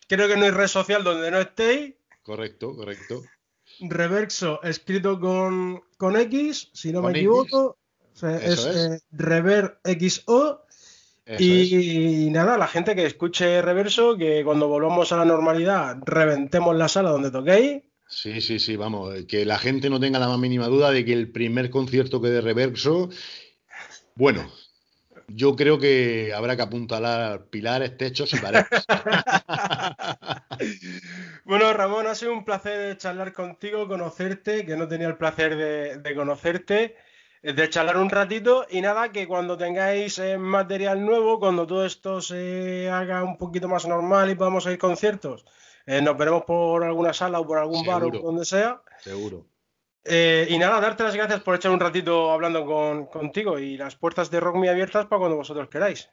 creo, 0.09 0.29
que 0.29 0.37
no 0.37 0.45
hay 0.45 0.51
red 0.51 0.69
social 0.69 1.03
donde 1.03 1.31
no 1.31 1.41
estéis. 1.41 1.95
Correcto, 2.23 2.75
correcto. 2.75 3.23
Reverso 3.81 4.63
escrito 4.63 5.19
con, 5.21 5.83
con 5.97 6.17
X, 6.17 6.71
si 6.73 6.93
no 6.93 7.03
me 7.03 7.13
equivoco. 7.13 7.79
Es, 8.23 8.67
es. 8.67 9.05
Rever 9.11 9.79
XO. 9.85 10.63
Y, 11.39 12.29
nada, 12.31 12.57
la 12.57 12.69
gente 12.69 12.95
que 12.95 13.05
escuche 13.05 13.61
Reverso, 13.61 14.17
que 14.17 14.45
cuando 14.45 14.69
volvamos 14.69 15.11
a 15.11 15.17
la 15.17 15.25
normalidad 15.25 15.97
reventemos 16.05 16.77
la 16.77 16.89
sala 16.89 17.11
donde 17.11 17.33
toquéis. 17.33 17.83
Sí, 18.09 18.41
sí, 18.41 18.61
sí, 18.61 18.77
vamos, 18.77 19.13
que 19.27 19.45
la 19.45 19.59
gente 19.59 19.91
no 19.91 19.99
tenga 19.99 20.21
la 20.21 20.29
más 20.29 20.39
mínima 20.39 20.69
duda 20.69 20.93
de 20.93 21.05
que 21.05 21.13
el 21.13 21.33
primer 21.33 21.71
concierto 21.71 22.21
que 22.21 22.29
de 22.29 22.41
Reverso, 22.41 23.11
bueno, 24.15 24.49
yo 25.29 25.57
creo 25.57 25.79
que 25.79 26.33
habrá 26.35 26.57
que 26.57 26.63
apuntalar 26.63 27.47
pilares, 27.47 27.97
techos 27.97 28.33
y 28.33 28.39
paredes. 28.39 28.67
bueno, 31.45 31.73
Ramón, 31.73 32.07
ha 32.07 32.15
sido 32.15 32.33
un 32.33 32.45
placer 32.45 32.97
charlar 32.97 33.33
contigo, 33.33 33.89
conocerte, 33.89 34.65
que 34.65 34.77
no 34.77 34.87
tenía 34.87 35.09
el 35.09 35.17
placer 35.17 36.01
de, 36.01 36.15
conocerte, 36.15 36.97
de 37.53 37.71
charlar 37.71 37.97
un 37.97 38.11
ratito 38.11 38.67
y 38.69 38.81
nada, 38.81 39.13
que 39.13 39.29
cuando 39.29 39.57
tengáis 39.57 40.19
eh, 40.19 40.37
material 40.37 41.05
nuevo, 41.05 41.39
cuando 41.39 41.65
todo 41.67 41.87
esto 41.87 42.21
se 42.21 42.91
haga 42.91 43.23
un 43.23 43.39
poquito 43.39 43.69
más 43.69 43.87
normal 43.87 44.31
y 44.31 44.35
podamos 44.35 44.67
ir 44.67 44.79
conciertos, 44.79 45.45
eh, 45.87 46.03
nos 46.03 46.19
veremos 46.19 46.43
por 46.45 46.83
alguna 46.83 47.13
sala 47.13 47.39
o 47.39 47.47
por 47.47 47.59
algún 47.59 47.87
bar 47.87 48.03
o 48.03 48.11
donde 48.11 48.45
sea. 48.45 48.83
Seguro. 49.01 49.47
Eh, 50.05 50.49
y 50.51 50.59
nada, 50.59 50.81
darte 50.81 51.05
las 51.05 51.15
gracias 51.15 51.41
por 51.41 51.55
echar 51.55 51.71
un 51.71 51.79
ratito 51.79 52.33
hablando 52.33 53.09
contigo 53.11 53.59
y 53.61 53.77
las 53.77 53.95
puertas 53.95 54.31
de 54.31 54.41
Rock 54.41 54.57
muy 54.57 54.69
abiertas 54.69 55.07
para 55.07 55.21
cuando 55.21 55.37
vosotros 55.37 55.69
queráis. 55.69 56.09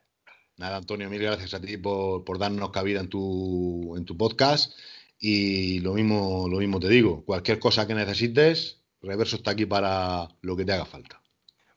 Nada, 0.57 0.77
Antonio, 0.77 1.09
mil 1.09 1.21
gracias 1.21 1.55
a 1.55 1.61
ti 1.61 1.77
por, 1.77 2.38
darnos 2.38 2.69
cabida 2.69 2.99
en 2.99 3.09
tu, 3.09 3.95
en 3.97 4.05
tu 4.05 4.15
podcast. 4.15 4.73
Y 5.17 5.79
lo 5.79 5.93
mismo, 5.93 6.47
lo 6.47 6.57
mismo 6.57 6.79
te 6.79 6.89
digo, 6.89 7.23
cualquier 7.25 7.57
cosa 7.57 7.88
que 7.88 7.95
necesites, 7.95 8.84
Reverso 9.01 9.36
está 9.36 9.51
aquí 9.51 9.65
para 9.65 10.29
lo 10.41 10.55
que 10.55 10.63
te 10.63 10.71
haga 10.71 10.86
falta. 10.86 11.22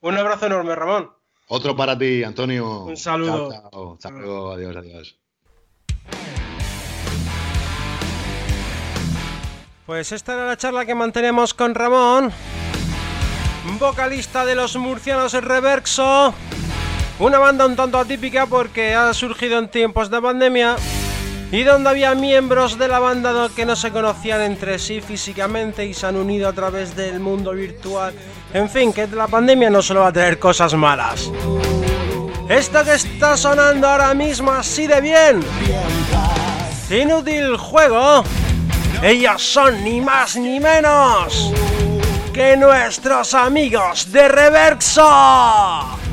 Un 0.01 0.17
abrazo 0.19 0.47
enorme, 0.47 0.75
Ramón. 0.75 1.11
Otro 1.49 1.77
para 1.77 1.97
ti, 1.97 2.25
Antonio. 2.25 2.85
Un 2.85 2.97
saludo. 2.97 3.51
Chao, 3.51 3.99
chao. 3.99 4.53
Adiós, 4.53 4.77
adiós. 4.77 5.19
Pues 9.87 10.11
esta 10.11 10.35
era 10.35 10.47
la 10.47 10.57
charla 10.57 10.85
que 10.85 10.97
mantenemos 10.97 11.55
con 11.55 11.77
Ramón, 11.77 12.33
vocalista 13.79 14.45
de 14.45 14.57
los 14.57 14.77
murcianos 14.77 15.33
Reverso, 15.35 16.35
una 17.21 17.39
banda 17.39 17.67
un 17.67 17.77
tanto 17.77 17.97
atípica 17.97 18.47
porque 18.47 18.97
ha 18.97 19.15
surgido 19.15 19.61
en 19.61 19.71
tiempos 19.71 20.11
de 20.11 20.21
pandemia 20.21 20.75
y 21.53 21.63
donde 21.63 21.91
había 21.91 22.15
miembros 22.15 22.79
de 22.79 22.89
la 22.89 22.99
banda 22.99 23.49
que 23.55 23.65
no 23.65 23.77
se 23.77 23.91
conocían 23.91 24.43
entre 24.43 24.79
sí 24.79 25.01
físicamente 25.01 25.85
y 25.85 25.95
se 25.95 26.07
han 26.07 26.17
unido 26.17 26.49
a 26.49 26.53
través 26.53 26.97
del 26.97 27.21
mundo 27.21 27.53
virtual. 27.53 28.15
En 28.53 28.69
fin, 28.69 28.93
que 28.93 29.07
la 29.07 29.29
pandemia 29.29 29.71
no 29.71 29.83
solo 29.83 30.01
va 30.01 30.09
a 30.09 30.13
traer 30.13 30.39
cosas 30.39 30.75
malas. 30.75 31.31
Esto 32.49 32.85
que 32.85 32.95
está 32.95 33.37
sonando 33.37 33.89
ahora 33.89 34.15
mismo 34.15 34.51
así 34.51 34.87
de 34.87 35.01
bien. 35.01 35.41
Inútil 36.91 37.57
juego 37.57 38.23
ellos 39.03 39.43
son 39.43 39.85
ni 39.85 40.01
más 40.01 40.37
ni 40.37 40.59
menos 40.59 41.53
que 42.33 42.57
nuestros 42.57 43.35
amigos 43.35 44.11
de 44.11 44.29
Reverso. 44.29 46.06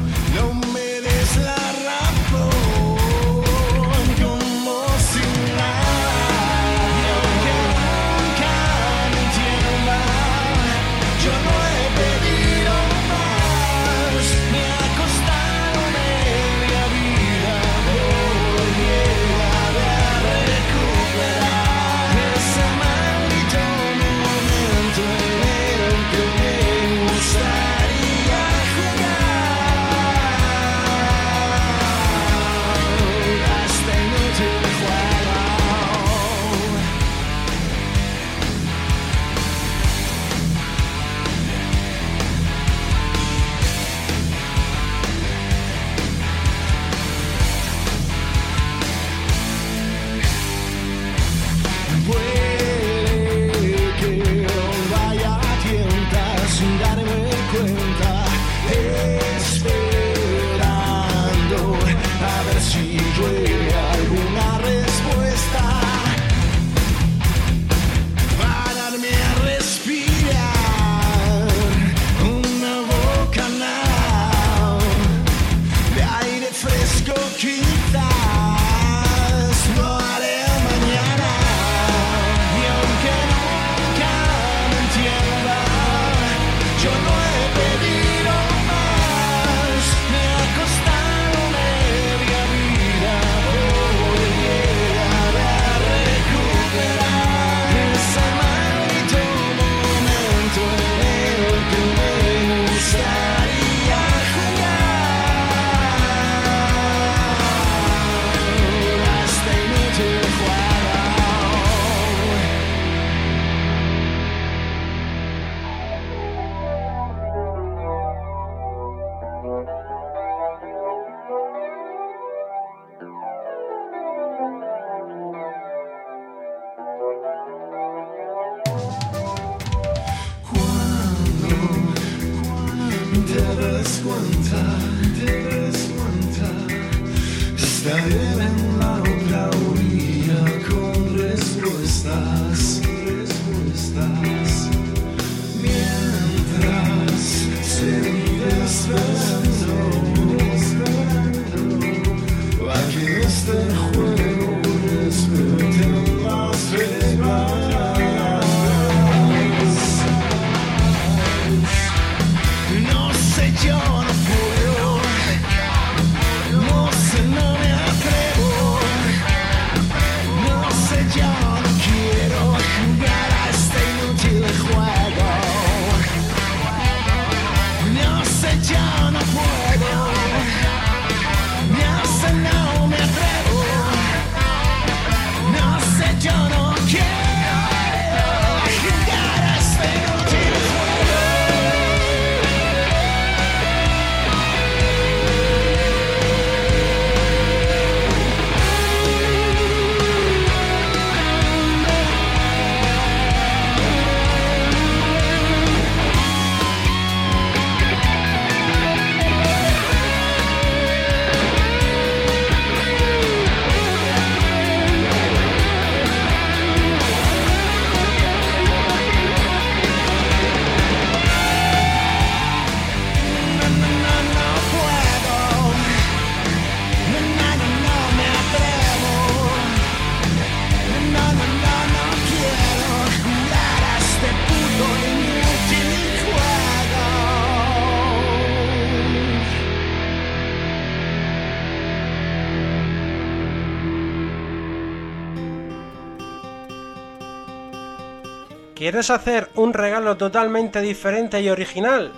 ¿Quieres 249.03 249.19
hacer 249.19 249.49
un 249.55 249.73
regalo 249.73 250.15
totalmente 250.15 250.79
diferente 250.79 251.41
y 251.41 251.49
original? 251.49 252.13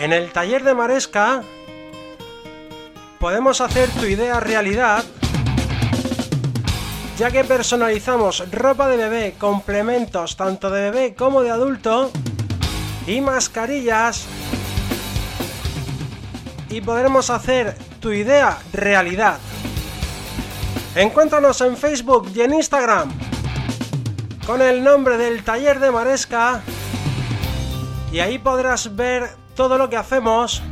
En 0.00 0.12
el 0.12 0.32
taller 0.32 0.64
de 0.64 0.74
Maresca 0.74 1.44
podemos 3.20 3.60
hacer 3.60 3.88
tu 3.90 4.06
idea 4.06 4.40
realidad 4.40 5.04
ya 7.16 7.30
que 7.30 7.44
personalizamos 7.44 8.50
ropa 8.50 8.88
de 8.88 8.96
bebé, 8.96 9.34
complementos 9.38 10.36
tanto 10.36 10.68
de 10.68 10.90
bebé 10.90 11.14
como 11.14 11.42
de 11.42 11.50
adulto 11.50 12.10
y 13.06 13.20
mascarillas 13.20 14.26
y 16.70 16.80
podremos 16.80 17.30
hacer 17.30 17.76
tu 18.00 18.10
idea 18.10 18.58
realidad. 18.72 19.38
Encuéntranos 20.96 21.60
en 21.60 21.76
Facebook 21.76 22.32
y 22.34 22.40
en 22.40 22.54
Instagram 22.54 23.28
con 24.48 24.62
el 24.62 24.82
nombre 24.82 25.18
del 25.18 25.44
taller 25.44 25.78
de 25.78 25.90
Maresca 25.90 26.62
y 28.10 28.20
ahí 28.20 28.38
podrás 28.38 28.96
ver 28.96 29.28
todo 29.54 29.76
lo 29.76 29.90
que 29.90 29.98
hacemos 29.98 30.62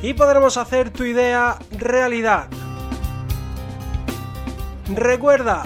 y 0.00 0.14
podremos 0.14 0.56
hacer 0.56 0.88
tu 0.88 1.04
idea 1.04 1.58
realidad. 1.72 2.46
Recuerda, 4.88 5.64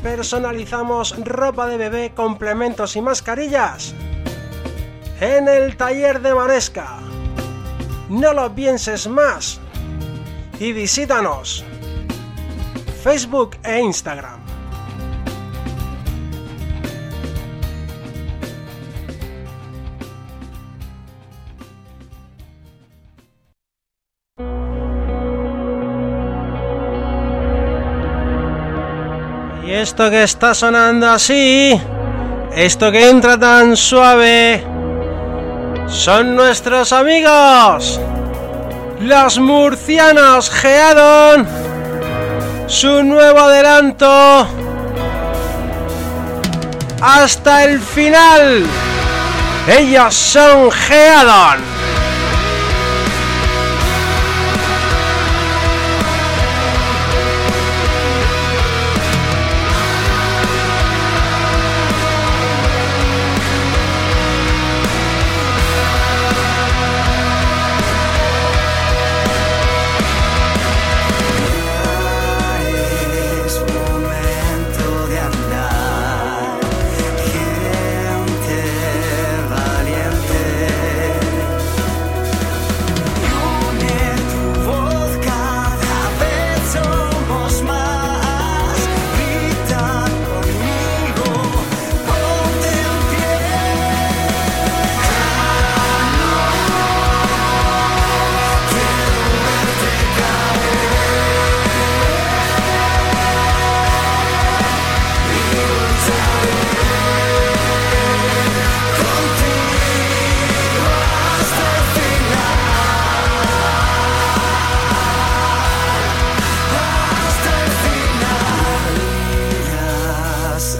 personalizamos 0.00 1.16
ropa 1.24 1.66
de 1.66 1.76
bebé, 1.76 2.12
complementos 2.14 2.94
y 2.94 3.02
mascarillas 3.02 3.96
en 5.20 5.48
el 5.48 5.76
taller 5.76 6.20
de 6.20 6.36
Maresca. 6.36 6.98
No 8.10 8.32
lo 8.32 8.54
pienses 8.54 9.08
más 9.08 9.58
y 10.60 10.72
visítanos 10.72 11.64
Facebook 13.02 13.56
e 13.64 13.80
Instagram. 13.80 14.43
Esto 29.84 30.08
que 30.08 30.22
está 30.22 30.54
sonando 30.54 31.10
así, 31.10 31.78
esto 32.56 32.90
que 32.90 33.10
entra 33.10 33.38
tan 33.38 33.76
suave, 33.76 34.64
son 35.88 36.34
nuestros 36.34 36.90
amigos, 36.90 38.00
los 39.00 39.38
murcianos 39.38 40.48
Geadon, 40.48 41.46
su 42.66 43.02
nuevo 43.02 43.40
adelanto, 43.40 44.46
hasta 47.02 47.64
el 47.64 47.78
final. 47.78 48.64
Ellos 49.68 50.14
son 50.14 50.70
Geadon. 50.70 51.73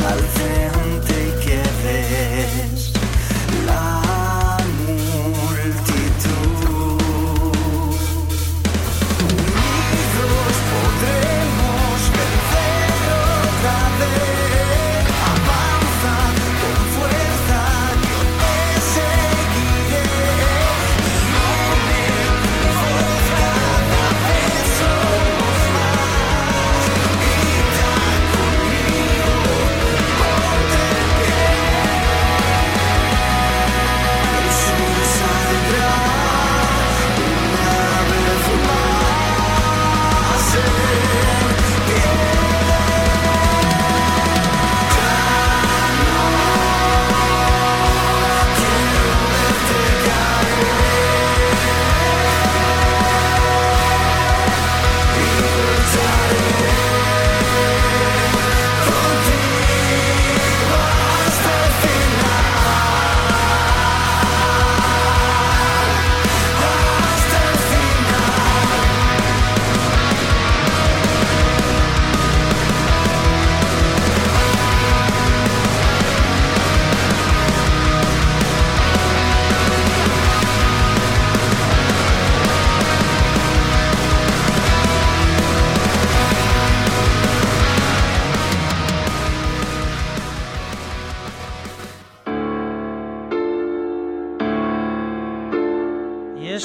closing 0.05 0.44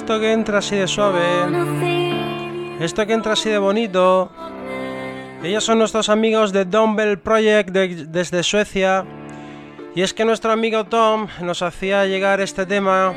esto 0.10 0.22
que 0.22 0.32
entra 0.32 0.58
así 0.58 0.76
de 0.76 0.88
suave, 0.88 1.22
esto 2.80 3.06
que 3.06 3.14
entra 3.14 3.34
así 3.34 3.48
de 3.48 3.60
bonito, 3.60 4.32
ellos 5.44 5.64
son 5.64 5.78
nuestros 5.78 6.10
amigos 6.10 6.52
de 6.52 6.66
Dumbbell 6.66 7.20
Project 7.20 7.70
desde 7.70 8.42
Suecia. 8.42 9.06
Y 9.94 10.02
es 10.02 10.16
que 10.16 10.26
nuestro 10.26 10.52
amigo 10.52 10.86
Tom 10.86 11.28
nos 11.44 11.62
hacía 11.62 12.08
llegar 12.08 12.42
este 12.42 12.66
tema 12.66 13.14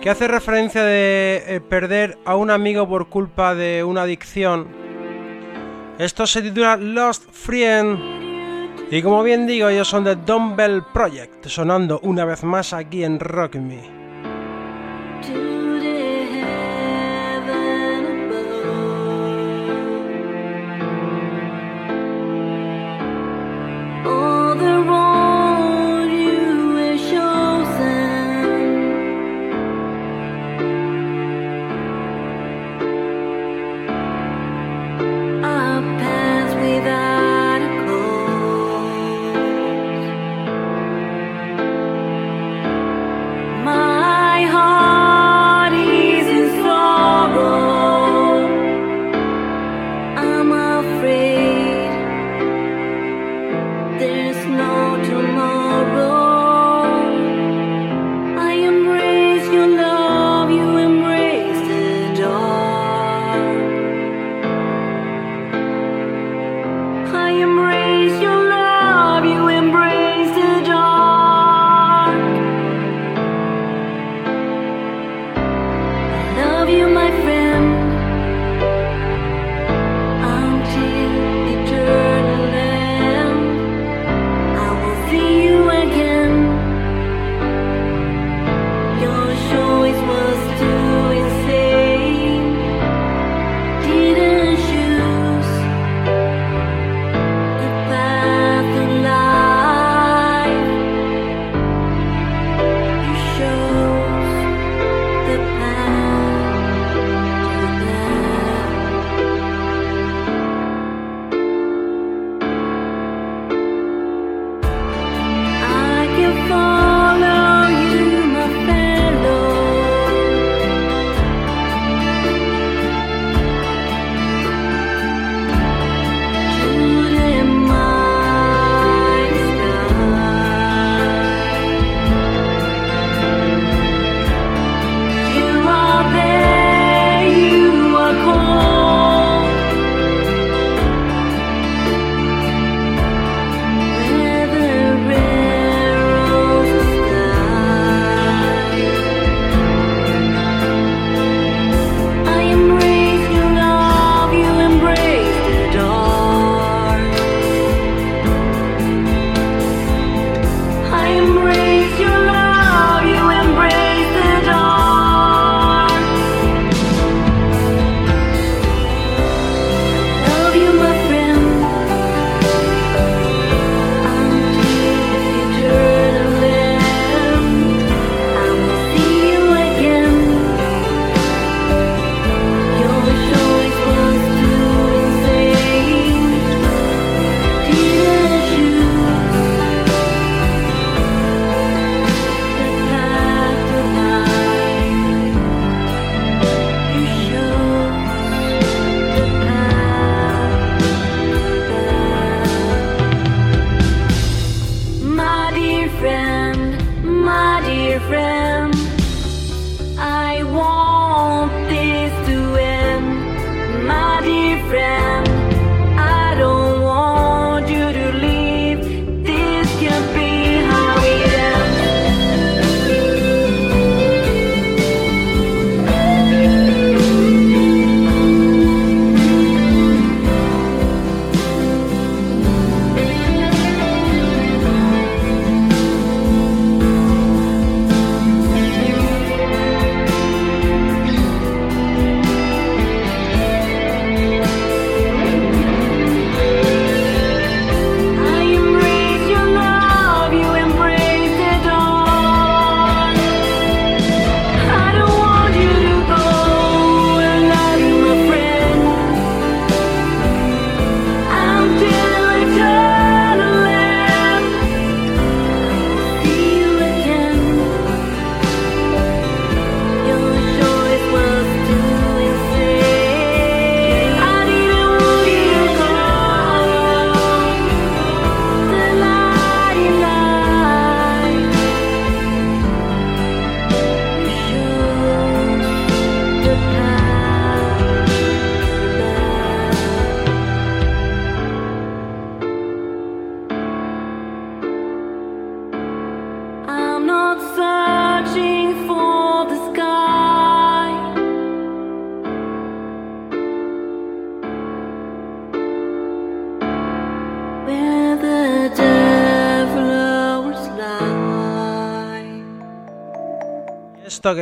que 0.00 0.10
hace 0.10 0.26
referencia 0.26 0.82
de 0.82 1.44
eh, 1.46 1.60
perder 1.60 2.18
a 2.24 2.34
un 2.34 2.50
amigo 2.50 2.88
por 2.88 3.08
culpa 3.08 3.54
de 3.54 3.84
una 3.84 4.02
adicción. 4.02 4.66
Esto 6.00 6.26
se 6.26 6.42
titula 6.42 6.78
Lost 6.78 7.30
Friend. 7.30 8.90
Y 8.90 9.02
como 9.02 9.22
bien 9.22 9.46
digo, 9.46 9.68
ellos 9.68 9.86
son 9.86 10.02
de 10.02 10.16
Dumbbell 10.16 10.82
Project, 10.92 11.46
sonando 11.46 12.00
una 12.02 12.24
vez 12.24 12.42
más 12.42 12.72
aquí 12.72 13.04
en 13.04 13.20
Rock 13.20 13.54
Me. 13.54 15.51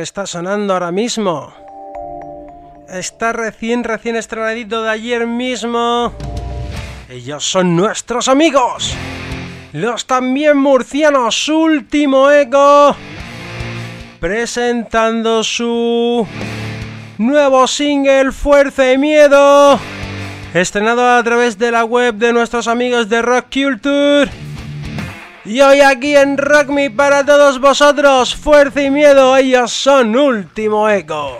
Está 0.01 0.25
sonando 0.25 0.73
ahora 0.73 0.91
mismo. 0.91 1.53
Está 2.89 3.31
recién, 3.33 3.83
recién 3.83 4.15
estrenadito 4.15 4.83
de 4.83 4.89
ayer 4.89 5.27
mismo. 5.27 6.13
Ellos 7.09 7.43
son 7.43 7.75
nuestros 7.75 8.27
amigos. 8.27 8.95
Los 9.73 10.05
también 10.05 10.57
murcianos 10.57 11.47
Último 11.47 12.29
Eco. 12.31 12.95
Presentando 14.19 15.43
su 15.43 16.27
nuevo 17.17 17.67
single 17.67 18.31
Fuerza 18.31 18.91
y 18.91 18.97
Miedo. 18.97 19.79
Estrenado 20.53 21.09
a 21.09 21.23
través 21.23 21.57
de 21.57 21.71
la 21.71 21.85
web 21.85 22.15
de 22.15 22.33
nuestros 22.33 22.67
amigos 22.67 23.07
de 23.07 23.21
Rock 23.21 23.45
Culture. 23.53 24.29
Y 25.51 25.59
hoy 25.59 25.81
aquí 25.81 26.15
en 26.15 26.37
Rock 26.37 26.69
Me 26.69 26.89
para 26.89 27.25
todos 27.25 27.59
vosotros, 27.59 28.33
fuerza 28.33 28.83
y 28.83 28.89
miedo, 28.89 29.35
ellos 29.35 29.69
son 29.73 30.15
Último 30.15 30.87
Eco. 30.87 31.39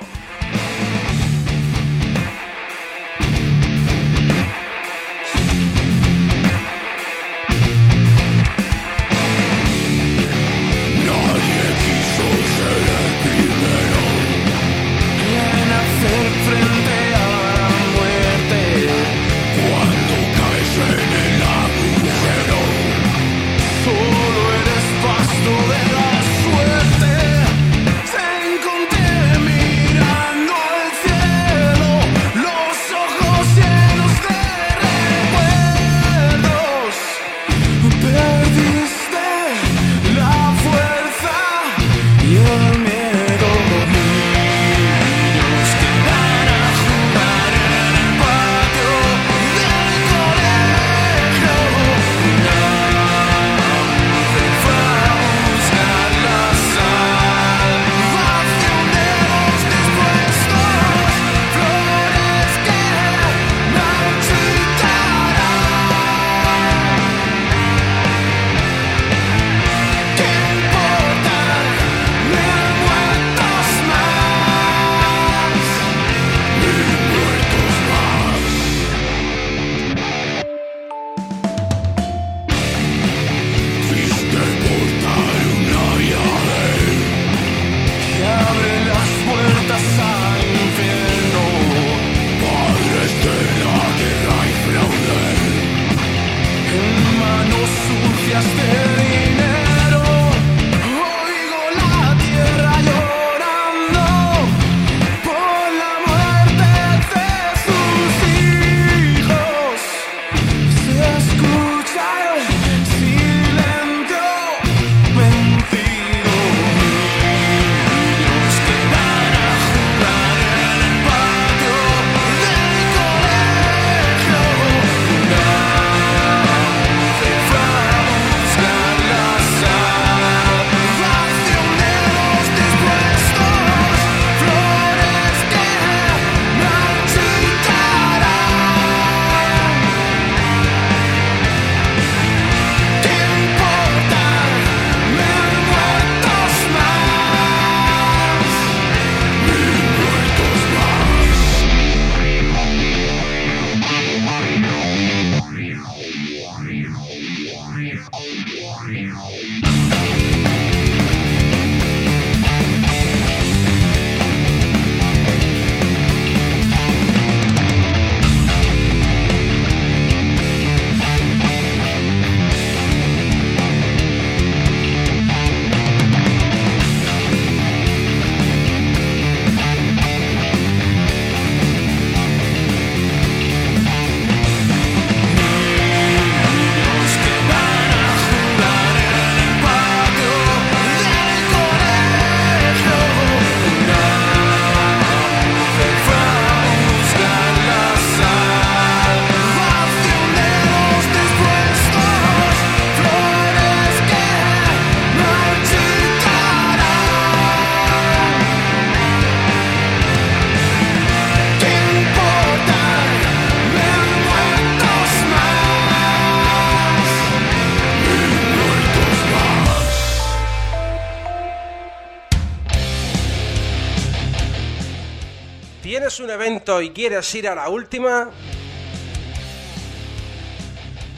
¿Tienes 226.61 226.69
un 226.69 226.75
evento 226.75 226.81
y 226.81 226.89
quieres 226.91 227.35
ir 227.35 227.47
a 227.47 227.55
la 227.55 227.69
última? 227.69 228.29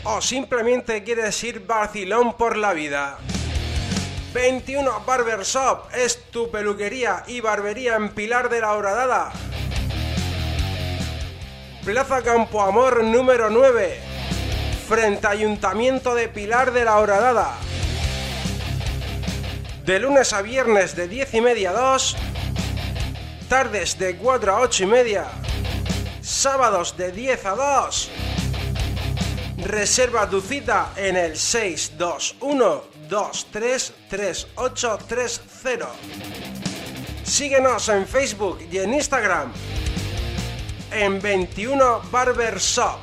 ¿O 0.03 0.21
simplemente 0.21 1.03
quieres 1.03 1.43
ir 1.43 1.65
vacilón 1.65 2.33
por 2.37 2.55
la 2.55 2.73
vida? 2.73 3.17
21 4.33 5.01
Barber 5.05 5.43
Shop 5.43 5.89
es 5.93 6.29
tu 6.31 6.49
peluquería 6.49 7.23
y 7.27 7.41
barbería 7.41 7.95
en 7.95 8.09
Pilar 8.09 8.49
de 8.49 8.61
la 8.61 8.73
Horadada. 8.73 9.31
Plaza 11.83 12.21
Campo 12.21 12.61
Amor 12.61 13.03
número 13.03 13.49
9, 13.49 13.99
frente 14.87 15.27
Ayuntamiento 15.27 16.15
de 16.15 16.29
Pilar 16.29 16.71
de 16.71 16.85
la 16.85 16.99
Horadada. 16.99 17.53
De 19.85 19.99
lunes 19.99 20.31
a 20.31 20.41
viernes 20.41 20.95
de 20.95 21.07
10 21.07 21.33
y 21.33 21.41
media 21.41 21.71
a 21.71 21.73
2 21.73 22.15
tardes 23.53 23.93
de 23.99 24.17
4 24.17 24.51
a 24.51 24.61
8 24.61 24.83
y 24.83 24.87
media, 24.87 25.27
sábados 26.23 26.97
de 26.97 27.11
10 27.11 27.45
a 27.45 27.51
2. 27.51 28.09
Reserva 29.57 30.27
tu 30.27 30.41
cita 30.41 30.93
en 30.95 31.15
el 31.15 31.37
621 31.37 32.83
233830. 33.07 35.87
Síguenos 37.23 37.89
en 37.89 38.07
Facebook 38.07 38.57
y 38.71 38.79
en 38.79 38.95
Instagram 38.95 39.53
en 40.91 41.21
21 41.21 42.01
Barber 42.09 42.57
Shop. 42.57 42.97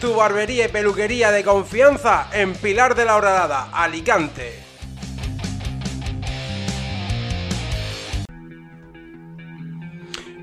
Tu 0.00 0.12
barbería 0.12 0.64
y 0.64 0.68
peluquería 0.68 1.30
de 1.30 1.44
confianza 1.44 2.30
en 2.32 2.56
Pilar 2.56 2.96
de 2.96 3.04
la 3.04 3.14
Horadada, 3.14 3.70
Alicante. 3.72 4.65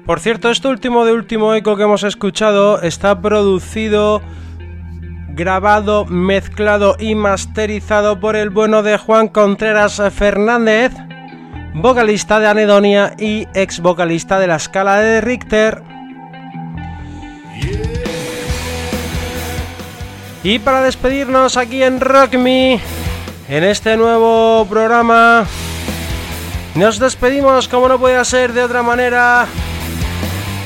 Por 0.06 0.20
cierto, 0.20 0.50
este 0.50 0.68
último 0.68 1.06
de 1.06 1.14
último 1.14 1.54
eco 1.54 1.78
que 1.78 1.84
hemos 1.84 2.04
escuchado 2.04 2.82
está 2.82 3.22
producido, 3.22 4.22
grabado, 5.30 6.04
mezclado 6.06 6.98
y 7.00 7.16
masterizado 7.16 8.20
por 8.20 8.36
el 8.36 8.50
bueno 8.50 8.84
de 8.84 8.98
Juan 8.98 9.30
Contreras 9.30 10.02
Fernández, 10.14 10.92
vocalista 11.74 12.42
de 12.42 12.48
Anedonia 12.48 13.16
y 13.18 13.48
ex 13.54 13.80
vocalista 13.80 14.40
de 14.40 14.48
la 14.48 14.58
escala 14.58 15.00
de 15.00 15.22
Richter. 15.22 15.82
Y 20.44 20.60
para 20.60 20.82
despedirnos 20.82 21.56
aquí 21.56 21.82
en 21.82 22.02
Rock 22.02 22.34
Me, 22.36 22.82
en 23.48 23.64
este 23.64 23.96
nuevo 23.96 24.68
programa, 24.70 25.46
nos 26.76 27.00
despedimos 27.00 27.70
como 27.70 27.88
no 27.88 27.98
puede 27.98 28.26
ser 28.26 28.52
de 28.52 28.64
otra 28.64 28.84
manera 28.84 29.48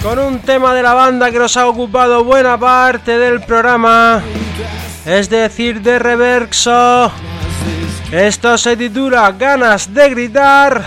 con 0.07 0.19
un 0.19 0.39
tema 0.39 0.73
de 0.73 0.81
la 0.81 0.93
banda 0.93 1.29
que 1.31 1.37
nos 1.37 1.57
ha 1.57 1.67
ocupado 1.67 2.23
buena 2.23 2.57
parte 2.57 3.17
del 3.17 3.41
programa, 3.41 4.23
es 5.05 5.29
decir, 5.29 5.81
de 5.81 5.99
Reverso. 5.99 7.11
Esto 8.09 8.57
se 8.57 8.77
titula 8.77 9.33
Ganas 9.33 9.93
de 9.93 10.09
gritar. 10.09 10.81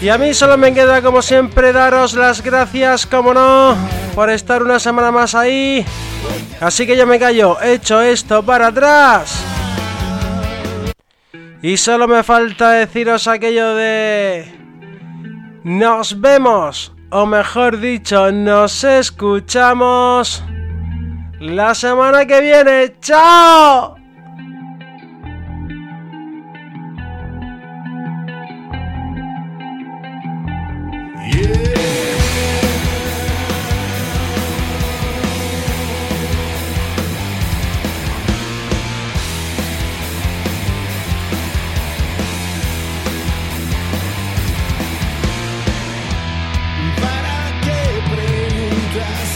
Y 0.00 0.08
a 0.08 0.16
mí 0.16 0.32
solo 0.32 0.56
me 0.56 0.72
queda 0.72 1.02
como 1.02 1.20
siempre 1.20 1.74
daros 1.74 2.14
las 2.14 2.42
gracias, 2.42 3.04
como 3.04 3.34
no, 3.34 3.76
por 4.14 4.30
estar 4.30 4.62
una 4.62 4.78
semana 4.78 5.10
más 5.10 5.34
ahí. 5.34 5.84
Así 6.62 6.86
que 6.86 6.96
yo 6.96 7.06
me 7.06 7.18
callo, 7.18 7.60
hecho 7.60 8.00
esto 8.00 8.42
para 8.42 8.68
atrás. 8.68 9.44
Y 11.60 11.76
solo 11.76 12.08
me 12.08 12.22
falta 12.22 12.70
deciros 12.70 13.28
aquello 13.28 13.74
de... 13.74 14.60
Nos 15.62 16.18
vemos, 16.18 16.90
o 17.10 17.26
mejor 17.26 17.78
dicho, 17.78 18.32
nos 18.32 18.82
escuchamos 18.82 20.42
la 21.38 21.74
semana 21.74 22.24
que 22.24 22.40
viene. 22.40 22.94
¡Chao! 23.00 23.99